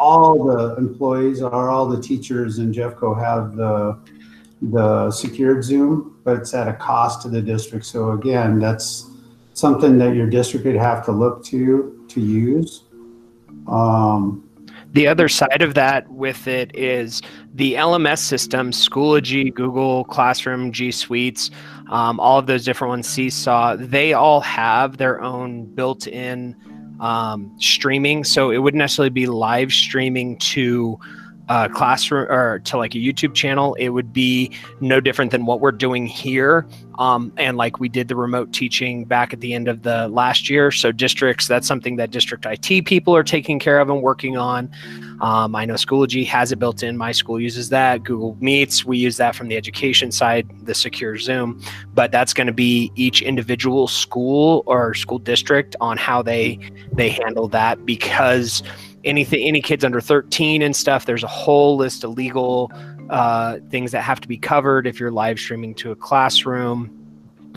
all 0.00 0.44
the 0.44 0.74
employees 0.76 1.40
or 1.40 1.70
all 1.70 1.86
the 1.86 2.00
teachers 2.00 2.58
in 2.58 2.72
Jeffco 2.72 3.16
have 3.16 3.54
the 3.54 3.98
the 4.70 5.10
secured 5.10 5.64
Zoom, 5.64 6.18
but 6.24 6.38
it's 6.38 6.54
at 6.54 6.68
a 6.68 6.72
cost 6.72 7.22
to 7.22 7.28
the 7.28 7.42
district. 7.42 7.84
So 7.84 8.12
again, 8.12 8.58
that's 8.58 9.10
something 9.52 9.98
that 9.98 10.14
your 10.14 10.28
district 10.28 10.66
would 10.66 10.76
have 10.76 11.04
to 11.06 11.12
look 11.12 11.44
to 11.46 12.06
to 12.08 12.20
use. 12.20 12.84
Um, 13.66 14.48
the 14.92 15.08
other 15.08 15.28
side 15.28 15.60
of 15.60 15.74
that 15.74 16.08
with 16.08 16.46
it 16.46 16.74
is 16.74 17.20
the 17.52 17.74
LMS 17.74 18.18
systems, 18.18 18.88
Schoology, 18.88 19.52
Google 19.52 20.04
Classroom, 20.04 20.70
G 20.70 20.92
Suites, 20.92 21.50
um, 21.90 22.20
all 22.20 22.38
of 22.38 22.46
those 22.46 22.64
different 22.64 22.90
ones, 22.90 23.08
Seesaw, 23.08 23.76
they 23.76 24.12
all 24.12 24.40
have 24.40 24.96
their 24.96 25.20
own 25.20 25.64
built 25.74 26.06
in 26.06 26.54
um, 27.00 27.52
streaming. 27.58 28.22
So 28.22 28.52
it 28.52 28.58
wouldn't 28.58 28.78
necessarily 28.78 29.10
be 29.10 29.26
live 29.26 29.72
streaming 29.72 30.38
to 30.38 30.98
classroom 31.68 32.30
or 32.30 32.60
to 32.60 32.78
like 32.78 32.94
a 32.94 32.98
YouTube 32.98 33.34
channel, 33.34 33.74
it 33.74 33.90
would 33.90 34.12
be 34.12 34.50
no 34.80 35.00
different 35.00 35.30
than 35.30 35.46
what 35.46 35.60
we're 35.60 35.72
doing 35.72 36.06
here. 36.06 36.66
Um, 36.98 37.32
and 37.36 37.56
like 37.56 37.80
we 37.80 37.88
did 37.88 38.08
the 38.08 38.16
remote 38.16 38.52
teaching 38.52 39.04
back 39.04 39.32
at 39.32 39.40
the 39.40 39.52
end 39.52 39.68
of 39.68 39.82
the 39.82 40.08
last 40.08 40.48
year. 40.48 40.70
So 40.70 40.92
districts, 40.92 41.48
that's 41.48 41.66
something 41.66 41.96
that 41.96 42.10
district 42.10 42.46
IT 42.46 42.86
people 42.86 43.14
are 43.16 43.24
taking 43.24 43.58
care 43.58 43.80
of 43.80 43.90
and 43.90 44.00
working 44.00 44.36
on. 44.36 44.70
Um, 45.20 45.54
I 45.56 45.64
know 45.64 45.74
Schoology 45.74 46.26
has 46.26 46.52
it 46.52 46.58
built 46.58 46.82
in. 46.82 46.96
My 46.96 47.12
school 47.12 47.40
uses 47.40 47.68
that. 47.70 48.04
Google 48.04 48.36
Meets, 48.40 48.84
we 48.84 48.98
use 48.98 49.16
that 49.16 49.34
from 49.34 49.48
the 49.48 49.56
education 49.56 50.12
side, 50.12 50.48
the 50.64 50.74
secure 50.74 51.18
Zoom. 51.18 51.60
But 51.94 52.12
that's 52.12 52.32
going 52.32 52.46
to 52.46 52.52
be 52.52 52.92
each 52.94 53.22
individual 53.22 53.88
school 53.88 54.62
or 54.66 54.94
school 54.94 55.18
district 55.18 55.76
on 55.80 55.96
how 55.96 56.22
they 56.22 56.58
they 56.92 57.08
handle 57.08 57.48
that 57.48 57.84
because 57.84 58.62
anything 59.04 59.46
any 59.46 59.60
kids 59.60 59.84
under 59.84 60.00
13 60.00 60.62
and 60.62 60.74
stuff 60.74 61.06
there's 61.06 61.24
a 61.24 61.28
whole 61.28 61.76
list 61.76 62.04
of 62.04 62.10
legal 62.12 62.70
uh, 63.10 63.58
things 63.70 63.92
that 63.92 64.02
have 64.02 64.20
to 64.20 64.28
be 64.28 64.36
covered 64.36 64.86
if 64.86 64.98
you're 64.98 65.10
live 65.10 65.38
streaming 65.38 65.74
to 65.74 65.90
a 65.90 65.96
classroom 65.96 66.90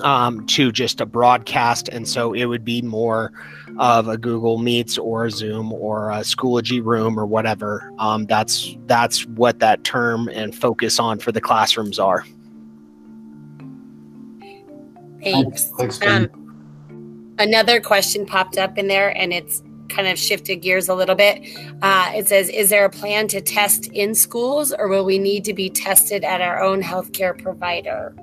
um, 0.02 0.46
to 0.48 0.72
just 0.72 1.02
a 1.02 1.06
broadcast. 1.06 1.90
And 1.90 2.08
so 2.08 2.34
it 2.34 2.46
would 2.46 2.64
be 2.64 2.82
more 2.82 3.32
of 3.80 4.08
a 4.08 4.18
Google 4.18 4.58
Meets 4.58 4.98
or 4.98 5.26
a 5.26 5.32
Zoom 5.32 5.72
or 5.74 6.12
a 6.12 6.18
Schoology 6.18 6.84
room 6.84 7.20
or 7.20 7.26
whatever. 7.26 7.92
Um, 8.00 8.26
that's 8.26 8.76
that's 8.86 9.26
what 9.26 9.60
that 9.60 9.84
term 9.84 10.30
and 10.30 10.56
focus 10.56 11.00
on 11.00 11.20
for 11.20 11.32
the 11.32 11.42
classrooms 11.42 12.00
are. 12.00 12.26
Thanks. 15.24 15.72
Thanks, 15.78 16.02
um, 16.04 17.36
another 17.40 17.82
question 17.82 18.26
popped 18.26 18.58
up 18.58 18.78
in 18.78 18.88
there, 18.88 19.18
and 19.18 19.34
it's 19.34 19.62
kind 19.90 20.08
of 20.08 20.18
shifted 20.18 20.58
gears 20.58 20.90
a 20.90 20.96
little 20.96 21.16
bit. 21.16 21.42
Uh, 21.82 22.12
it 22.16 22.28
says, 22.28 22.50
"Is 22.50 22.70
there 22.70 22.86
a 22.86 22.90
plan 22.90 23.28
to 23.30 23.42
test 23.42 23.88
in 23.88 24.16
schools, 24.16 24.74
or 24.78 24.88
will 24.88 25.06
we 25.06 25.20
need 25.20 25.46
to 25.46 25.54
be 25.54 25.70
tested 25.70 26.24
at 26.24 26.42
our 26.42 26.62
own 26.62 26.82
healthcare 26.82 27.42
provider?" 27.42 28.14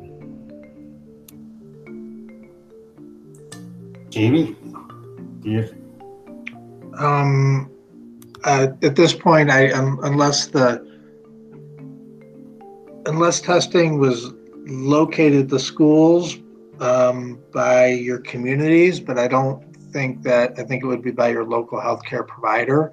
Jamie, 4.10 4.56
do 5.40 5.50
you? 5.50 5.84
Um, 6.98 7.70
uh, 8.44 8.68
at 8.82 8.94
this 8.94 9.12
point, 9.12 9.50
I 9.50 9.70
um, 9.72 9.98
unless 10.04 10.46
the 10.46 10.86
unless 13.06 13.40
testing 13.40 13.98
was 13.98 14.32
located 14.66 15.48
the 15.48 15.58
schools 15.58 16.38
um, 16.80 17.38
by 17.52 17.88
your 17.88 18.18
communities, 18.18 19.00
but 19.00 19.18
I 19.18 19.28
don't 19.28 19.62
think 19.94 20.22
that 20.24 20.58
I 20.58 20.64
think 20.64 20.82
it 20.82 20.86
would 20.86 21.02
be 21.02 21.12
by 21.12 21.28
your 21.28 21.44
local 21.44 21.80
healthcare 21.80 22.26
provider 22.26 22.92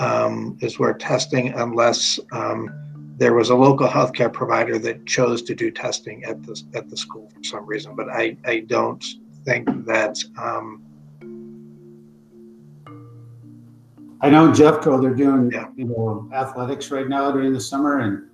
um, 0.00 0.58
is 0.60 0.78
where 0.78 0.92
testing, 0.92 1.54
unless 1.54 2.20
um, 2.32 2.68
there 3.16 3.32
was 3.32 3.48
a 3.50 3.54
local 3.54 3.88
healthcare 3.88 4.30
provider 4.30 4.78
that 4.80 5.06
chose 5.06 5.40
to 5.42 5.54
do 5.54 5.70
testing 5.70 6.24
at 6.24 6.42
the 6.42 6.60
at 6.74 6.90
the 6.90 6.96
school 6.96 7.30
for 7.34 7.42
some 7.44 7.64
reason. 7.64 7.94
But 7.96 8.08
I 8.10 8.36
I 8.44 8.60
don't 8.66 9.02
think 9.46 9.68
that. 9.86 10.18
Um, 10.38 10.82
I 14.22 14.30
know 14.30 14.48
Jeffco 14.48 15.00
they're 15.00 15.14
doing 15.14 15.52
Yeah. 15.52 15.68
you 15.76 15.84
know 15.84 16.28
athletics 16.32 16.90
right 16.90 17.08
now 17.08 17.30
during 17.30 17.52
the 17.52 17.60
summer, 17.60 18.00
and 18.00 18.24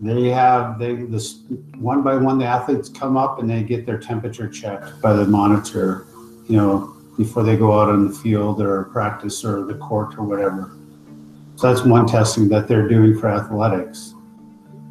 they 0.00 0.28
have 0.28 0.78
they 0.78 0.94
this 0.94 1.40
one 1.78 2.02
by 2.02 2.16
one 2.16 2.38
the 2.38 2.44
athletes 2.44 2.88
come 2.88 3.16
up 3.16 3.40
and 3.40 3.50
they 3.50 3.62
get 3.62 3.86
their 3.86 3.98
temperature 3.98 4.48
checked 4.48 5.00
by 5.00 5.12
the 5.14 5.26
monitor, 5.26 6.06
you 6.48 6.56
know, 6.56 6.94
before 7.16 7.42
they 7.42 7.56
go 7.56 7.78
out 7.78 7.88
on 7.88 8.06
the 8.06 8.12
field 8.12 8.60
or 8.60 8.84
practice 8.84 9.44
or 9.44 9.64
the 9.64 9.74
court 9.74 10.18
or 10.18 10.24
whatever. 10.24 10.72
So 11.56 11.72
that's 11.72 11.86
one 11.86 12.06
testing 12.06 12.48
that 12.50 12.68
they're 12.68 12.88
doing 12.88 13.18
for 13.18 13.28
athletics. 13.28 14.12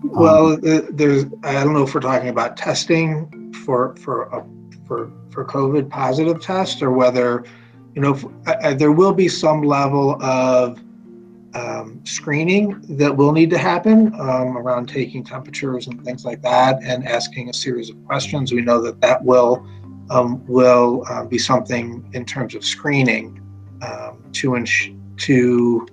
Um, 0.04 0.10
Well, 0.12 0.54
uh, 0.54 0.82
there's, 0.90 1.26
I 1.44 1.64
don't 1.64 1.74
know 1.74 1.84
if 1.84 1.94
we're 1.94 2.02
talking 2.02 2.30
about 2.30 2.58
testing 2.58 3.54
for, 3.64 3.96
for, 3.98 4.24
a 4.24 4.46
for, 4.88 5.12
for 5.30 5.46
COVID 5.46 5.90
positive 5.90 6.42
test 6.42 6.82
or 6.82 6.92
whether, 6.92 7.44
you 7.94 8.02
know, 8.02 8.16
if- 8.16 8.26
uh, 8.26 8.56
uh, 8.64 8.74
there 8.74 8.92
will 8.92 9.14
be 9.14 9.28
some 9.28 9.62
level 9.62 10.22
of 10.24 10.80
um, 11.54 12.02
screening 12.04 12.82
that 12.98 13.16
will 13.16 13.32
need 13.32 13.50
to 13.52 13.58
happen 13.58 14.14
um, 14.20 14.58
around 14.58 14.88
taking 14.88 15.24
temperatures 15.24 15.88
and 15.88 16.04
things 16.04 16.26
like 16.26 16.42
that 16.42 16.84
and 16.84 17.08
asking 17.08 17.50
a 17.50 17.54
series 17.54 17.90
of 17.90 18.04
questions. 18.06 18.52
We 18.52 18.62
know 18.62 18.82
that 18.82 19.00
that 19.02 19.24
will, 19.24 19.66
um, 20.10 20.46
will 20.48 21.04
uh, 21.10 21.26
be 21.26 21.38
something 21.38 22.08
in 22.14 22.26
terms 22.26 22.56
of 22.56 22.64
screening 22.64 23.42
um, 23.82 24.24
to, 24.34 24.56
ins- 24.56 24.90
to 25.18 25.88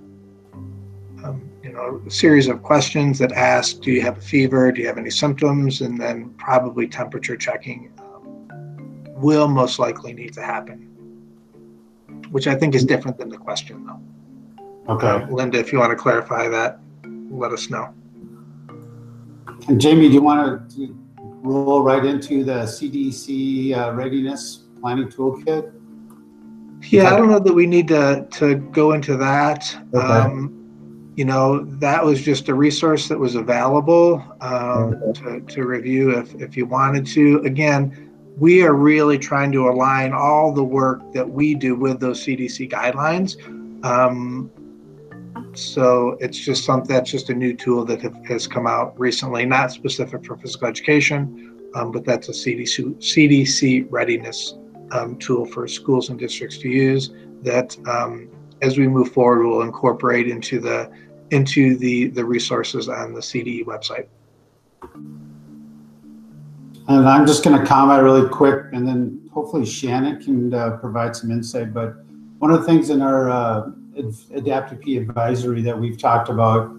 um, 1.23 1.49
you 1.63 1.71
know, 1.71 2.01
a 2.05 2.11
series 2.11 2.47
of 2.47 2.61
questions 2.61 3.17
that 3.19 3.31
ask, 3.31 3.79
do 3.81 3.91
you 3.91 4.01
have 4.01 4.17
a 4.17 4.21
fever? 4.21 4.71
Do 4.71 4.81
you 4.81 4.87
have 4.87 4.97
any 4.97 5.09
symptoms? 5.09 5.81
And 5.81 5.99
then 5.99 6.29
probably 6.37 6.87
temperature 6.87 7.35
checking 7.35 7.91
um, 7.99 9.03
will 9.15 9.47
most 9.47 9.79
likely 9.79 10.13
need 10.13 10.33
to 10.33 10.41
happen, 10.41 10.89
which 12.29 12.47
I 12.47 12.55
think 12.55 12.75
is 12.75 12.83
different 12.83 13.17
than 13.17 13.29
the 13.29 13.37
question 13.37 13.85
though. 13.85 14.01
Okay. 14.93 15.07
Uh, 15.07 15.27
Linda, 15.27 15.59
if 15.59 15.71
you 15.71 15.79
want 15.79 15.91
to 15.91 15.95
clarify 15.95 16.49
that, 16.49 16.79
let 17.29 17.51
us 17.51 17.69
know. 17.69 17.93
And 19.67 19.79
Jamie, 19.79 20.09
do 20.09 20.15
you 20.15 20.21
want 20.21 20.69
to 20.71 21.02
roll 21.43 21.83
right 21.83 22.03
into 22.03 22.43
the 22.43 22.63
CDC 22.63 23.77
uh, 23.77 23.93
readiness 23.93 24.63
planning 24.79 25.09
toolkit? 25.09 25.71
Yeah, 26.89 27.13
I 27.13 27.17
don't 27.17 27.29
know 27.29 27.39
that 27.39 27.53
we 27.53 27.65
need 27.65 27.87
to, 27.89 28.27
to 28.31 28.55
go 28.55 28.93
into 28.93 29.15
that. 29.17 29.75
Okay. 29.93 30.05
Um, 30.05 30.59
you 31.15 31.25
know, 31.25 31.63
that 31.63 32.03
was 32.03 32.21
just 32.21 32.49
a 32.49 32.53
resource 32.55 33.07
that 33.07 33.19
was 33.19 33.35
available 33.35 34.23
um, 34.41 35.13
to, 35.13 35.41
to 35.41 35.63
review 35.63 36.17
if, 36.17 36.33
if 36.35 36.57
you 36.57 36.65
wanted 36.65 37.05
to. 37.07 37.39
Again, 37.45 38.11
we 38.37 38.63
are 38.63 38.73
really 38.73 39.19
trying 39.19 39.51
to 39.51 39.69
align 39.69 40.11
all 40.11 40.51
the 40.51 40.63
work 40.63 41.13
that 41.13 41.29
we 41.29 41.53
do 41.53 41.75
with 41.75 41.99
those 41.99 42.25
CDC 42.25 42.71
guidelines. 42.71 43.37
Um, 43.85 44.49
so 45.55 46.17
it's 46.19 46.37
just 46.37 46.65
something 46.65 46.93
that's 46.93 47.11
just 47.11 47.29
a 47.29 47.33
new 47.33 47.55
tool 47.55 47.85
that 47.85 48.01
have, 48.01 48.15
has 48.25 48.47
come 48.47 48.67
out 48.67 48.99
recently, 48.99 49.45
not 49.45 49.71
specific 49.71 50.25
for 50.25 50.37
physical 50.37 50.67
education, 50.67 51.69
um, 51.75 51.91
but 51.91 52.05
that's 52.05 52.29
a 52.29 52.31
CDC, 52.31 52.95
CDC 52.97 53.87
readiness 53.89 54.55
um, 54.91 55.17
tool 55.17 55.45
for 55.45 55.67
schools 55.67 56.09
and 56.09 56.19
districts 56.19 56.57
to 56.59 56.69
use 56.69 57.11
that 57.41 57.77
um, 57.87 58.29
as 58.61 58.77
we 58.77 58.87
move 58.87 59.11
forward 59.11 59.45
we'll 59.45 59.61
incorporate 59.61 60.27
into 60.27 60.59
the 60.59 60.89
into 61.31 61.75
the 61.77 62.07
the 62.09 62.23
resources 62.23 62.87
on 62.87 63.13
the 63.13 63.19
CDE 63.19 63.65
website. 63.65 64.07
And 66.87 67.07
I'm 67.07 67.25
just 67.25 67.43
going 67.43 67.59
to 67.59 67.65
comment 67.65 68.03
really 68.03 68.27
quick, 68.27 68.65
and 68.73 68.85
then 68.85 69.29
hopefully 69.33 69.65
Shannon 69.65 70.21
can 70.21 70.53
uh, 70.53 70.77
provide 70.77 71.15
some 71.15 71.31
insight. 71.31 71.73
But 71.73 71.95
one 72.39 72.51
of 72.51 72.59
the 72.59 72.67
things 72.67 72.89
in 72.89 73.01
our 73.01 73.29
uh, 73.29 73.71
Adaptive 74.33 74.81
P 74.81 74.97
advisory 74.97 75.61
that 75.61 75.77
we've 75.77 75.97
talked 75.97 76.29
about 76.29 76.71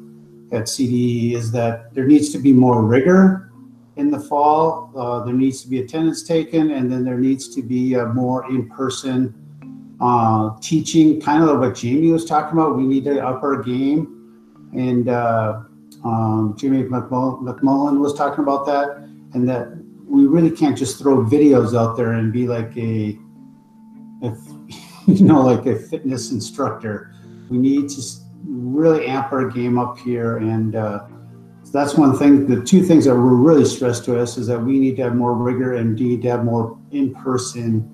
at 0.52 0.64
CDE 0.64 1.34
is 1.34 1.50
that 1.52 1.92
there 1.94 2.06
needs 2.06 2.30
to 2.30 2.38
be 2.38 2.52
more 2.52 2.82
rigor 2.82 3.52
in 3.96 4.10
the 4.10 4.20
fall. 4.20 4.90
Uh, 4.96 5.24
there 5.24 5.34
needs 5.34 5.62
to 5.62 5.68
be 5.68 5.80
attendance 5.80 6.22
taken, 6.22 6.72
and 6.72 6.90
then 6.90 7.04
there 7.04 7.18
needs 7.18 7.54
to 7.54 7.62
be 7.62 7.96
uh, 7.96 8.06
more 8.06 8.50
in-person 8.50 9.34
uh, 10.00 10.50
teaching, 10.60 11.20
kind 11.20 11.42
of 11.42 11.58
what 11.60 11.74
Jamie 11.74 12.10
was 12.10 12.24
talking 12.24 12.58
about. 12.58 12.76
We 12.76 12.84
need 12.84 13.04
to 13.04 13.24
up 13.24 13.42
our 13.42 13.62
game, 13.62 14.70
and 14.74 15.08
uh, 15.08 15.60
um, 16.04 16.54
Jimmy 16.58 16.82
McMullen, 16.82 18.00
was 18.00 18.14
talking 18.14 18.42
about 18.42 18.66
that, 18.66 18.98
and 19.34 19.48
that 19.48 19.72
we 20.06 20.26
really 20.26 20.50
can't 20.50 20.76
just 20.76 20.98
throw 20.98 21.24
videos 21.24 21.78
out 21.78 21.96
there 21.96 22.12
and 22.12 22.32
be 22.32 22.46
like 22.46 22.76
a, 22.76 23.18
you 25.06 25.24
know, 25.24 25.42
like 25.42 25.66
a 25.66 25.76
fitness 25.76 26.30
instructor. 26.30 27.12
We 27.50 27.58
need 27.58 27.88
to 27.90 28.02
really 28.46 29.06
amp 29.06 29.32
our 29.32 29.48
game 29.48 29.78
up 29.78 29.98
here, 29.98 30.38
and 30.38 30.76
uh, 30.76 31.06
so 31.62 31.70
that's 31.72 31.94
one 31.94 32.16
thing. 32.16 32.46
The 32.46 32.64
two 32.64 32.82
things 32.82 33.04
that 33.04 33.14
were 33.14 33.36
really 33.36 33.64
stressed 33.64 34.04
to 34.06 34.18
us 34.20 34.36
is 34.38 34.46
that 34.46 34.58
we 34.58 34.78
need 34.78 34.96
to 34.96 35.02
have 35.02 35.14
more 35.14 35.34
rigor 35.34 35.74
and 35.74 35.94
need 35.94 36.22
to 36.22 36.30
have 36.30 36.44
more 36.44 36.78
in-person 36.90 37.90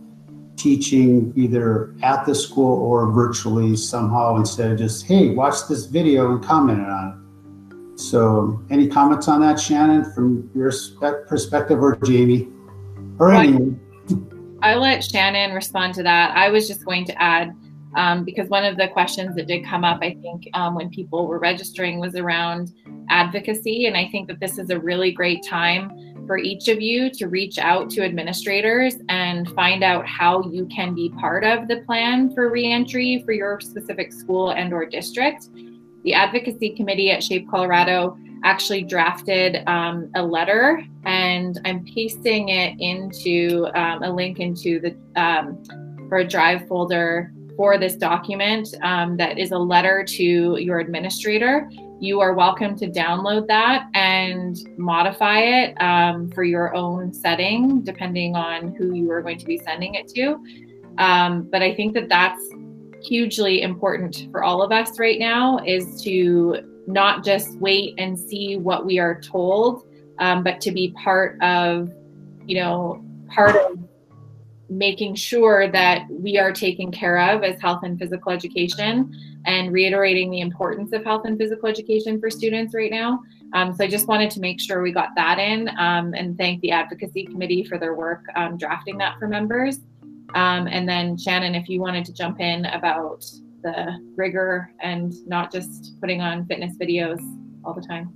teaching, 0.56 1.32
either 1.36 1.94
at 2.02 2.26
the 2.26 2.34
school 2.34 2.78
or 2.82 3.10
virtually 3.10 3.76
somehow, 3.76 4.36
instead 4.36 4.70
of 4.72 4.78
just 4.78 5.06
hey, 5.06 5.30
watch 5.30 5.66
this 5.68 5.86
video 5.86 6.32
and 6.32 6.44
comment 6.44 6.80
on 6.80 7.08
it. 7.08 8.00
So, 8.00 8.62
any 8.70 8.88
comments 8.88 9.28
on 9.28 9.40
that, 9.42 9.60
Shannon, 9.60 10.10
from 10.12 10.50
your 10.54 10.72
perspective, 11.28 11.82
or 11.82 11.96
Jamie, 11.96 12.48
or 13.18 13.28
Right. 13.28 13.48
anyone? 13.48 13.80
I'll 14.62 14.80
let 14.80 15.02
Shannon 15.02 15.54
respond 15.54 15.94
to 15.94 16.02
that. 16.02 16.36
I 16.36 16.50
was 16.50 16.68
just 16.68 16.84
going 16.84 17.06
to 17.06 17.22
add, 17.22 17.56
um, 17.96 18.24
because 18.24 18.48
one 18.48 18.64
of 18.64 18.76
the 18.76 18.88
questions 18.88 19.34
that 19.36 19.46
did 19.46 19.64
come 19.64 19.84
up, 19.84 20.00
I 20.02 20.14
think, 20.20 20.48
um, 20.52 20.74
when 20.74 20.90
people 20.90 21.26
were 21.26 21.38
registering 21.38 21.98
was 21.98 22.14
around 22.14 22.72
advocacy. 23.08 23.86
And 23.86 23.96
I 23.96 24.08
think 24.08 24.28
that 24.28 24.38
this 24.38 24.58
is 24.58 24.68
a 24.68 24.78
really 24.78 25.12
great 25.12 25.42
time 25.44 26.24
for 26.26 26.36
each 26.36 26.68
of 26.68 26.80
you 26.80 27.10
to 27.10 27.26
reach 27.26 27.58
out 27.58 27.88
to 27.90 28.04
administrators 28.04 28.96
and 29.08 29.48
find 29.52 29.82
out 29.82 30.06
how 30.06 30.42
you 30.50 30.66
can 30.66 30.94
be 30.94 31.08
part 31.18 31.42
of 31.42 31.66
the 31.66 31.78
plan 31.86 32.32
for 32.34 32.50
reentry 32.50 33.22
for 33.24 33.32
your 33.32 33.60
specific 33.60 34.12
school 34.12 34.50
and 34.50 34.74
or 34.74 34.84
district. 34.84 35.48
The 36.04 36.12
advocacy 36.12 36.70
committee 36.76 37.10
at 37.10 37.24
Shape 37.24 37.50
Colorado 37.50 38.18
actually 38.44 38.82
drafted 38.82 39.62
um, 39.66 40.10
a 40.14 40.22
letter 40.22 40.82
and 41.04 41.60
I'm 41.64 41.84
pasting 41.84 42.48
it 42.48 42.78
into 42.78 43.66
um, 43.74 44.02
a 44.02 44.10
link 44.12 44.38
into 44.40 44.80
the 44.80 44.96
um, 45.20 45.62
for 46.08 46.18
a 46.18 46.26
drive 46.26 46.66
folder 46.66 47.32
for 47.56 47.78
this 47.78 47.94
document 47.94 48.74
um, 48.82 49.16
that 49.16 49.38
is 49.38 49.52
a 49.52 49.58
letter 49.58 50.04
to 50.04 50.56
your 50.58 50.80
administrator. 50.80 51.70
You 52.00 52.20
are 52.20 52.32
welcome 52.32 52.76
to 52.78 52.86
download 52.86 53.46
that 53.48 53.88
and 53.94 54.56
modify 54.78 55.40
it 55.40 55.74
um, 55.82 56.30
for 56.30 56.42
your 56.42 56.74
own 56.74 57.12
setting, 57.12 57.82
depending 57.82 58.34
on 58.34 58.74
who 58.74 58.94
you 58.94 59.10
are 59.10 59.20
going 59.20 59.38
to 59.38 59.44
be 59.44 59.58
sending 59.58 59.94
it 59.94 60.08
to. 60.14 60.42
Um, 60.96 61.42
but 61.42 61.62
I 61.62 61.74
think 61.74 61.92
that 61.94 62.08
that's 62.08 62.42
hugely 63.02 63.62
important 63.62 64.28
for 64.30 64.42
all 64.42 64.62
of 64.62 64.72
us 64.72 64.98
right 64.98 65.18
now 65.18 65.58
is 65.66 66.02
to 66.02 66.69
not 66.86 67.24
just 67.24 67.56
wait 67.58 67.94
and 67.98 68.18
see 68.18 68.56
what 68.56 68.84
we 68.84 68.98
are 68.98 69.20
told, 69.20 69.86
um, 70.18 70.42
but 70.42 70.60
to 70.62 70.70
be 70.70 70.92
part 70.92 71.40
of, 71.42 71.92
you 72.46 72.60
know, 72.60 73.04
part 73.28 73.56
of 73.56 73.78
making 74.68 75.16
sure 75.16 75.68
that 75.68 76.06
we 76.08 76.38
are 76.38 76.52
taken 76.52 76.92
care 76.92 77.18
of 77.18 77.42
as 77.42 77.60
health 77.60 77.80
and 77.82 77.98
physical 77.98 78.30
education 78.30 79.12
and 79.46 79.72
reiterating 79.72 80.30
the 80.30 80.40
importance 80.40 80.92
of 80.92 81.04
health 81.04 81.22
and 81.24 81.36
physical 81.38 81.68
education 81.68 82.20
for 82.20 82.30
students 82.30 82.72
right 82.72 82.90
now. 82.90 83.20
Um, 83.52 83.74
so 83.74 83.82
I 83.82 83.88
just 83.88 84.06
wanted 84.06 84.30
to 84.32 84.40
make 84.40 84.60
sure 84.60 84.80
we 84.80 84.92
got 84.92 85.08
that 85.16 85.40
in 85.40 85.68
um, 85.78 86.14
and 86.14 86.38
thank 86.38 86.60
the 86.60 86.70
advocacy 86.70 87.24
committee 87.24 87.64
for 87.64 87.78
their 87.78 87.94
work 87.94 88.22
um, 88.36 88.56
drafting 88.56 88.96
that 88.98 89.18
for 89.18 89.26
members. 89.26 89.78
Um, 90.34 90.68
and 90.68 90.88
then 90.88 91.16
Shannon, 91.16 91.56
if 91.56 91.68
you 91.68 91.80
wanted 91.80 92.04
to 92.04 92.12
jump 92.12 92.38
in 92.38 92.66
about 92.66 93.24
the 93.62 93.98
rigor 94.16 94.72
and 94.80 95.14
not 95.26 95.52
just 95.52 96.00
putting 96.00 96.20
on 96.20 96.46
fitness 96.46 96.76
videos 96.76 97.20
all 97.64 97.74
the 97.74 97.82
time. 97.82 98.12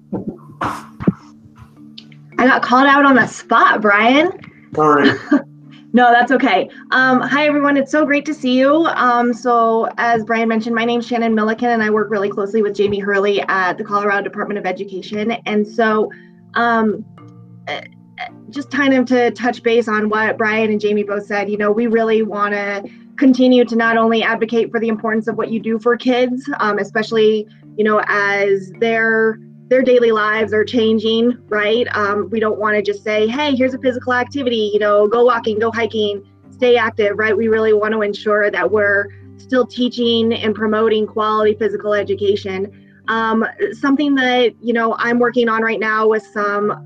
I 2.38 2.46
got 2.46 2.62
called 2.62 2.86
out 2.86 3.04
on 3.04 3.16
the 3.16 3.26
spot, 3.26 3.80
Brian. 3.80 4.32
Sorry. 4.74 5.10
No, 5.94 6.10
that's 6.10 6.32
okay. 6.32 6.68
Um, 6.90 7.20
hi, 7.20 7.46
everyone. 7.46 7.76
It's 7.76 7.92
so 7.92 8.04
great 8.04 8.24
to 8.24 8.34
see 8.34 8.58
you. 8.58 8.84
Um, 8.96 9.32
so, 9.32 9.88
as 9.96 10.24
Brian 10.24 10.48
mentioned, 10.48 10.74
my 10.74 10.84
name 10.84 10.98
is 10.98 11.06
Shannon 11.06 11.36
Milliken, 11.36 11.70
and 11.70 11.84
I 11.84 11.90
work 11.90 12.10
really 12.10 12.28
closely 12.28 12.62
with 12.62 12.74
Jamie 12.74 12.98
Hurley 12.98 13.42
at 13.42 13.78
the 13.78 13.84
Colorado 13.84 14.24
Department 14.24 14.58
of 14.58 14.66
Education. 14.66 15.30
And 15.46 15.64
so, 15.64 16.10
um, 16.54 17.04
just 18.50 18.72
kind 18.72 18.92
of 18.92 19.06
to 19.06 19.30
touch 19.30 19.62
base 19.62 19.86
on 19.86 20.08
what 20.08 20.36
Brian 20.36 20.72
and 20.72 20.80
Jamie 20.80 21.04
both 21.04 21.26
said, 21.26 21.48
you 21.48 21.56
know, 21.56 21.70
we 21.70 21.86
really 21.86 22.22
want 22.22 22.54
to 22.54 22.82
continue 23.16 23.64
to 23.64 23.76
not 23.76 23.96
only 23.96 24.22
advocate 24.22 24.70
for 24.70 24.80
the 24.80 24.88
importance 24.88 25.28
of 25.28 25.36
what 25.36 25.50
you 25.50 25.60
do 25.60 25.78
for 25.78 25.96
kids, 25.96 26.48
um, 26.58 26.78
especially, 26.78 27.46
you 27.76 27.84
know, 27.84 28.02
as 28.06 28.72
they're 28.80 29.38
their 29.68 29.82
daily 29.82 30.12
lives 30.12 30.52
are 30.52 30.64
changing, 30.64 31.38
right? 31.48 31.86
Um, 31.96 32.28
we 32.30 32.38
don't 32.38 32.58
want 32.58 32.76
to 32.76 32.82
just 32.82 33.02
say, 33.02 33.26
hey, 33.26 33.56
here's 33.56 33.72
a 33.72 33.78
physical 33.78 34.12
activity, 34.12 34.70
you 34.72 34.78
know, 34.78 35.08
go 35.08 35.24
walking, 35.24 35.58
go 35.58 35.72
hiking, 35.72 36.22
stay 36.50 36.76
active, 36.76 37.18
right? 37.18 37.36
We 37.36 37.48
really 37.48 37.72
want 37.72 37.92
to 37.92 38.02
ensure 38.02 38.50
that 38.50 38.70
we're 38.70 39.06
still 39.38 39.66
teaching 39.66 40.34
and 40.34 40.54
promoting 40.54 41.06
quality 41.06 41.54
physical 41.54 41.94
education. 41.94 43.02
Um, 43.08 43.44
something 43.72 44.14
that, 44.16 44.52
you 44.60 44.74
know, 44.74 44.94
I'm 44.98 45.18
working 45.18 45.48
on 45.48 45.62
right 45.62 45.80
now 45.80 46.08
with 46.08 46.24
some. 46.26 46.82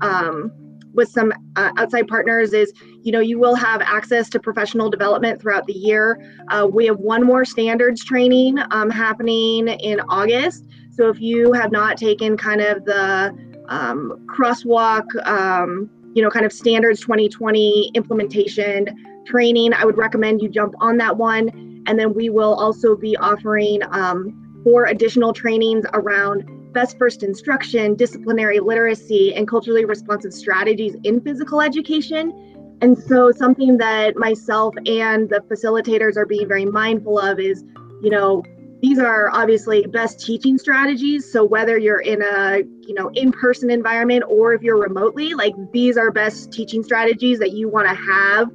With 0.93 1.09
some 1.09 1.31
uh, 1.55 1.71
outside 1.77 2.07
partners 2.07 2.53
is 2.53 2.73
you 3.03 3.11
know 3.11 3.19
you 3.19 3.39
will 3.39 3.55
have 3.55 3.81
access 3.81 4.29
to 4.29 4.39
professional 4.39 4.89
development 4.89 5.41
throughout 5.41 5.65
the 5.67 5.73
year 5.73 6.19
uh, 6.49 6.67
we 6.69 6.85
have 6.87 6.97
one 6.97 7.23
more 7.23 7.45
standards 7.45 8.03
training 8.03 8.57
um, 8.71 8.89
happening 8.89 9.67
in 9.67 10.01
august 10.09 10.65
so 10.99 11.07
if 11.07 11.21
you 11.21 11.53
have 11.53 11.71
not 11.71 11.95
taken 11.95 12.35
kind 12.35 12.59
of 12.59 12.83
the 12.83 13.33
um, 13.69 14.25
crosswalk, 14.25 15.05
um, 15.25 15.89
you 16.13 16.21
know, 16.21 16.29
kind 16.29 16.45
of 16.45 16.51
standards 16.51 16.99
2020 16.99 17.91
implementation 17.93 18.85
training, 19.25 19.73
I 19.73 19.85
would 19.85 19.97
recommend 19.97 20.41
you 20.41 20.49
jump 20.49 20.73
on 20.81 20.97
that 20.97 21.15
one. 21.15 21.83
And 21.87 21.97
then 21.97 22.13
we 22.13 22.29
will 22.29 22.53
also 22.55 22.95
be 22.95 23.15
offering 23.17 23.81
um, 23.91 24.61
four 24.63 24.85
additional 24.85 25.31
trainings 25.31 25.85
around 25.93 26.43
best 26.71 26.97
first 26.97 27.23
instruction, 27.23 27.95
disciplinary 27.95 28.59
literacy, 28.59 29.33
and 29.35 29.47
culturally 29.47 29.85
responsive 29.85 30.33
strategies 30.33 30.95
in 31.03 31.21
physical 31.21 31.61
education. 31.61 32.77
And 32.81 32.97
so, 32.97 33.31
something 33.31 33.77
that 33.77 34.15
myself 34.15 34.73
and 34.85 35.29
the 35.29 35.41
facilitators 35.49 36.15
are 36.15 36.25
being 36.25 36.47
very 36.47 36.65
mindful 36.65 37.19
of 37.19 37.39
is, 37.39 37.63
you 38.01 38.09
know, 38.09 38.43
these 38.81 38.97
are 38.97 39.29
obviously 39.31 39.85
best 39.87 40.19
teaching 40.25 40.57
strategies 40.57 41.29
so 41.29 41.43
whether 41.43 41.77
you're 41.77 41.99
in 41.99 42.21
a 42.21 42.59
you 42.81 42.93
know 42.93 43.09
in-person 43.09 43.69
environment 43.69 44.23
or 44.27 44.53
if 44.53 44.61
you're 44.61 44.79
remotely 44.79 45.33
like 45.33 45.53
these 45.71 45.97
are 45.97 46.11
best 46.11 46.51
teaching 46.51 46.83
strategies 46.83 47.39
that 47.39 47.51
you 47.51 47.67
want 47.67 47.87
to 47.87 47.93
have 47.93 48.49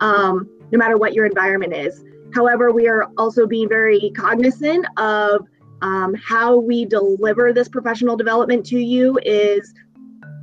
um, 0.00 0.48
no 0.70 0.78
matter 0.78 0.96
what 0.96 1.14
your 1.14 1.24
environment 1.24 1.74
is 1.74 2.04
however 2.34 2.70
we 2.70 2.88
are 2.88 3.08
also 3.16 3.46
being 3.46 3.68
very 3.68 4.10
cognizant 4.16 4.84
of 4.98 5.46
um, 5.82 6.14
how 6.14 6.56
we 6.56 6.84
deliver 6.84 7.52
this 7.52 7.68
professional 7.68 8.16
development 8.16 8.64
to 8.66 8.78
you 8.78 9.18
is 9.24 9.72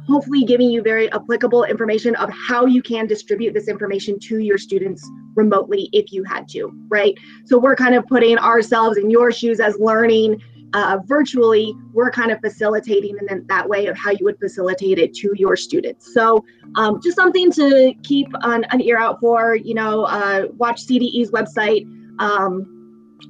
hopefully 0.08 0.44
giving 0.44 0.70
you 0.70 0.82
very 0.82 1.12
applicable 1.12 1.66
information 1.66 2.16
of 2.16 2.30
how 2.32 2.66
you 2.66 2.82
can 2.82 3.06
distribute 3.08 3.54
this 3.54 3.68
information 3.68 4.18
to 4.18 4.40
your 4.40 4.58
students 4.58 5.08
remotely 5.36 5.90
if 5.92 6.14
you 6.14 6.24
had 6.24 6.48
to, 6.48 6.72
right? 6.88 7.14
So 7.46 7.58
we're 7.60 7.76
kind 7.76 7.94
of 7.94 8.08
putting 8.08 8.38
ourselves 8.38 8.98
in 8.98 9.10
your 9.10 9.32
shoes 9.32 9.60
as 9.60 9.78
learning 9.78 10.42
uh, 10.74 11.00
virtually. 11.06 11.76
We're 11.94 12.10
kind 12.10 12.32
of 12.32 12.40
facilitating 12.40 13.18
and 13.20 13.28
then 13.28 13.46
that 13.48 13.68
way 13.68 13.88
of 13.88 13.98
how 13.98 14.12
you 14.12 14.20
would 14.22 14.40
facilitate 14.40 14.98
it 14.98 15.14
to 15.16 15.34
your 15.36 15.56
students. 15.56 16.14
So 16.14 16.44
um, 16.76 17.02
just 17.04 17.18
something 17.18 17.52
to 17.54 17.94
keep 18.04 18.28
an, 18.42 18.66
an, 18.72 18.82
ear 18.82 18.98
out 18.98 19.20
for, 19.20 19.56
you 19.56 19.74
know, 19.74 20.04
uh, 20.06 20.48
watch 20.58 20.86
CDE's 20.86 21.32
website. 21.32 21.86
Um, 22.20 22.77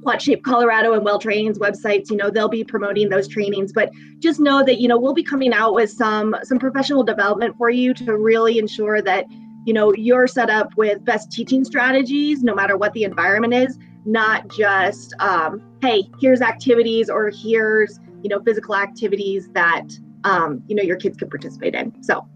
Watch 0.02 0.24
Shape 0.24 0.44
Colorado 0.44 0.92
and 0.92 1.04
Well 1.04 1.18
Training's 1.18 1.58
websites, 1.58 2.10
you 2.10 2.16
know, 2.16 2.30
they'll 2.30 2.48
be 2.48 2.64
promoting 2.64 3.08
those 3.08 3.28
trainings. 3.28 3.72
But 3.72 3.90
just 4.18 4.40
know 4.40 4.64
that, 4.64 4.80
you 4.80 4.88
know, 4.88 4.98
we'll 4.98 5.14
be 5.14 5.22
coming 5.22 5.52
out 5.52 5.74
with 5.74 5.90
some 5.90 6.36
some 6.42 6.58
professional 6.58 7.02
development 7.02 7.56
for 7.56 7.70
you 7.70 7.94
to 7.94 8.16
really 8.16 8.58
ensure 8.58 9.02
that, 9.02 9.24
you 9.64 9.72
know, 9.72 9.94
you're 9.94 10.26
set 10.26 10.50
up 10.50 10.76
with 10.76 11.04
best 11.04 11.32
teaching 11.32 11.64
strategies, 11.64 12.42
no 12.42 12.54
matter 12.54 12.76
what 12.76 12.92
the 12.92 13.04
environment 13.04 13.54
is, 13.54 13.78
not 14.04 14.48
just 14.48 15.14
um, 15.20 15.62
hey, 15.82 16.08
here's 16.20 16.40
activities 16.40 17.08
or 17.10 17.30
here's, 17.30 17.98
you 18.22 18.28
know, 18.28 18.40
physical 18.40 18.76
activities 18.76 19.48
that 19.52 19.86
um, 20.24 20.62
you 20.68 20.74
know 20.74 20.82
your 20.82 20.96
kids 20.96 21.16
can 21.16 21.28
participate 21.28 21.74
in. 21.74 22.02
So 22.02 22.26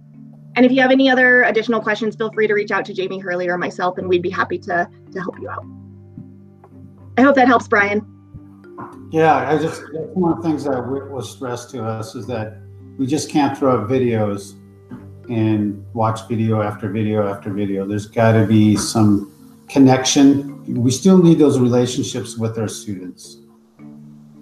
and 0.55 0.67
if 0.67 0.73
you 0.73 0.83
have 0.83 0.91
any 0.91 1.09
other 1.09 1.45
additional 1.45 1.81
questions, 1.81 2.15
feel 2.15 2.31
free 2.33 2.47
to 2.47 2.55
reach 2.55 2.71
out 2.71 2.85
to 2.87 2.95
Jamie 2.95 3.19
Hurley 3.19 3.49
or 3.49 3.57
myself, 3.57 3.99
and 3.99 4.09
we'd 4.09 4.23
be 4.23 4.31
happy 4.31 4.59
to 4.59 4.89
to 5.13 5.21
help 5.21 5.39
you 5.41 5.49
out. 5.49 5.65
I 7.19 7.23
hope 7.23 7.35
that 7.35 7.47
helps, 7.47 7.69
Brian. 7.69 8.07
Yeah, 9.11 9.49
I 9.51 9.59
just 9.59 9.83
that's 9.93 10.09
one 10.15 10.33
of 10.33 10.43
the 10.43 10.49
things 10.49 10.65
that 10.65 10.81
was 10.81 11.31
stressed 11.31 11.71
to 11.71 11.85
us 11.85 12.15
is 12.15 12.27
that 12.27 12.59
we 12.99 13.07
just 13.07 13.31
can't 13.31 13.57
throw 13.57 13.83
up 13.83 13.89
videos 13.89 14.55
and 15.29 15.85
watch 15.93 16.27
video 16.29 16.63
after 16.63 16.91
video 16.91 17.29
after 17.29 17.53
video. 17.53 17.87
There's 17.87 18.07
got 18.07 18.33
to 18.33 18.47
be 18.47 18.77
some 18.77 19.33
connection. 19.69 20.83
We 20.83 20.91
still 20.91 21.23
need 21.23 21.39
those 21.39 21.59
relationships 21.59 22.39
with 22.39 22.59
our 22.59 22.69
students, 22.69 23.39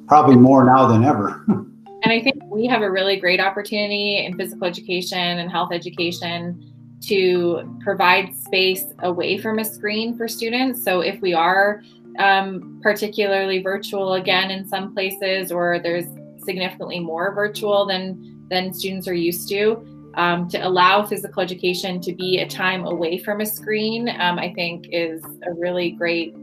probably 0.06 0.36
more 0.36 0.64
now 0.64 0.86
than 0.86 1.04
ever. 1.04 1.44
and 1.48 2.12
I 2.12 2.22
think 2.22 2.36
we 2.46 2.66
have 2.66 2.82
a 2.82 2.90
really 2.90 3.16
great 3.16 3.40
opportunity 3.40 4.24
in 4.24 4.36
physical 4.36 4.66
education 4.66 5.18
and 5.18 5.50
health 5.50 5.72
education 5.72 6.72
to 7.02 7.78
provide 7.82 8.34
space 8.36 8.84
away 9.00 9.38
from 9.38 9.58
a 9.58 9.64
screen 9.64 10.16
for 10.16 10.28
students. 10.28 10.84
So 10.84 11.00
if 11.00 11.20
we 11.20 11.32
are 11.32 11.82
um, 12.20 12.78
particularly 12.82 13.62
virtual 13.62 14.14
again 14.14 14.50
in 14.50 14.68
some 14.68 14.94
places, 14.94 15.50
or 15.50 15.80
there's 15.82 16.04
significantly 16.44 17.00
more 17.00 17.34
virtual 17.34 17.86
than 17.86 18.46
than 18.50 18.74
students 18.74 19.08
are 19.08 19.14
used 19.14 19.48
to. 19.48 19.86
Um, 20.14 20.48
to 20.48 20.58
allow 20.58 21.04
physical 21.04 21.40
education 21.40 22.00
to 22.00 22.12
be 22.12 22.40
a 22.40 22.48
time 22.48 22.84
away 22.84 23.18
from 23.18 23.40
a 23.40 23.46
screen, 23.46 24.08
um, 24.08 24.40
I 24.40 24.52
think 24.54 24.86
is 24.90 25.22
a 25.46 25.52
really 25.52 25.92
great 25.92 26.34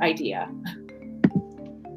idea. 0.00 0.48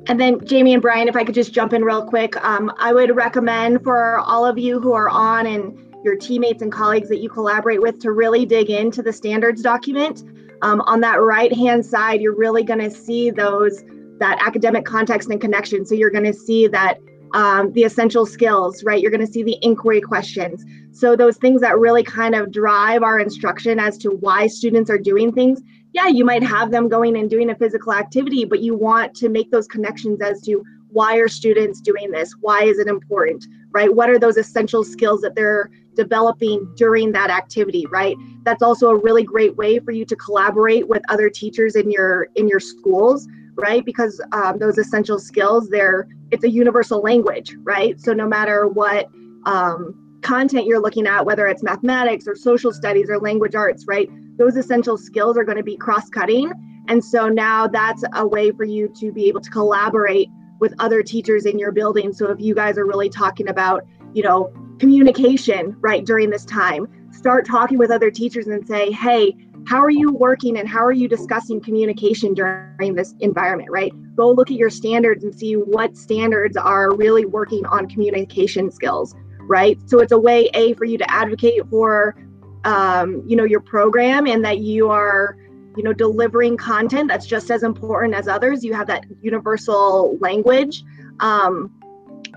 And 0.08 0.20
then, 0.20 0.46
Jamie 0.46 0.74
and 0.74 0.82
Brian, 0.82 1.08
if 1.08 1.16
I 1.16 1.24
could 1.24 1.34
just 1.34 1.54
jump 1.54 1.72
in 1.72 1.84
real 1.84 2.06
quick, 2.06 2.36
um, 2.44 2.72
I 2.78 2.94
would 2.94 3.16
recommend 3.16 3.82
for 3.82 4.20
all 4.20 4.46
of 4.46 4.60
you 4.60 4.80
who 4.80 4.92
are 4.92 5.10
on 5.10 5.48
and 5.48 5.80
your 6.04 6.16
teammates 6.18 6.62
and 6.62 6.72
colleagues 6.72 7.10
that 7.10 7.20
you 7.20 7.30
collaborate 7.30 7.82
with 7.82 8.00
to 8.02 8.12
really 8.12 8.46
dig 8.46 8.70
into 8.70 9.02
the 9.02 9.12
standards 9.12 9.62
document. 9.62 10.24
Um, 10.62 10.82
on 10.82 11.02
that 11.02 11.22
right 11.22 11.54
hand 11.54 11.86
side, 11.86 12.22
you're 12.22 12.36
really 12.36 12.64
going 12.64 12.80
to 12.80 12.92
see 12.92 13.30
those 13.32 13.84
that 14.20 14.38
academic 14.46 14.86
context 14.86 15.30
and 15.30 15.42
connection. 15.42 15.86
So 15.86 15.94
you're 15.94 16.10
going 16.10 16.24
to 16.24 16.34
see 16.34 16.68
that 16.68 17.00
um, 17.34 17.74
the 17.74 17.84
essential 17.84 18.26
skills, 18.26 18.84
right? 18.84 19.02
You're 19.02 19.12
going 19.12 19.26
to 19.26 19.32
see 19.32 19.44
the 19.44 19.58
inquiry 19.62 20.00
questions. 20.00 20.64
So 20.92 21.16
those 21.18 21.36
things 21.38 21.60
that 21.62 21.78
really 21.78 22.04
kind 22.04 22.34
of 22.34 22.52
drive 22.52 23.04
our 23.04 23.20
instruction 23.20 23.78
as 23.78 23.98
to 24.00 24.12
why 24.12 24.48
students 24.48 24.90
are 24.90 24.98
doing 24.98 25.34
things. 25.34 25.62
Yeah, 25.92 26.08
you 26.08 26.24
might 26.24 26.44
have 26.44 26.72
them 26.72 26.88
going 26.88 27.18
and 27.18 27.30
doing 27.30 27.50
a 27.50 27.56
physical 27.56 27.94
activity, 27.94 28.46
but 28.46 28.62
you 28.62 28.76
want 28.76 29.14
to 29.16 29.28
make 29.28 29.52
those 29.52 29.68
connections 29.68 30.22
as 30.22 30.42
to 30.44 30.64
why 30.90 31.18
are 31.18 31.28
students 31.28 31.82
doing 31.82 32.10
this? 32.12 32.34
Why 32.40 32.64
is 32.64 32.80
it 32.80 32.88
important, 32.88 33.46
right? 33.72 33.94
What 33.94 34.10
are 34.10 34.18
those 34.18 34.38
essential 34.38 34.86
skills 34.86 35.20
that 35.22 35.36
they're 35.36 35.70
developing 35.96 36.72
during 36.76 37.12
that 37.14 37.30
activity, 37.30 37.86
right? 37.92 38.16
That's 38.44 38.62
also 38.62 38.90
a 38.90 38.98
really 38.98 39.24
great 39.24 39.56
way 39.56 39.80
for 39.80 39.92
you 39.92 40.06
to 40.06 40.16
collaborate 40.16 40.88
with 40.88 41.02
other 41.10 41.30
teachers 41.30 41.76
in 41.76 41.90
your 41.92 42.28
in 42.36 42.48
your 42.48 42.60
schools, 42.60 43.28
right? 43.56 43.84
Because 43.84 44.22
um, 44.32 44.60
those 44.60 44.78
essential 44.78 45.20
skills, 45.20 45.70
they're 45.70 46.08
it's 46.32 46.44
a 46.44 46.50
universal 46.50 47.02
language, 47.02 47.56
right? 47.64 48.00
So 48.00 48.14
no 48.14 48.28
matter 48.28 48.68
what 48.68 49.08
um, 49.46 50.20
content 50.22 50.66
you're 50.66 50.82
looking 50.82 51.08
at, 51.08 51.26
whether 51.26 51.48
it's 51.48 51.64
mathematics 51.64 52.28
or 52.28 52.36
social 52.36 52.74
studies 52.74 53.10
or 53.10 53.20
language 53.20 53.56
arts, 53.56 53.86
right? 53.88 54.10
Those 54.38 54.58
essential 54.58 54.98
skills 54.98 55.38
are 55.38 55.44
going 55.44 55.58
to 55.58 55.64
be 55.64 55.78
cross-cutting, 55.78 56.52
and 56.88 57.04
so 57.04 57.30
now 57.30 57.68
that's 57.68 58.04
a 58.14 58.28
way 58.28 58.52
for 58.52 58.66
you 58.66 58.92
to 59.00 59.12
be 59.12 59.28
able 59.28 59.42
to 59.42 59.50
collaborate 59.50 60.30
with 60.60 60.74
other 60.80 61.04
teachers 61.04 61.46
in 61.46 61.60
your 61.60 61.72
building. 61.72 62.14
So 62.14 62.32
if 62.32 62.40
you 62.40 62.56
guys 62.56 62.78
are 62.78 62.86
really 62.86 63.10
talking 63.10 63.50
about, 63.50 63.86
you 64.14 64.24
know, 64.24 64.52
communication 64.80 65.76
right 65.80 66.06
during 66.06 66.30
this 66.30 66.46
time, 66.46 66.88
start 67.12 67.46
talking 67.46 67.78
with 67.78 67.92
other 67.92 68.12
teachers 68.12 68.48
and 68.48 68.68
say, 68.68 68.92
hey, 68.92 69.36
how 69.68 69.80
are 69.80 69.90
you 69.90 70.12
working 70.12 70.60
and 70.60 70.68
how 70.70 70.86
are 70.86 70.92
you 70.92 71.08
discussing 71.08 71.60
communication 71.60 72.34
during 72.34 72.94
this 72.94 73.16
environment, 73.20 73.70
right? 73.72 73.92
Go 74.16 74.30
look 74.32 74.52
at 74.52 74.58
your 74.58 74.70
standards 74.70 75.24
and 75.24 75.34
see 75.34 75.54
what 75.54 75.98
standards 75.98 76.56
are 76.56 76.94
really 76.96 77.26
working 77.26 77.66
on 77.66 77.88
communication 77.90 78.72
skills, 78.72 79.16
right? 79.42 79.80
So 79.88 80.00
it's 80.00 80.12
a 80.12 80.20
way, 80.20 80.50
A, 80.54 80.74
for 80.74 80.86
you 80.86 80.98
to 81.00 81.12
advocate 81.12 81.68
for, 81.70 82.16
um, 82.64 83.24
you 83.26 83.36
know, 83.36 83.44
your 83.44 83.60
program 83.60 84.28
and 84.28 84.46
that 84.46 84.60
you 84.60 84.90
are, 84.92 85.36
you 85.76 85.84
know, 85.84 85.94
delivering 85.94 86.58
content 86.58 87.08
that's 87.08 87.26
just 87.26 87.50
as 87.50 87.64
important 87.64 88.14
as 88.14 88.28
others. 88.28 88.64
You 88.64 88.74
have 88.74 88.88
that 88.88 89.06
universal 89.22 90.18
language. 90.20 90.84
Um, 91.20 91.72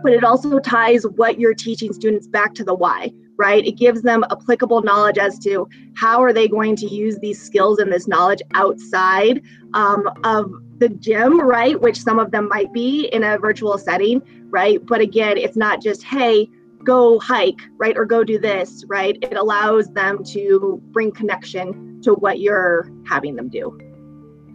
but 0.03 0.13
it 0.13 0.25
also 0.25 0.59
ties 0.59 1.05
what 1.05 1.39
you're 1.39 1.55
teaching 1.55 1.93
students 1.93 2.27
back 2.27 2.55
to 2.55 2.65
the 2.65 2.75
why, 2.75 3.11
right? 3.37 3.65
It 3.67 3.73
gives 3.73 4.03
them 4.03 4.25
applicable 4.31 4.83
knowledge 4.83 5.19
as 5.19 5.39
to 5.41 5.69
how 5.97 6.23
are 6.23 6.33
they 6.33 6.49
going 6.49 6.77
to 6.77 6.87
use 6.87 7.19
these 7.19 7.41
skills 7.41 7.79
and 7.79 7.93
this 7.93 8.09
knowledge 8.09 8.43
outside 8.55 9.43
um, 9.75 10.09
of 10.25 10.53
the 10.79 10.89
gym, 10.89 11.41
right? 11.41 11.81
Which 11.81 12.01
some 12.01 12.19
of 12.19 12.31
them 12.31 12.49
might 12.49 12.73
be 12.73 13.07
in 13.07 13.25
a 13.25 13.39
virtual 13.39 13.79
setting, 13.79 14.23
right? 14.51 14.85
But 14.85 15.01
again, 15.01 15.37
it's 15.37 15.57
not 15.57 15.83
just, 15.83 16.03
hey, 16.05 16.49
go 16.85 17.19
hike, 17.19 17.61
right? 17.77 17.97
Or 17.97 18.05
go 18.05 18.25
do 18.25 18.39
this, 18.39 18.85
right? 18.89 19.19
It 19.21 19.37
allows 19.37 19.89
them 19.89 20.23
to 20.25 20.81
bring 20.93 21.13
connection 21.13 22.01
to 22.03 22.15
what 22.15 22.41
you're 22.41 22.91
having 23.07 23.37
them 23.37 23.49
do. 23.49 23.79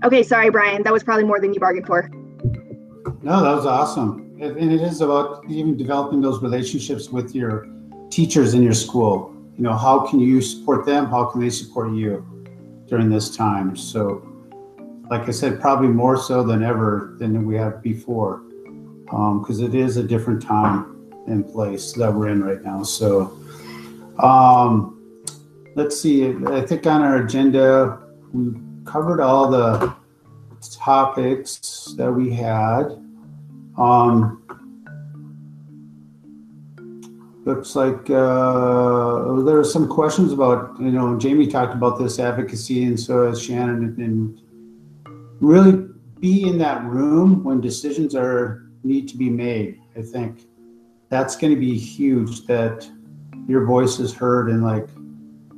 Okay, 0.03 0.23
sorry, 0.23 0.49
Brian, 0.49 0.83
that 0.83 0.93
was 0.93 1.03
probably 1.03 1.23
more 1.23 1.39
than 1.39 1.53
you 1.53 1.59
bargained 1.59 1.87
for. 1.87 2.09
No, 3.21 3.41
that 3.41 3.55
was 3.55 3.65
awesome. 3.65 4.32
And 4.43 4.73
it 4.73 4.81
is 4.81 4.99
about 4.99 5.45
even 5.49 5.77
developing 5.77 6.19
those 6.19 6.41
relationships 6.41 7.07
with 7.09 7.33
your 7.33 7.65
teachers 8.09 8.53
in 8.53 8.61
your 8.61 8.73
school. 8.73 9.33
You 9.55 9.63
know, 9.63 9.73
how 9.73 10.05
can 10.05 10.19
you 10.19 10.41
support 10.41 10.85
them? 10.85 11.05
How 11.05 11.23
can 11.25 11.39
they 11.39 11.49
support 11.49 11.93
you 11.93 12.25
during 12.89 13.09
this 13.09 13.37
time? 13.37 13.77
So, 13.77 14.27
like 15.09 15.29
I 15.29 15.31
said, 15.31 15.61
probably 15.61 15.87
more 15.87 16.17
so 16.17 16.43
than 16.43 16.61
ever 16.61 17.15
than 17.19 17.45
we 17.45 17.55
have 17.55 17.81
before, 17.81 18.39
because 19.05 19.61
um, 19.61 19.65
it 19.65 19.75
is 19.75 19.95
a 19.95 20.03
different 20.03 20.41
time 20.41 21.09
and 21.25 21.47
place 21.47 21.93
that 21.93 22.13
we're 22.13 22.27
in 22.27 22.43
right 22.43 22.61
now. 22.61 22.83
So, 22.83 23.39
um, 24.19 25.25
let's 25.75 25.97
see. 26.01 26.35
I 26.47 26.65
think 26.65 26.85
on 26.85 27.01
our 27.01 27.23
agenda, 27.23 27.97
we 28.33 28.59
covered 28.83 29.21
all 29.21 29.49
the 29.49 29.95
topics 30.73 31.93
that 31.97 32.11
we 32.11 32.33
had. 32.33 32.99
Um, 33.77 34.43
looks 37.45 37.75
like 37.75 38.09
uh, 38.09 39.41
there 39.41 39.57
are 39.57 39.63
some 39.63 39.87
questions 39.87 40.31
about 40.31 40.79
you 40.79 40.91
know 40.91 41.17
Jamie 41.17 41.47
talked 41.47 41.73
about 41.73 41.99
this 41.99 42.19
advocacy 42.19 42.83
and 42.83 42.99
so 42.99 43.27
has 43.27 43.41
Shannon 43.41 43.95
and 43.99 44.41
really 45.41 45.89
be 46.19 46.47
in 46.47 46.57
that 46.59 46.83
room 46.85 47.43
when 47.43 47.59
decisions 47.59 48.15
are 48.15 48.63
need 48.83 49.07
to 49.09 49.17
be 49.17 49.29
made. 49.29 49.81
I 49.97 50.01
think 50.01 50.41
that's 51.09 51.35
going 51.35 51.53
to 51.53 51.59
be 51.59 51.77
huge 51.77 52.45
that 52.47 52.89
your 53.47 53.65
voice 53.65 53.99
is 53.99 54.13
heard 54.13 54.49
and 54.49 54.63
like 54.63 54.87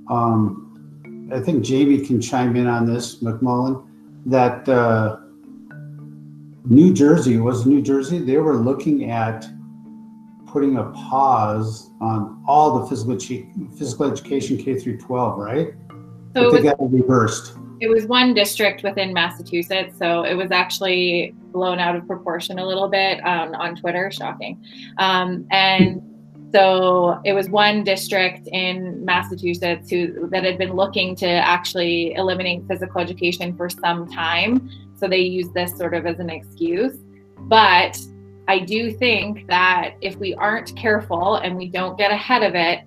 um, 0.09 1.29
I 1.31 1.39
think 1.39 1.63
Jamie 1.63 2.05
can 2.05 2.21
chime 2.21 2.55
in 2.55 2.67
on 2.67 2.85
this 2.85 3.21
McMullen 3.21 3.87
that 4.25 4.67
uh, 4.67 5.17
New 6.65 6.93
Jersey 6.93 7.37
was 7.37 7.65
New 7.65 7.81
Jersey 7.81 8.19
they 8.19 8.37
were 8.37 8.55
looking 8.55 9.11
at 9.11 9.47
putting 10.47 10.77
a 10.77 10.85
pause 10.91 11.91
on 11.99 12.41
all 12.47 12.79
the 12.79 12.87
physical 12.87 13.19
physical 13.77 14.09
education 14.09 14.57
K 14.57 14.75
through 14.79 14.97
12, 14.99 15.37
right? 15.37 15.73
So 16.33 16.49
but 16.49 16.51
they 16.51 16.61
got 16.61 16.77
reversed. 16.79 17.57
It 17.81 17.89
was 17.89 18.05
one 18.05 18.33
district 18.33 18.83
within 18.83 19.11
Massachusetts, 19.13 19.97
so 19.97 20.23
it 20.23 20.33
was 20.33 20.51
actually 20.51 21.35
blown 21.51 21.79
out 21.79 21.95
of 21.95 22.07
proportion 22.07 22.57
a 22.57 22.65
little 22.65 22.87
bit 22.87 23.19
um, 23.25 23.53
on 23.55 23.75
Twitter. 23.75 24.09
Shocking, 24.11 24.63
um, 24.97 25.45
and 25.51 26.01
so 26.53 27.19
it 27.25 27.33
was 27.33 27.49
one 27.49 27.83
district 27.83 28.47
in 28.47 29.03
Massachusetts 29.03 29.89
who 29.89 30.29
that 30.29 30.45
had 30.45 30.57
been 30.57 30.73
looking 30.73 31.17
to 31.17 31.27
actually 31.27 32.13
eliminate 32.13 32.63
physical 32.65 33.01
education 33.01 33.55
for 33.57 33.69
some 33.69 34.09
time. 34.09 34.69
So 34.97 35.07
they 35.07 35.19
use 35.19 35.49
this 35.49 35.75
sort 35.77 35.93
of 35.93 36.05
as 36.05 36.19
an 36.19 36.29
excuse, 36.29 36.97
but 37.41 37.97
I 38.47 38.59
do 38.59 38.91
think 38.91 39.47
that 39.47 39.95
if 40.01 40.15
we 40.17 40.35
aren't 40.35 40.75
careful 40.75 41.35
and 41.35 41.57
we 41.57 41.67
don't 41.67 41.97
get 41.97 42.11
ahead 42.11 42.43
of 42.43 42.55
it, 42.55 42.81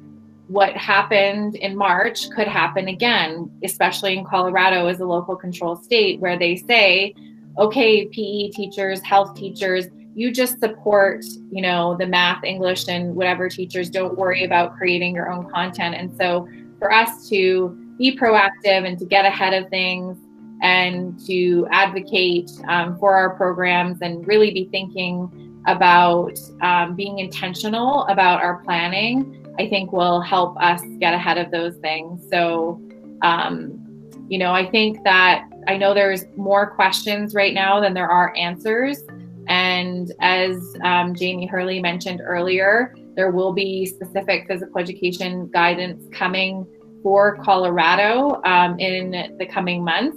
what 0.47 0.75
happened 0.77 1.57
in 1.57 1.77
March 1.77 2.31
could 2.31 2.49
happen 2.49 2.89
again, 2.89 3.51
especially 3.63 4.17
in 4.17 4.25
Colorado 4.25 4.87
as 4.87 5.01
a 5.01 5.05
local 5.05 5.37
control 5.37 5.77
state 5.77 6.21
where 6.21 6.39
they 6.39 6.57
say, 6.57 7.15
okay, 7.59 8.07
PE 8.07 8.51
teachers, 8.51 9.03
health 9.03 9.35
teachers, 9.35 9.87
you 10.15 10.33
just 10.33 10.59
support, 10.59 11.25
you 11.51 11.61
know, 11.61 11.97
the 11.99 12.07
math, 12.07 12.43
English, 12.45 12.89
and 12.89 13.15
whatever 13.15 13.49
teachers. 13.49 13.91
Don't 13.91 14.17
worry 14.17 14.45
about 14.45 14.77
creating 14.77 15.15
your 15.15 15.31
own 15.31 15.51
content. 15.51 15.95
And 15.95 16.17
so 16.17 16.49
for 16.79 16.93
us 16.93 17.29
to 17.29 17.69
be 17.99 18.17
proactive 18.17 18.87
and 18.87 18.99
to 18.99 19.05
get 19.05 19.25
ahead 19.25 19.55
of 19.55 19.69
things 19.71 20.17
and 20.63 21.19
to 21.27 21.67
advocate 21.71 22.51
um, 22.69 22.99
for 22.99 23.15
our 23.15 23.37
programs 23.37 24.01
and 24.03 24.27
really 24.27 24.51
be 24.51 24.69
thinking 24.71 25.63
about 25.67 26.39
um, 26.63 26.95
being 26.95 27.19
intentional 27.19 28.07
about 28.07 28.41
our 28.43 28.63
planning, 28.65 29.47
I 29.59 29.69
think 29.69 29.93
will 29.93 30.21
help 30.21 30.57
us 30.61 30.81
get 30.99 31.15
ahead 31.15 31.39
of 31.39 31.51
those 31.51 31.77
things. 31.77 32.27
So, 32.31 32.81
um, 33.23 33.85
you 34.29 34.39
know, 34.39 34.53
I 34.53 34.69
think 34.69 35.03
that 35.05 35.49
I 35.67 35.77
know 35.77 35.95
there's 35.95 36.25
more 36.37 36.71
questions 36.71 37.35
right 37.35 37.53
now 37.53 37.81
than 37.81 37.95
there 37.95 38.11
are 38.11 38.35
answers. 38.37 39.03
And 39.49 40.13
as 40.21 40.77
um, 40.83 41.15
Jamie 41.15 41.47
Hurley 41.47 41.81
mentioned 41.81 42.21
earlier, 42.23 42.95
there 43.17 43.31
will 43.31 43.53
be 43.53 43.87
specific 43.87 44.47
physical 44.47 44.79
education 44.79 45.49
guidance 45.49 46.07
coming 46.13 46.67
for 47.03 47.37
Colorado 47.37 48.41
um, 48.45 48.79
in 48.79 49.37
the 49.39 49.47
coming 49.47 49.83
months. 49.83 50.17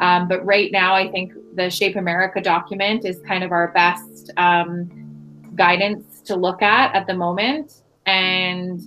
Um, 0.00 0.28
but 0.28 0.44
right 0.44 0.70
now, 0.70 0.94
I 0.94 1.10
think 1.10 1.32
the 1.54 1.70
Shape 1.70 1.96
America 1.96 2.40
document 2.40 3.04
is 3.04 3.20
kind 3.26 3.42
of 3.42 3.52
our 3.52 3.72
best 3.72 4.30
um, 4.36 4.88
guidance 5.54 6.20
to 6.22 6.36
look 6.36 6.62
at 6.62 6.94
at 6.94 7.06
the 7.06 7.14
moment. 7.14 7.82
And, 8.06 8.80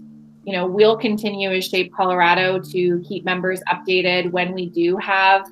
you 0.45 0.53
know, 0.53 0.65
we'll 0.65 0.97
continue 0.97 1.51
as 1.51 1.67
Shape 1.67 1.93
Colorado 1.93 2.59
to 2.59 3.03
keep 3.07 3.25
members 3.25 3.61
updated 3.71 4.31
when 4.31 4.53
we 4.53 4.69
do 4.69 4.97
have 4.97 5.45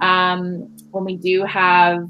um, 0.00 0.76
when 0.90 1.04
we 1.04 1.16
do 1.16 1.44
have 1.44 2.08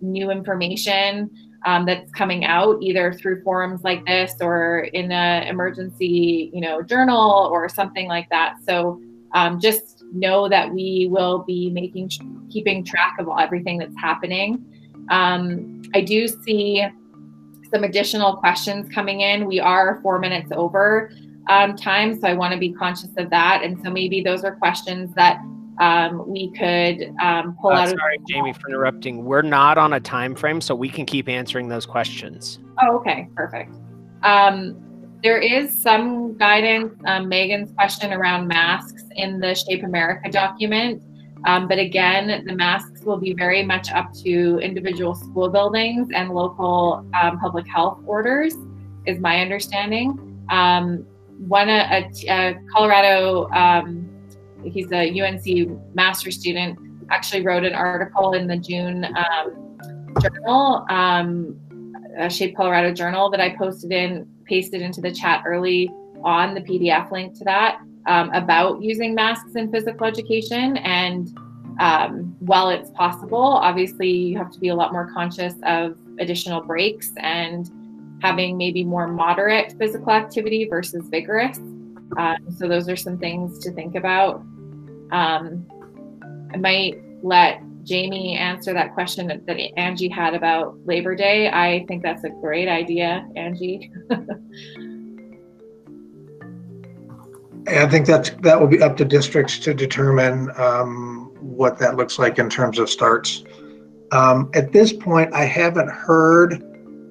new 0.00 0.30
information 0.30 1.30
um, 1.66 1.84
that's 1.84 2.10
coming 2.12 2.44
out 2.44 2.78
either 2.80 3.12
through 3.12 3.42
forums 3.42 3.82
like 3.82 4.04
this 4.06 4.34
or 4.40 4.80
in 4.92 5.12
an 5.12 5.46
emergency, 5.46 6.50
you 6.52 6.60
know, 6.60 6.82
journal 6.82 7.48
or 7.52 7.68
something 7.68 8.08
like 8.08 8.28
that. 8.30 8.56
So 8.66 9.00
um, 9.32 9.60
just 9.60 9.99
know 10.12 10.48
that 10.48 10.72
we 10.72 11.08
will 11.10 11.40
be 11.44 11.70
making 11.70 12.10
keeping 12.50 12.84
track 12.84 13.16
of 13.18 13.28
everything 13.38 13.78
that's 13.78 13.96
happening. 13.96 14.64
Um, 15.10 15.82
I 15.94 16.00
do 16.00 16.28
see 16.28 16.86
some 17.72 17.84
additional 17.84 18.36
questions 18.36 18.92
coming 18.92 19.20
in. 19.20 19.46
We 19.46 19.60
are 19.60 20.00
four 20.02 20.18
minutes 20.18 20.50
over 20.52 21.10
um, 21.48 21.76
time, 21.76 22.20
so 22.20 22.26
I 22.26 22.34
want 22.34 22.52
to 22.52 22.58
be 22.58 22.72
conscious 22.72 23.10
of 23.16 23.30
that. 23.30 23.62
And 23.62 23.80
so 23.82 23.90
maybe 23.90 24.20
those 24.22 24.44
are 24.44 24.54
questions 24.56 25.14
that 25.14 25.40
um, 25.80 26.28
we 26.28 26.50
could 26.52 27.14
um, 27.22 27.56
pull 27.60 27.70
uh, 27.70 27.82
out. 27.82 27.88
Sorry, 27.88 28.16
of- 28.18 28.26
Jamie, 28.26 28.52
for 28.52 28.68
interrupting. 28.68 29.24
We're 29.24 29.42
not 29.42 29.78
on 29.78 29.92
a 29.94 30.00
time 30.00 30.34
frame, 30.34 30.60
so 30.60 30.74
we 30.74 30.88
can 30.88 31.06
keep 31.06 31.28
answering 31.28 31.68
those 31.68 31.86
questions. 31.86 32.58
Oh, 32.82 32.96
okay, 32.98 33.28
perfect. 33.34 33.74
Um, 34.22 34.76
there 35.22 35.38
is 35.38 35.76
some 35.76 36.36
guidance, 36.36 36.94
um, 37.04 37.28
Megan's 37.28 37.72
question 37.72 38.12
around 38.12 38.48
masks 38.48 39.04
in 39.16 39.38
the 39.38 39.54
Shape 39.54 39.82
America 39.82 40.30
document. 40.30 41.02
Um, 41.46 41.68
but 41.68 41.78
again, 41.78 42.44
the 42.46 42.54
masks 42.54 43.02
will 43.02 43.16
be 43.16 43.32
very 43.32 43.62
much 43.62 43.90
up 43.90 44.12
to 44.22 44.58
individual 44.58 45.14
school 45.14 45.48
buildings 45.48 46.08
and 46.14 46.30
local 46.30 47.06
um, 47.20 47.38
public 47.38 47.66
health 47.66 48.00
orders, 48.06 48.54
is 49.06 49.18
my 49.20 49.40
understanding. 49.40 50.44
Um, 50.50 51.06
one, 51.48 51.68
a, 51.68 52.10
a 52.28 52.58
Colorado, 52.72 53.48
um, 53.50 54.08
he's 54.64 54.92
a 54.92 55.20
UNC 55.20 55.94
master 55.94 56.30
student, 56.30 56.78
actually 57.10 57.42
wrote 57.42 57.64
an 57.64 57.74
article 57.74 58.34
in 58.34 58.46
the 58.46 58.56
June 58.56 59.04
um, 59.04 59.78
journal, 60.20 60.84
um, 60.90 61.58
Shape 62.28 62.54
Colorado 62.54 62.92
journal 62.92 63.30
that 63.30 63.40
I 63.40 63.56
posted 63.56 63.92
in 63.92 64.28
pasted 64.50 64.82
into 64.82 65.00
the 65.00 65.12
chat 65.12 65.44
early 65.46 65.88
on 66.24 66.54
the 66.54 66.60
PDF 66.60 67.10
link 67.10 67.38
to 67.38 67.44
that 67.44 67.80
um, 68.06 68.30
about 68.32 68.82
using 68.82 69.14
masks 69.14 69.54
in 69.54 69.70
physical 69.70 70.06
education. 70.06 70.76
And 70.78 71.28
um, 71.78 72.36
while 72.40 72.68
it's 72.68 72.90
possible, 72.90 73.40
obviously 73.40 74.10
you 74.10 74.36
have 74.36 74.50
to 74.50 74.58
be 74.58 74.68
a 74.68 74.74
lot 74.74 74.92
more 74.92 75.08
conscious 75.14 75.54
of 75.62 75.96
additional 76.18 76.60
breaks 76.60 77.12
and 77.18 77.70
having 78.20 78.58
maybe 78.58 78.84
more 78.84 79.06
moderate 79.06 79.74
physical 79.78 80.10
activity 80.10 80.66
versus 80.68 81.06
vigorous. 81.08 81.58
Um, 82.18 82.36
so 82.58 82.68
those 82.68 82.88
are 82.88 82.96
some 82.96 83.18
things 83.18 83.60
to 83.60 83.70
think 83.70 83.94
about. 83.94 84.42
Um, 85.12 85.64
I 86.52 86.56
might 86.56 87.00
let 87.22 87.62
Jamie 87.84 88.36
answer 88.36 88.72
that 88.72 88.94
question 88.94 89.26
that, 89.28 89.46
that 89.46 89.56
Angie 89.78 90.08
had 90.08 90.34
about 90.34 90.78
Labor 90.84 91.14
Day. 91.14 91.48
I 91.48 91.84
think 91.88 92.02
that's 92.02 92.24
a 92.24 92.30
great 92.30 92.68
idea, 92.68 93.28
Angie. 93.36 93.90
I 97.68 97.86
think 97.86 98.06
that 98.06 98.36
that 98.42 98.58
will 98.60 98.66
be 98.66 98.82
up 98.82 98.96
to 98.96 99.04
districts 99.04 99.58
to 99.60 99.74
determine 99.74 100.50
um, 100.56 101.30
what 101.40 101.78
that 101.78 101.96
looks 101.96 102.18
like 102.18 102.38
in 102.38 102.50
terms 102.50 102.78
of 102.78 102.88
starts. 102.90 103.44
Um, 104.12 104.50
at 104.54 104.72
this 104.72 104.92
point, 104.92 105.32
I 105.34 105.44
haven't 105.44 105.88
heard 105.88 106.64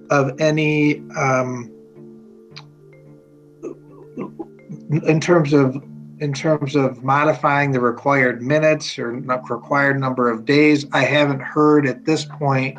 of 0.09 0.39
any 0.41 0.99
um, 1.15 1.71
in 5.05 5.21
terms 5.21 5.53
of 5.53 5.81
in 6.19 6.33
terms 6.33 6.75
of 6.75 7.03
modifying 7.03 7.71
the 7.71 7.79
required 7.79 8.41
minutes 8.41 8.99
or 8.99 9.11
required 9.11 9.99
number 9.99 10.29
of 10.29 10.45
days. 10.45 10.85
I 10.91 11.03
haven't 11.03 11.41
heard 11.41 11.87
at 11.87 12.05
this 12.05 12.25
point 12.25 12.77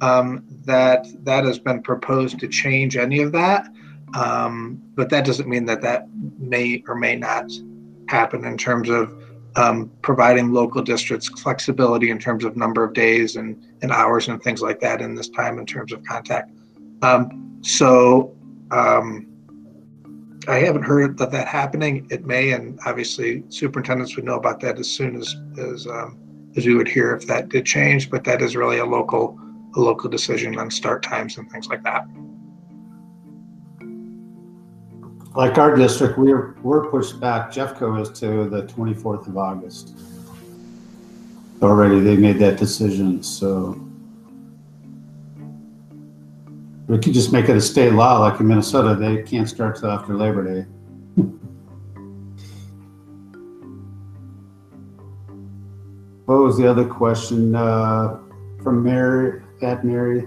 um, 0.00 0.44
that 0.64 1.06
that 1.24 1.44
has 1.44 1.58
been 1.58 1.82
proposed 1.82 2.38
to 2.40 2.48
change 2.48 2.96
any 2.96 3.20
of 3.20 3.32
that. 3.32 3.68
Um, 4.14 4.82
but 4.96 5.08
that 5.10 5.24
doesn't 5.24 5.48
mean 5.48 5.64
that 5.66 5.82
that 5.82 6.08
may 6.38 6.82
or 6.88 6.96
may 6.96 7.14
not 7.16 7.50
happen 8.08 8.44
in 8.44 8.58
terms 8.58 8.88
of 8.88 9.14
um, 9.56 9.90
providing 10.02 10.52
local 10.52 10.82
districts 10.82 11.28
flexibility 11.28 12.10
in 12.10 12.18
terms 12.18 12.44
of 12.44 12.56
number 12.56 12.82
of 12.82 12.92
days 12.92 13.36
and, 13.36 13.62
and 13.82 13.92
hours 13.92 14.28
and 14.28 14.42
things 14.42 14.62
like 14.62 14.80
that 14.80 15.00
in 15.00 15.14
this 15.14 15.28
time 15.28 15.58
in 15.58 15.66
terms 15.66 15.92
of 15.92 16.02
contact. 16.04 16.50
Um, 17.02 17.58
so 17.62 18.34
um, 18.70 19.29
I 20.48 20.56
haven't 20.56 20.82
heard 20.82 21.20
of 21.20 21.30
that 21.30 21.48
happening. 21.48 22.06
It 22.10 22.24
may, 22.24 22.52
and 22.52 22.78
obviously 22.86 23.44
superintendents 23.50 24.16
would 24.16 24.24
know 24.24 24.36
about 24.36 24.60
that 24.60 24.78
as 24.78 24.88
soon 24.88 25.16
as 25.16 25.36
as 25.58 25.86
um, 25.86 26.18
as 26.56 26.66
we 26.66 26.74
would 26.74 26.88
hear 26.88 27.14
if 27.14 27.26
that 27.26 27.50
did 27.50 27.66
change. 27.66 28.10
But 28.10 28.24
that 28.24 28.40
is 28.40 28.56
really 28.56 28.78
a 28.78 28.84
local 28.84 29.38
a 29.76 29.80
local 29.80 30.08
decision 30.08 30.58
on 30.58 30.70
start 30.70 31.02
times 31.02 31.36
and 31.36 31.50
things 31.50 31.68
like 31.68 31.82
that. 31.82 32.06
Like 35.36 35.58
our 35.58 35.76
district, 35.76 36.18
we're 36.18 36.56
we're 36.62 36.90
pushed 36.90 37.20
back. 37.20 37.52
Jeffco 37.52 38.00
is 38.00 38.08
to 38.20 38.48
the 38.48 38.62
24th 38.64 39.28
of 39.28 39.36
August. 39.36 39.94
Already, 41.62 42.00
they 42.00 42.16
made 42.16 42.38
that 42.38 42.56
decision. 42.56 43.22
So 43.22 43.89
we 46.90 46.98
could 46.98 47.14
just 47.14 47.32
make 47.32 47.48
it 47.48 47.56
a 47.56 47.60
state 47.60 47.92
law, 47.92 48.18
like 48.18 48.40
in 48.40 48.48
Minnesota. 48.48 48.96
They 48.96 49.22
can't 49.22 49.48
start 49.48 49.76
till 49.76 49.88
after 49.92 50.16
Labor 50.16 50.42
Day. 50.42 50.66
what 56.24 56.38
was 56.40 56.58
the 56.58 56.68
other 56.68 56.84
question 56.84 57.54
uh, 57.54 58.18
from 58.64 58.82
Mary? 58.82 59.40
At 59.62 59.84
Mary. 59.84 60.26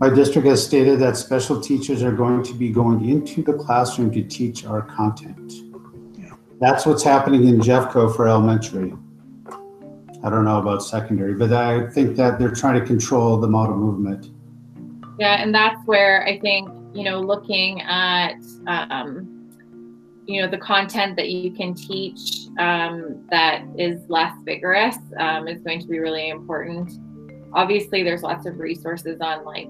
My 0.00 0.10
district 0.10 0.48
has 0.48 0.66
stated 0.66 0.98
that 0.98 1.16
special 1.16 1.60
teachers 1.60 2.02
are 2.02 2.10
going 2.10 2.42
to 2.42 2.52
be 2.52 2.70
going 2.70 3.08
into 3.08 3.42
the 3.42 3.52
classroom 3.52 4.10
to 4.14 4.22
teach 4.24 4.66
our 4.66 4.82
content. 4.82 5.52
That's 6.58 6.86
what's 6.86 7.04
happening 7.04 7.46
in 7.46 7.60
Jeffco 7.60 8.16
for 8.16 8.26
elementary. 8.26 8.94
I 10.24 10.30
don't 10.30 10.44
know 10.44 10.58
about 10.58 10.82
secondary, 10.82 11.34
but 11.34 11.52
I 11.52 11.88
think 11.90 12.16
that 12.16 12.40
they're 12.40 12.50
trying 12.50 12.80
to 12.80 12.86
control 12.86 13.36
the 13.38 13.46
model 13.46 13.76
movement. 13.76 14.32
Yeah, 15.18 15.42
and 15.42 15.54
that's 15.54 15.80
where 15.86 16.24
I 16.26 16.38
think, 16.40 16.68
you 16.94 17.04
know, 17.04 17.20
looking 17.20 17.80
at, 17.82 18.36
um, 18.66 19.32
you 20.26 20.42
know, 20.42 20.50
the 20.50 20.58
content 20.58 21.16
that 21.16 21.30
you 21.30 21.52
can 21.52 21.74
teach 21.74 22.48
um, 22.58 23.24
that 23.30 23.64
is 23.78 24.00
less 24.08 24.32
vigorous 24.44 24.96
um, 25.18 25.48
is 25.48 25.60
going 25.62 25.80
to 25.80 25.86
be 25.86 25.98
really 25.98 26.28
important. 26.28 26.98
Obviously, 27.52 28.02
there's 28.02 28.22
lots 28.22 28.44
of 28.46 28.58
resources 28.58 29.20
on 29.20 29.44
like 29.44 29.68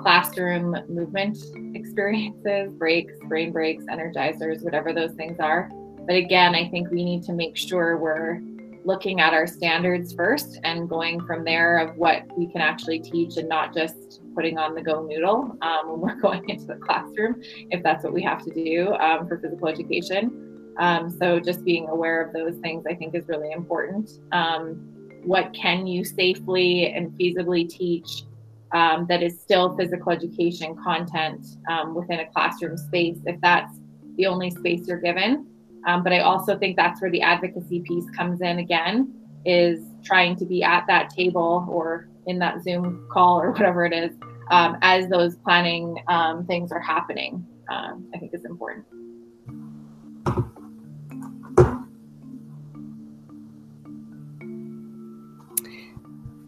classroom 0.00 0.76
movement 0.88 1.38
experiences, 1.76 2.72
breaks, 2.72 3.12
brain 3.28 3.52
breaks, 3.52 3.84
energizers, 3.84 4.62
whatever 4.62 4.92
those 4.92 5.12
things 5.12 5.38
are. 5.38 5.70
But 6.06 6.16
again, 6.16 6.54
I 6.54 6.68
think 6.70 6.90
we 6.90 7.04
need 7.04 7.22
to 7.24 7.32
make 7.32 7.56
sure 7.56 7.98
we're 7.98 8.40
looking 8.84 9.20
at 9.20 9.34
our 9.34 9.46
standards 9.46 10.14
first 10.14 10.58
and 10.64 10.88
going 10.88 11.24
from 11.26 11.44
there 11.44 11.78
of 11.78 11.96
what 11.96 12.26
we 12.36 12.46
can 12.46 12.62
actually 12.62 12.98
teach 12.98 13.36
and 13.36 13.48
not 13.48 13.74
just 13.74 14.19
putting 14.34 14.58
on 14.58 14.74
the 14.74 14.82
go 14.82 15.02
noodle 15.02 15.56
um, 15.62 15.90
when 15.90 16.00
we're 16.00 16.14
going 16.20 16.48
into 16.48 16.66
the 16.66 16.76
classroom, 16.76 17.40
if 17.70 17.82
that's 17.82 18.04
what 18.04 18.12
we 18.12 18.22
have 18.22 18.42
to 18.44 18.50
do 18.52 18.94
um, 18.94 19.26
for 19.28 19.38
physical 19.38 19.68
education. 19.68 20.74
Um, 20.78 21.10
so 21.10 21.40
just 21.40 21.64
being 21.64 21.88
aware 21.88 22.22
of 22.22 22.32
those 22.32 22.56
things, 22.58 22.84
I 22.88 22.94
think, 22.94 23.14
is 23.14 23.28
really 23.28 23.52
important. 23.52 24.10
Um, 24.32 24.86
what 25.24 25.52
can 25.52 25.86
you 25.86 26.04
safely 26.04 26.92
and 26.92 27.10
feasibly 27.18 27.68
teach 27.68 28.22
um, 28.72 29.06
that 29.08 29.22
is 29.22 29.38
still 29.40 29.76
physical 29.76 30.12
education 30.12 30.76
content 30.76 31.44
within 31.92 32.20
a 32.20 32.26
classroom 32.26 32.76
space 32.76 33.18
if 33.26 33.38
that's 33.40 33.74
the 34.16 34.26
only 34.26 34.50
space 34.50 34.86
you're 34.86 35.00
given. 35.00 35.44
But 35.84 36.12
I 36.12 36.20
also 36.20 36.56
think 36.56 36.76
that's 36.76 37.02
where 37.02 37.10
the 37.10 37.20
advocacy 37.20 37.80
piece 37.80 38.08
comes 38.10 38.40
in 38.40 38.60
again, 38.60 39.12
is 39.44 39.80
trying 40.04 40.36
to 40.36 40.44
be 40.44 40.62
at 40.62 40.86
that 40.86 41.10
table 41.10 41.66
or 41.68 42.09
in 42.26 42.38
that 42.38 42.62
Zoom 42.62 43.06
call 43.10 43.40
or 43.40 43.50
whatever 43.52 43.84
it 43.84 43.92
is 43.92 44.12
um, 44.50 44.76
as 44.82 45.08
those 45.08 45.36
planning 45.36 45.96
um, 46.08 46.46
things 46.46 46.72
are 46.72 46.80
happening. 46.80 47.46
Um, 47.68 48.10
I 48.14 48.18
think 48.18 48.34
is 48.34 48.44
important. 48.44 48.84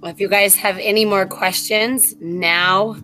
Well, 0.00 0.10
if 0.10 0.18
you 0.18 0.28
guys 0.28 0.56
have 0.56 0.78
any 0.78 1.04
more 1.04 1.26
questions, 1.26 2.16
now 2.20 2.96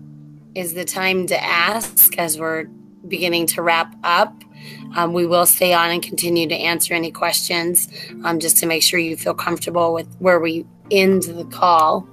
is 0.56 0.74
the 0.74 0.84
time 0.84 1.28
to 1.28 1.44
ask 1.44 2.18
as 2.18 2.40
we're 2.40 2.64
beginning 3.06 3.46
to 3.46 3.62
wrap 3.62 3.94
up. 4.02 4.42
Um, 4.96 5.12
we 5.12 5.24
will 5.24 5.46
stay 5.46 5.72
on 5.72 5.90
and 5.90 6.02
continue 6.02 6.48
to 6.48 6.54
answer 6.56 6.94
any 6.94 7.12
questions 7.12 7.86
um, 8.24 8.40
just 8.40 8.56
to 8.58 8.66
make 8.66 8.82
sure 8.82 8.98
you 8.98 9.16
feel 9.16 9.34
comfortable 9.34 9.92
with 9.92 10.12
where 10.18 10.40
we 10.40 10.66
end 10.90 11.22
the 11.22 11.44
call. 11.44 12.08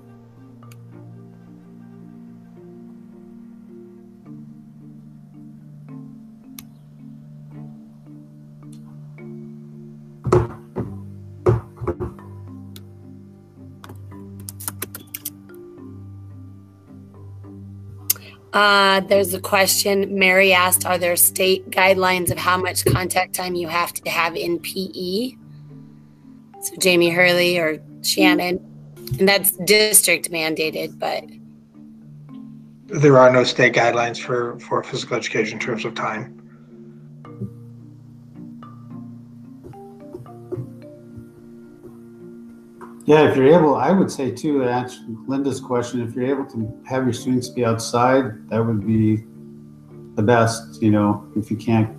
Uh, 18.55 19.01
there's 19.01 19.33
a 19.33 19.41
question. 19.41 20.17
Mary 20.17 20.53
asked, 20.53 20.85
are 20.85 20.97
there 20.97 21.17
state 21.17 21.69
guidelines 21.71 22.31
of 22.31 22.37
how 22.37 22.55
much 22.55 22.85
contact 22.85 23.35
time 23.35 23.53
you 23.53 23.67
have 23.67 23.91
to 23.91 24.09
have 24.09 24.33
in 24.37 24.59
PE? 24.59 25.35
So 26.61 26.75
Jamie 26.79 27.09
Hurley 27.09 27.59
or 27.59 27.81
Shannon, 28.01 28.65
and 29.19 29.27
that's 29.27 29.51
district 29.51 30.31
mandated, 30.31 30.97
but 30.97 31.25
there 32.87 33.17
are 33.17 33.29
no 33.29 33.43
state 33.43 33.73
guidelines 33.73 34.21
for, 34.21 34.57
for 34.61 34.81
physical 34.83 35.17
education 35.17 35.59
in 35.59 35.59
terms 35.59 35.83
of 35.83 35.93
time. 35.93 36.44
Yeah, 43.05 43.29
if 43.29 43.37
you're 43.37 43.53
able, 43.53 43.75
I 43.75 43.91
would 43.91 44.09
say 44.09 44.31
too, 44.31 44.63
to 44.63 44.69
answer 44.69 44.99
Linda's 45.27 45.59
question, 45.59 46.01
if 46.01 46.15
you're 46.15 46.25
able 46.25 46.45
to 46.51 46.81
have 46.87 47.03
your 47.03 47.13
students 47.13 47.49
be 47.49 47.63
outside, 47.63 48.49
that 48.49 48.65
would 48.65 48.85
be 48.85 49.23
the 50.15 50.23
best, 50.23 50.81
you 50.81 50.89
know, 50.89 51.31
if 51.35 51.51
you 51.51 51.57
can't 51.57 51.95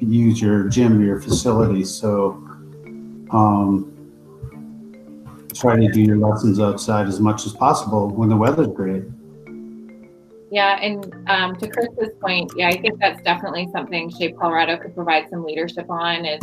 use 0.00 0.42
your 0.42 0.68
gym 0.68 0.98
or 0.98 1.04
your 1.04 1.20
facility. 1.20 1.84
So 1.84 2.32
um, 3.30 3.92
try 5.54 5.76
to 5.76 5.88
do 5.92 6.02
your 6.02 6.16
lessons 6.16 6.58
outside 6.58 7.06
as 7.06 7.20
much 7.20 7.46
as 7.46 7.52
possible 7.52 8.08
when 8.08 8.28
the 8.28 8.36
weather's 8.36 8.68
great. 8.68 9.04
Yeah, 10.50 10.80
and 10.80 11.14
um, 11.28 11.54
to 11.58 11.68
Chris's 11.68 12.16
point, 12.20 12.50
yeah, 12.56 12.70
I 12.70 12.80
think 12.80 12.98
that's 12.98 13.22
definitely 13.22 13.68
something 13.70 14.10
Shape 14.10 14.36
Colorado 14.36 14.78
could 14.78 14.96
provide 14.96 15.28
some 15.30 15.44
leadership 15.44 15.88
on 15.88 16.24
is 16.24 16.40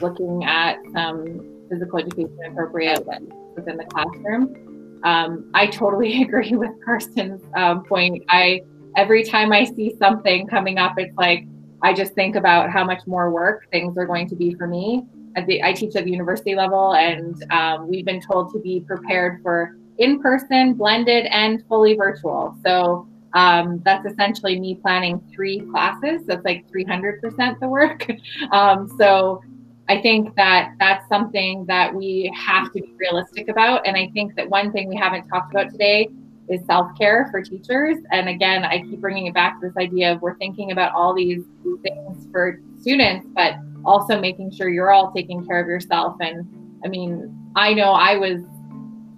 looking 0.00 0.44
at 0.44 0.78
some 0.94 1.59
physical 1.70 1.98
education 1.98 2.38
appropriate 2.46 3.06
within 3.54 3.76
the 3.76 3.84
classroom. 3.84 5.00
Um, 5.04 5.50
I 5.54 5.66
totally 5.66 6.22
agree 6.24 6.56
with 6.56 6.70
Karsten's 6.84 7.42
um, 7.56 7.84
point. 7.84 8.22
I 8.28 8.62
every 8.96 9.22
time 9.22 9.52
I 9.52 9.64
see 9.64 9.94
something 9.98 10.46
coming 10.46 10.78
up, 10.78 10.98
it's 10.98 11.16
like 11.16 11.46
I 11.82 11.94
just 11.94 12.14
think 12.14 12.36
about 12.36 12.70
how 12.70 12.84
much 12.84 13.06
more 13.06 13.30
work 13.30 13.66
things 13.70 13.96
are 13.96 14.06
going 14.06 14.28
to 14.28 14.36
be 14.36 14.54
for 14.54 14.66
me. 14.66 15.04
The, 15.46 15.62
I 15.62 15.72
teach 15.72 15.94
at 15.94 16.04
the 16.04 16.10
university 16.10 16.54
level, 16.54 16.94
and 16.94 17.36
um, 17.52 17.88
we've 17.88 18.04
been 18.04 18.20
told 18.20 18.52
to 18.52 18.58
be 18.58 18.80
prepared 18.80 19.40
for 19.42 19.76
in 19.98 20.20
person, 20.20 20.74
blended, 20.74 21.26
and 21.26 21.64
fully 21.68 21.94
virtual. 21.94 22.56
So 22.64 23.06
um, 23.34 23.80
that's 23.84 24.04
essentially 24.06 24.58
me 24.58 24.74
planning 24.74 25.22
three 25.32 25.60
classes. 25.60 26.22
That's 26.26 26.44
like 26.44 26.68
300% 26.70 27.60
the 27.60 27.68
work. 27.68 28.06
Um, 28.52 28.92
so 28.98 29.42
I 29.90 30.00
think 30.00 30.36
that 30.36 30.74
that's 30.78 31.08
something 31.08 31.66
that 31.66 31.92
we 31.92 32.32
have 32.36 32.72
to 32.74 32.80
be 32.80 32.94
realistic 32.96 33.48
about. 33.48 33.84
And 33.84 33.96
I 33.96 34.08
think 34.14 34.36
that 34.36 34.48
one 34.48 34.70
thing 34.70 34.88
we 34.88 34.94
haven't 34.94 35.26
talked 35.26 35.50
about 35.50 35.68
today 35.68 36.08
is 36.48 36.64
self 36.64 36.96
care 36.96 37.26
for 37.32 37.42
teachers. 37.42 37.96
And 38.12 38.28
again, 38.28 38.64
I 38.64 38.82
keep 38.82 39.00
bringing 39.00 39.26
it 39.26 39.34
back 39.34 39.60
to 39.60 39.66
this 39.66 39.76
idea 39.76 40.12
of 40.12 40.22
we're 40.22 40.36
thinking 40.36 40.70
about 40.70 40.92
all 40.94 41.12
these 41.12 41.42
things 41.82 42.28
for 42.30 42.60
students, 42.80 43.26
but 43.34 43.54
also 43.84 44.20
making 44.20 44.52
sure 44.52 44.68
you're 44.68 44.92
all 44.92 45.10
taking 45.10 45.44
care 45.44 45.60
of 45.60 45.66
yourself. 45.66 46.14
And 46.20 46.46
I 46.84 46.88
mean, 46.88 47.50
I 47.56 47.74
know 47.74 47.90
I 47.90 48.16
was 48.16 48.42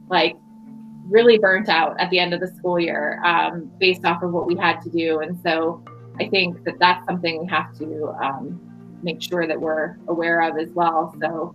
like 0.08 0.36
really 1.06 1.36
burnt 1.36 1.68
out 1.68 2.00
at 2.00 2.08
the 2.08 2.18
end 2.18 2.32
of 2.32 2.40
the 2.40 2.48
school 2.56 2.80
year 2.80 3.22
um, 3.26 3.70
based 3.78 4.06
off 4.06 4.22
of 4.22 4.32
what 4.32 4.46
we 4.46 4.56
had 4.56 4.80
to 4.80 4.88
do. 4.88 5.20
And 5.20 5.38
so 5.42 5.84
I 6.18 6.30
think 6.30 6.64
that 6.64 6.78
that's 6.78 7.04
something 7.04 7.42
we 7.42 7.46
have 7.48 7.76
to 7.76 8.08
um, 8.22 8.71
make 9.02 9.22
sure 9.22 9.46
that 9.46 9.60
we're 9.60 9.96
aware 10.08 10.42
of 10.42 10.58
as 10.58 10.70
well. 10.70 11.14
So, 11.20 11.54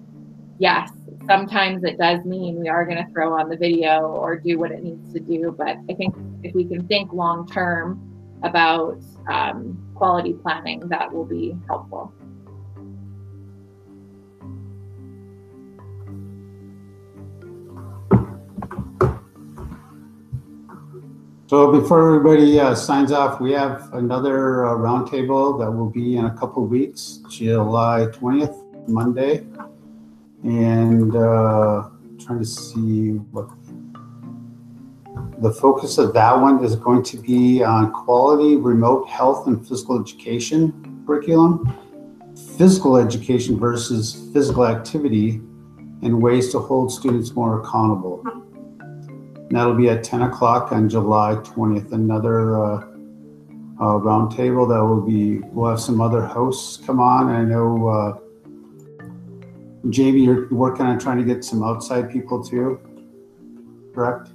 yes, 0.60 0.92
sometimes 1.26 1.84
it 1.84 1.98
does 1.98 2.24
mean 2.26 2.60
we 2.60 2.70
are 2.70 2.86
going 2.86 3.04
to 3.04 3.12
throw 3.12 3.34
on 3.34 3.50
the 3.50 3.58
video 3.58 4.08
or 4.08 4.36
do 4.38 4.58
what 4.60 4.72
it 4.72 4.84
needs 4.84 5.14
to 5.14 5.20
do. 5.20 5.54
But 5.58 5.78
I 5.90 5.94
think 5.94 6.16
if 6.44 6.54
we 6.56 6.66
can 6.66 6.88
think 6.88 7.14
long 7.14 7.48
term 7.48 8.02
about 8.44 9.00
um, 9.28 9.92
quality 9.96 10.34
planning, 10.34 10.88
that 10.90 11.12
will 11.12 11.26
be 11.26 11.56
helpful. 11.68 12.14
So 21.48 21.72
before 21.72 22.14
everybody 22.14 22.60
uh, 22.60 22.76
signs 22.76 23.14
off, 23.14 23.40
we 23.40 23.54
have 23.54 23.94
another 23.94 24.66
uh, 24.66 24.74
roundtable 24.74 25.58
that 25.60 25.72
will 25.72 25.90
be 25.90 26.18
in 26.18 26.26
a 26.26 26.38
couple 26.38 26.66
weeks, 26.66 27.22
July 27.30 28.08
20th, 28.12 28.90
Monday. 28.90 29.46
And 30.44 31.16
uh, 31.16 31.88
trying 32.20 32.40
to 32.40 32.46
see 32.46 33.12
what 33.32 33.50
the 35.42 35.54
focus 35.54 35.98
of 35.98 36.14
that 36.16 36.38
one 36.38 36.66
is 36.66 36.76
going 36.76 37.04
to 37.04 37.18
be 37.18 37.64
on 37.64 37.94
quality 37.94 38.58
remote 38.58 39.08
health 39.08 39.48
and 39.48 39.66
physical 39.66 40.02
education 40.02 41.04
curriculum, 41.08 41.74
physical 42.58 42.98
education 42.98 43.58
versus 43.58 44.30
physical 44.34 44.68
activity, 44.68 45.40
and 46.02 46.22
ways 46.22 46.52
to 46.52 46.60
hold 46.60 46.92
students 46.92 47.32
more 47.32 47.62
accountable. 47.62 48.37
That'll 49.50 49.76
be 49.76 49.90
at 49.90 50.04
10 50.04 50.24
o'clock 50.24 50.72
on 50.72 50.90
July 50.90 51.36
20th. 51.36 51.94
Another 51.94 52.62
uh, 52.62 52.78
uh, 53.80 54.00
roundtable 54.00 54.68
that 54.68 54.84
will 54.84 55.02
be, 55.02 55.40
we'll 55.54 55.70
have 55.70 55.80
some 55.80 56.02
other 56.02 56.26
hosts 56.26 56.78
come 56.86 57.00
on. 57.00 57.30
I 57.30 57.44
know, 57.44 57.88
uh, 57.88 58.18
Jamie, 59.90 60.22
you're 60.22 60.50
working 60.50 60.86
on 60.86 61.00
trying 61.00 61.18
to 61.20 61.24
get 61.24 61.44
some 61.46 61.64
outside 61.64 62.12
people 62.12 62.44
too, 62.44 62.80
correct? 63.94 64.30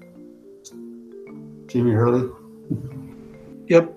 Jamie 1.66 1.92
Hurley? 1.92 2.30
Yep. 3.68 3.92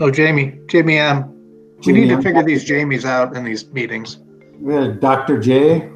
Oh, 0.00 0.10
Jamie, 0.10 0.58
Jamie 0.68 0.98
M. 0.98 1.28
We 1.76 1.82
Jamie 1.82 2.00
need 2.00 2.08
to 2.08 2.14
M. 2.14 2.22
figure 2.22 2.42
these 2.42 2.64
Jamies 2.64 3.04
out 3.04 3.36
in 3.36 3.44
these 3.44 3.66
meetings. 3.68 4.18
We 4.58 4.74
had 4.74 5.00
Dr. 5.00 5.38
J. 5.38 5.90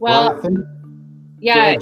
Well, 0.00 0.38
I 0.38 0.40
think, 0.40 0.58
yeah, 1.38 1.76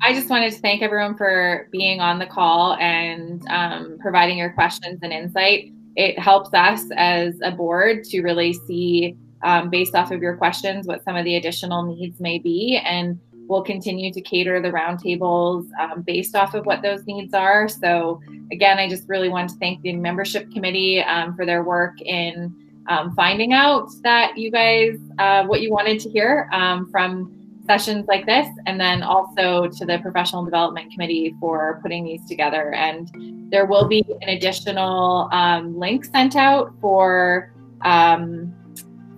I 0.00 0.12
just 0.12 0.28
wanted 0.28 0.52
to 0.52 0.58
thank 0.58 0.82
everyone 0.82 1.16
for 1.16 1.68
being 1.70 2.00
on 2.00 2.18
the 2.18 2.26
call 2.26 2.74
and 2.74 3.40
um, 3.48 3.98
providing 4.00 4.36
your 4.36 4.52
questions 4.52 4.98
and 5.02 5.12
insight. 5.12 5.72
It 5.94 6.18
helps 6.18 6.52
us 6.54 6.82
as 6.96 7.38
a 7.42 7.52
board 7.52 8.02
to 8.06 8.20
really 8.22 8.52
see, 8.52 9.16
um, 9.44 9.70
based 9.70 9.94
off 9.94 10.10
of 10.10 10.20
your 10.20 10.36
questions, 10.36 10.88
what 10.88 11.04
some 11.04 11.14
of 11.14 11.24
the 11.24 11.36
additional 11.36 11.84
needs 11.84 12.18
may 12.18 12.40
be. 12.40 12.80
And 12.84 13.20
we'll 13.46 13.62
continue 13.62 14.12
to 14.12 14.20
cater 14.20 14.60
the 14.60 14.70
roundtables 14.70 15.66
um, 15.78 16.02
based 16.02 16.34
off 16.34 16.54
of 16.54 16.66
what 16.66 16.82
those 16.82 17.06
needs 17.06 17.32
are. 17.32 17.68
So, 17.68 18.20
again, 18.50 18.78
I 18.78 18.88
just 18.88 19.08
really 19.08 19.28
want 19.28 19.50
to 19.50 19.56
thank 19.56 19.82
the 19.82 19.92
membership 19.92 20.50
committee 20.50 21.00
um, 21.00 21.36
for 21.36 21.46
their 21.46 21.62
work 21.62 22.00
in 22.00 22.52
um, 22.88 23.14
finding 23.14 23.52
out 23.52 23.88
that 24.02 24.36
you 24.36 24.50
guys, 24.50 24.98
uh, 25.20 25.44
what 25.44 25.60
you 25.60 25.70
wanted 25.70 26.00
to 26.00 26.10
hear 26.10 26.48
um, 26.52 26.90
from 26.90 27.41
sessions 27.66 28.06
like 28.08 28.26
this, 28.26 28.48
and 28.66 28.80
then 28.80 29.02
also 29.02 29.68
to 29.68 29.86
the 29.86 29.98
professional 29.98 30.44
development 30.44 30.92
committee 30.92 31.34
for 31.40 31.78
putting 31.82 32.04
these 32.04 32.26
together. 32.26 32.72
And 32.74 33.50
there 33.52 33.66
will 33.66 33.86
be 33.86 34.04
an 34.20 34.28
additional 34.28 35.28
um, 35.32 35.78
link 35.78 36.04
sent 36.04 36.36
out 36.36 36.74
for 36.80 37.52
um, 37.82 38.54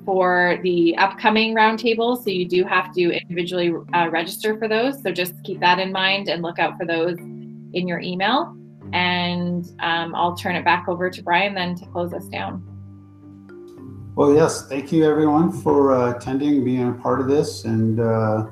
for 0.04 0.58
the 0.62 0.96
upcoming 0.98 1.54
roundtable. 1.54 2.22
So 2.22 2.30
you 2.30 2.46
do 2.46 2.64
have 2.64 2.92
to 2.94 3.00
individually 3.00 3.72
uh, 3.94 4.10
register 4.10 4.58
for 4.58 4.68
those. 4.68 5.02
So 5.02 5.10
just 5.10 5.34
keep 5.44 5.60
that 5.60 5.78
in 5.78 5.92
mind 5.92 6.28
and 6.28 6.42
look 6.42 6.58
out 6.58 6.76
for 6.76 6.84
those 6.84 7.18
in 7.18 7.88
your 7.88 8.00
email. 8.00 8.54
And 8.92 9.64
um, 9.80 10.14
I'll 10.14 10.36
turn 10.36 10.56
it 10.56 10.64
back 10.64 10.88
over 10.88 11.08
to 11.08 11.22
Brian 11.22 11.54
then 11.54 11.74
to 11.76 11.86
close 11.86 12.12
us 12.12 12.26
down. 12.26 12.73
Well, 14.16 14.32
yes, 14.32 14.68
thank 14.68 14.92
you 14.92 15.04
everyone 15.10 15.50
for 15.50 15.92
uh, 15.92 16.14
attending, 16.14 16.64
being 16.64 16.88
a 16.88 16.92
part 16.92 17.20
of 17.20 17.26
this, 17.26 17.64
and 17.64 17.98
uh, 17.98 18.46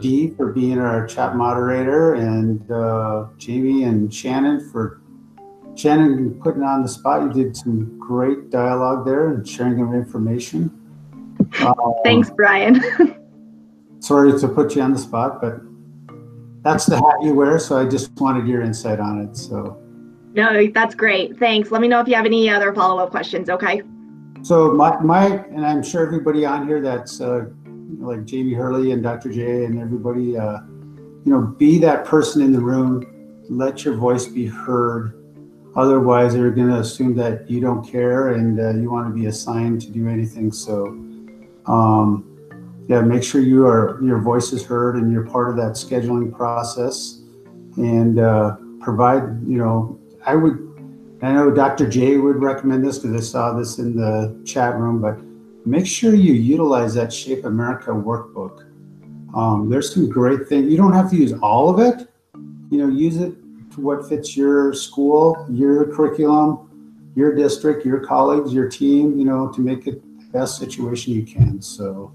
Dee 0.00 0.30
for 0.30 0.52
being 0.52 0.80
our 0.80 1.06
chat 1.06 1.36
moderator, 1.36 2.14
and 2.14 2.68
uh, 2.68 3.26
Jamie 3.36 3.84
and 3.84 4.12
Shannon 4.12 4.68
for 4.72 5.00
Shannon 5.76 6.34
putting 6.42 6.64
on 6.64 6.82
the 6.82 6.88
spot. 6.88 7.22
You 7.22 7.44
did 7.44 7.56
some 7.56 7.96
great 7.96 8.50
dialogue 8.50 9.04
there 9.06 9.28
and 9.28 9.48
sharing 9.48 9.80
of 9.80 9.94
information. 9.94 10.68
Um, 11.60 11.94
Thanks, 12.02 12.30
Brian. 12.30 12.82
Sorry 14.00 14.36
to 14.36 14.48
put 14.48 14.74
you 14.74 14.82
on 14.82 14.92
the 14.92 14.98
spot, 14.98 15.40
but 15.40 15.60
that's 16.62 16.86
the 16.86 16.96
hat 16.96 17.22
you 17.22 17.34
wear, 17.34 17.60
so 17.60 17.78
I 17.78 17.88
just 17.88 18.10
wanted 18.20 18.48
your 18.48 18.62
insight 18.62 18.98
on 18.98 19.20
it. 19.20 19.36
So. 19.36 19.80
no, 20.34 20.66
that's 20.66 20.96
great. 20.96 21.38
Thanks. 21.38 21.70
Let 21.70 21.82
me 21.82 21.86
know 21.86 22.00
if 22.00 22.08
you 22.08 22.16
have 22.16 22.26
any 22.26 22.50
other 22.50 22.74
follow 22.74 23.00
up 23.00 23.10
questions. 23.10 23.48
Okay. 23.48 23.82
So 24.48 24.72
my, 24.72 24.98
my, 25.00 25.26
and 25.26 25.66
I'm 25.66 25.82
sure 25.82 26.02
everybody 26.06 26.46
on 26.46 26.66
here 26.66 26.80
that's 26.80 27.20
uh, 27.20 27.50
like 27.98 28.24
Jamie 28.24 28.54
Hurley 28.54 28.92
and 28.92 29.02
Dr. 29.02 29.30
J 29.30 29.66
and 29.66 29.78
everybody, 29.78 30.38
uh, 30.38 30.60
you 30.62 31.22
know, 31.26 31.42
be 31.58 31.78
that 31.80 32.06
person 32.06 32.40
in 32.40 32.50
the 32.54 32.58
room. 32.58 33.44
Let 33.50 33.84
your 33.84 33.96
voice 33.96 34.24
be 34.24 34.46
heard. 34.46 35.12
Otherwise, 35.76 36.32
they're 36.32 36.50
going 36.50 36.68
to 36.68 36.78
assume 36.78 37.14
that 37.16 37.50
you 37.50 37.60
don't 37.60 37.86
care 37.86 38.28
and 38.28 38.58
uh, 38.58 38.70
you 38.70 38.90
want 38.90 39.06
to 39.06 39.14
be 39.14 39.26
assigned 39.26 39.82
to 39.82 39.90
do 39.90 40.08
anything. 40.08 40.50
So, 40.50 40.86
um, 41.66 42.24
yeah, 42.88 43.02
make 43.02 43.22
sure 43.22 43.42
you 43.42 43.66
are 43.66 44.02
your 44.02 44.18
voice 44.18 44.54
is 44.54 44.64
heard 44.64 44.96
and 44.96 45.12
you're 45.12 45.26
part 45.26 45.50
of 45.50 45.56
that 45.56 45.72
scheduling 45.72 46.34
process. 46.34 47.20
And 47.76 48.18
uh, 48.18 48.56
provide, 48.80 49.24
you 49.46 49.58
know, 49.58 50.00
I 50.24 50.36
would 50.36 50.67
I 51.20 51.32
know 51.32 51.50
Dr. 51.50 51.88
J 51.88 52.16
would 52.16 52.40
recommend 52.40 52.84
this 52.84 52.98
because 52.98 53.16
I 53.16 53.24
saw 53.24 53.52
this 53.52 53.78
in 53.78 53.96
the 53.96 54.40
chat 54.44 54.76
room, 54.76 55.00
but 55.00 55.18
make 55.66 55.86
sure 55.86 56.14
you 56.14 56.32
utilize 56.32 56.94
that 56.94 57.12
Shape 57.12 57.44
America 57.44 57.90
workbook. 57.90 58.64
Um, 59.34 59.68
there's 59.68 59.92
some 59.92 60.08
great 60.08 60.48
things. 60.48 60.70
You 60.70 60.76
don't 60.76 60.92
have 60.92 61.10
to 61.10 61.16
use 61.16 61.32
all 61.42 61.68
of 61.68 61.80
it. 61.80 62.08
You 62.70 62.78
know, 62.78 62.88
use 62.88 63.16
it 63.16 63.34
to 63.72 63.80
what 63.80 64.08
fits 64.08 64.36
your 64.36 64.72
school, 64.74 65.44
your 65.50 65.92
curriculum, 65.92 67.10
your 67.16 67.34
district, 67.34 67.84
your 67.84 68.00
colleagues, 68.00 68.54
your 68.54 68.68
team. 68.68 69.18
You 69.18 69.24
know, 69.24 69.48
to 69.48 69.60
make 69.60 69.86
it 69.88 70.00
the 70.18 70.24
best 70.26 70.58
situation 70.58 71.14
you 71.14 71.24
can. 71.24 71.60
So, 71.60 72.12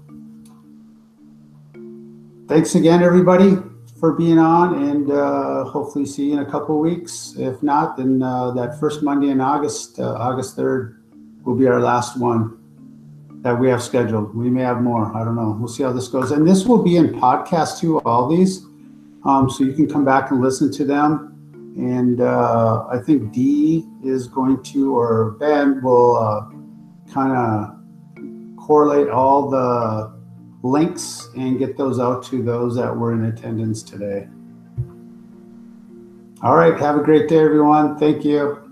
thanks 2.48 2.74
again, 2.74 3.02
everybody 3.02 3.58
for 4.04 4.12
being 4.12 4.38
on 4.38 4.82
and 4.82 5.10
uh, 5.10 5.64
hopefully 5.64 6.04
see 6.04 6.26
you 6.26 6.32
in 6.34 6.40
a 6.40 6.44
couple 6.44 6.74
of 6.74 6.82
weeks. 6.82 7.32
If 7.38 7.62
not, 7.62 7.96
then 7.96 8.22
uh, 8.22 8.50
that 8.50 8.78
first 8.78 9.02
Monday 9.02 9.30
in 9.30 9.40
August, 9.40 9.98
uh, 9.98 10.12
August 10.16 10.58
3rd, 10.58 10.98
will 11.42 11.54
be 11.54 11.66
our 11.66 11.80
last 11.80 12.20
one 12.20 12.58
that 13.40 13.58
we 13.58 13.66
have 13.70 13.82
scheduled. 13.82 14.36
We 14.36 14.50
may 14.50 14.60
have 14.60 14.82
more. 14.82 15.10
I 15.16 15.24
don't 15.24 15.36
know. 15.36 15.56
We'll 15.58 15.68
see 15.68 15.84
how 15.84 15.92
this 15.94 16.08
goes. 16.08 16.32
And 16.32 16.46
this 16.46 16.66
will 16.66 16.82
be 16.82 16.98
in 16.98 17.18
podcast 17.18 17.80
too, 17.80 17.98
all 18.00 18.28
these. 18.28 18.66
Um, 19.24 19.48
so 19.48 19.64
you 19.64 19.72
can 19.72 19.88
come 19.88 20.04
back 20.04 20.30
and 20.30 20.42
listen 20.42 20.70
to 20.72 20.84
them. 20.84 21.72
And 21.78 22.20
uh, 22.20 22.86
I 22.86 22.98
think 22.98 23.32
D 23.32 23.86
is 24.04 24.28
going 24.28 24.62
to, 24.64 24.94
or 24.94 25.30
Ben 25.40 25.82
will 25.82 26.16
uh, 26.16 26.42
kind 27.10 27.32
of 27.32 28.66
correlate 28.66 29.08
all 29.08 29.48
the 29.48 30.13
links 30.64 31.28
and 31.36 31.58
get 31.58 31.76
those 31.76 32.00
out 32.00 32.24
to 32.24 32.42
those 32.42 32.74
that 32.74 32.96
were 32.96 33.12
in 33.12 33.26
attendance 33.26 33.82
today. 33.82 34.26
All 36.42 36.56
right. 36.56 36.78
Have 36.80 36.96
a 36.96 37.02
great 37.02 37.28
day, 37.28 37.38
everyone. 37.38 37.98
Thank 37.98 38.24
you. 38.24 38.63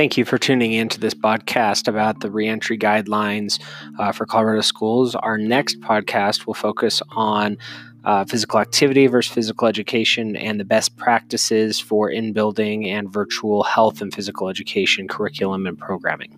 Thank 0.00 0.16
you 0.16 0.24
for 0.24 0.38
tuning 0.38 0.72
in 0.72 0.88
to 0.88 0.98
this 0.98 1.12
podcast 1.12 1.86
about 1.86 2.20
the 2.20 2.30
reentry 2.30 2.78
guidelines 2.78 3.60
uh, 3.98 4.12
for 4.12 4.24
Colorado 4.24 4.62
schools. 4.62 5.14
Our 5.14 5.36
next 5.36 5.78
podcast 5.82 6.46
will 6.46 6.54
focus 6.54 7.02
on 7.10 7.58
uh, 8.06 8.24
physical 8.24 8.60
activity 8.60 9.08
versus 9.08 9.30
physical 9.30 9.68
education 9.68 10.36
and 10.36 10.58
the 10.58 10.64
best 10.64 10.96
practices 10.96 11.78
for 11.78 12.08
in 12.08 12.32
building 12.32 12.88
and 12.88 13.12
virtual 13.12 13.62
health 13.62 14.00
and 14.00 14.10
physical 14.10 14.48
education 14.48 15.06
curriculum 15.06 15.66
and 15.66 15.78
programming. 15.78 16.34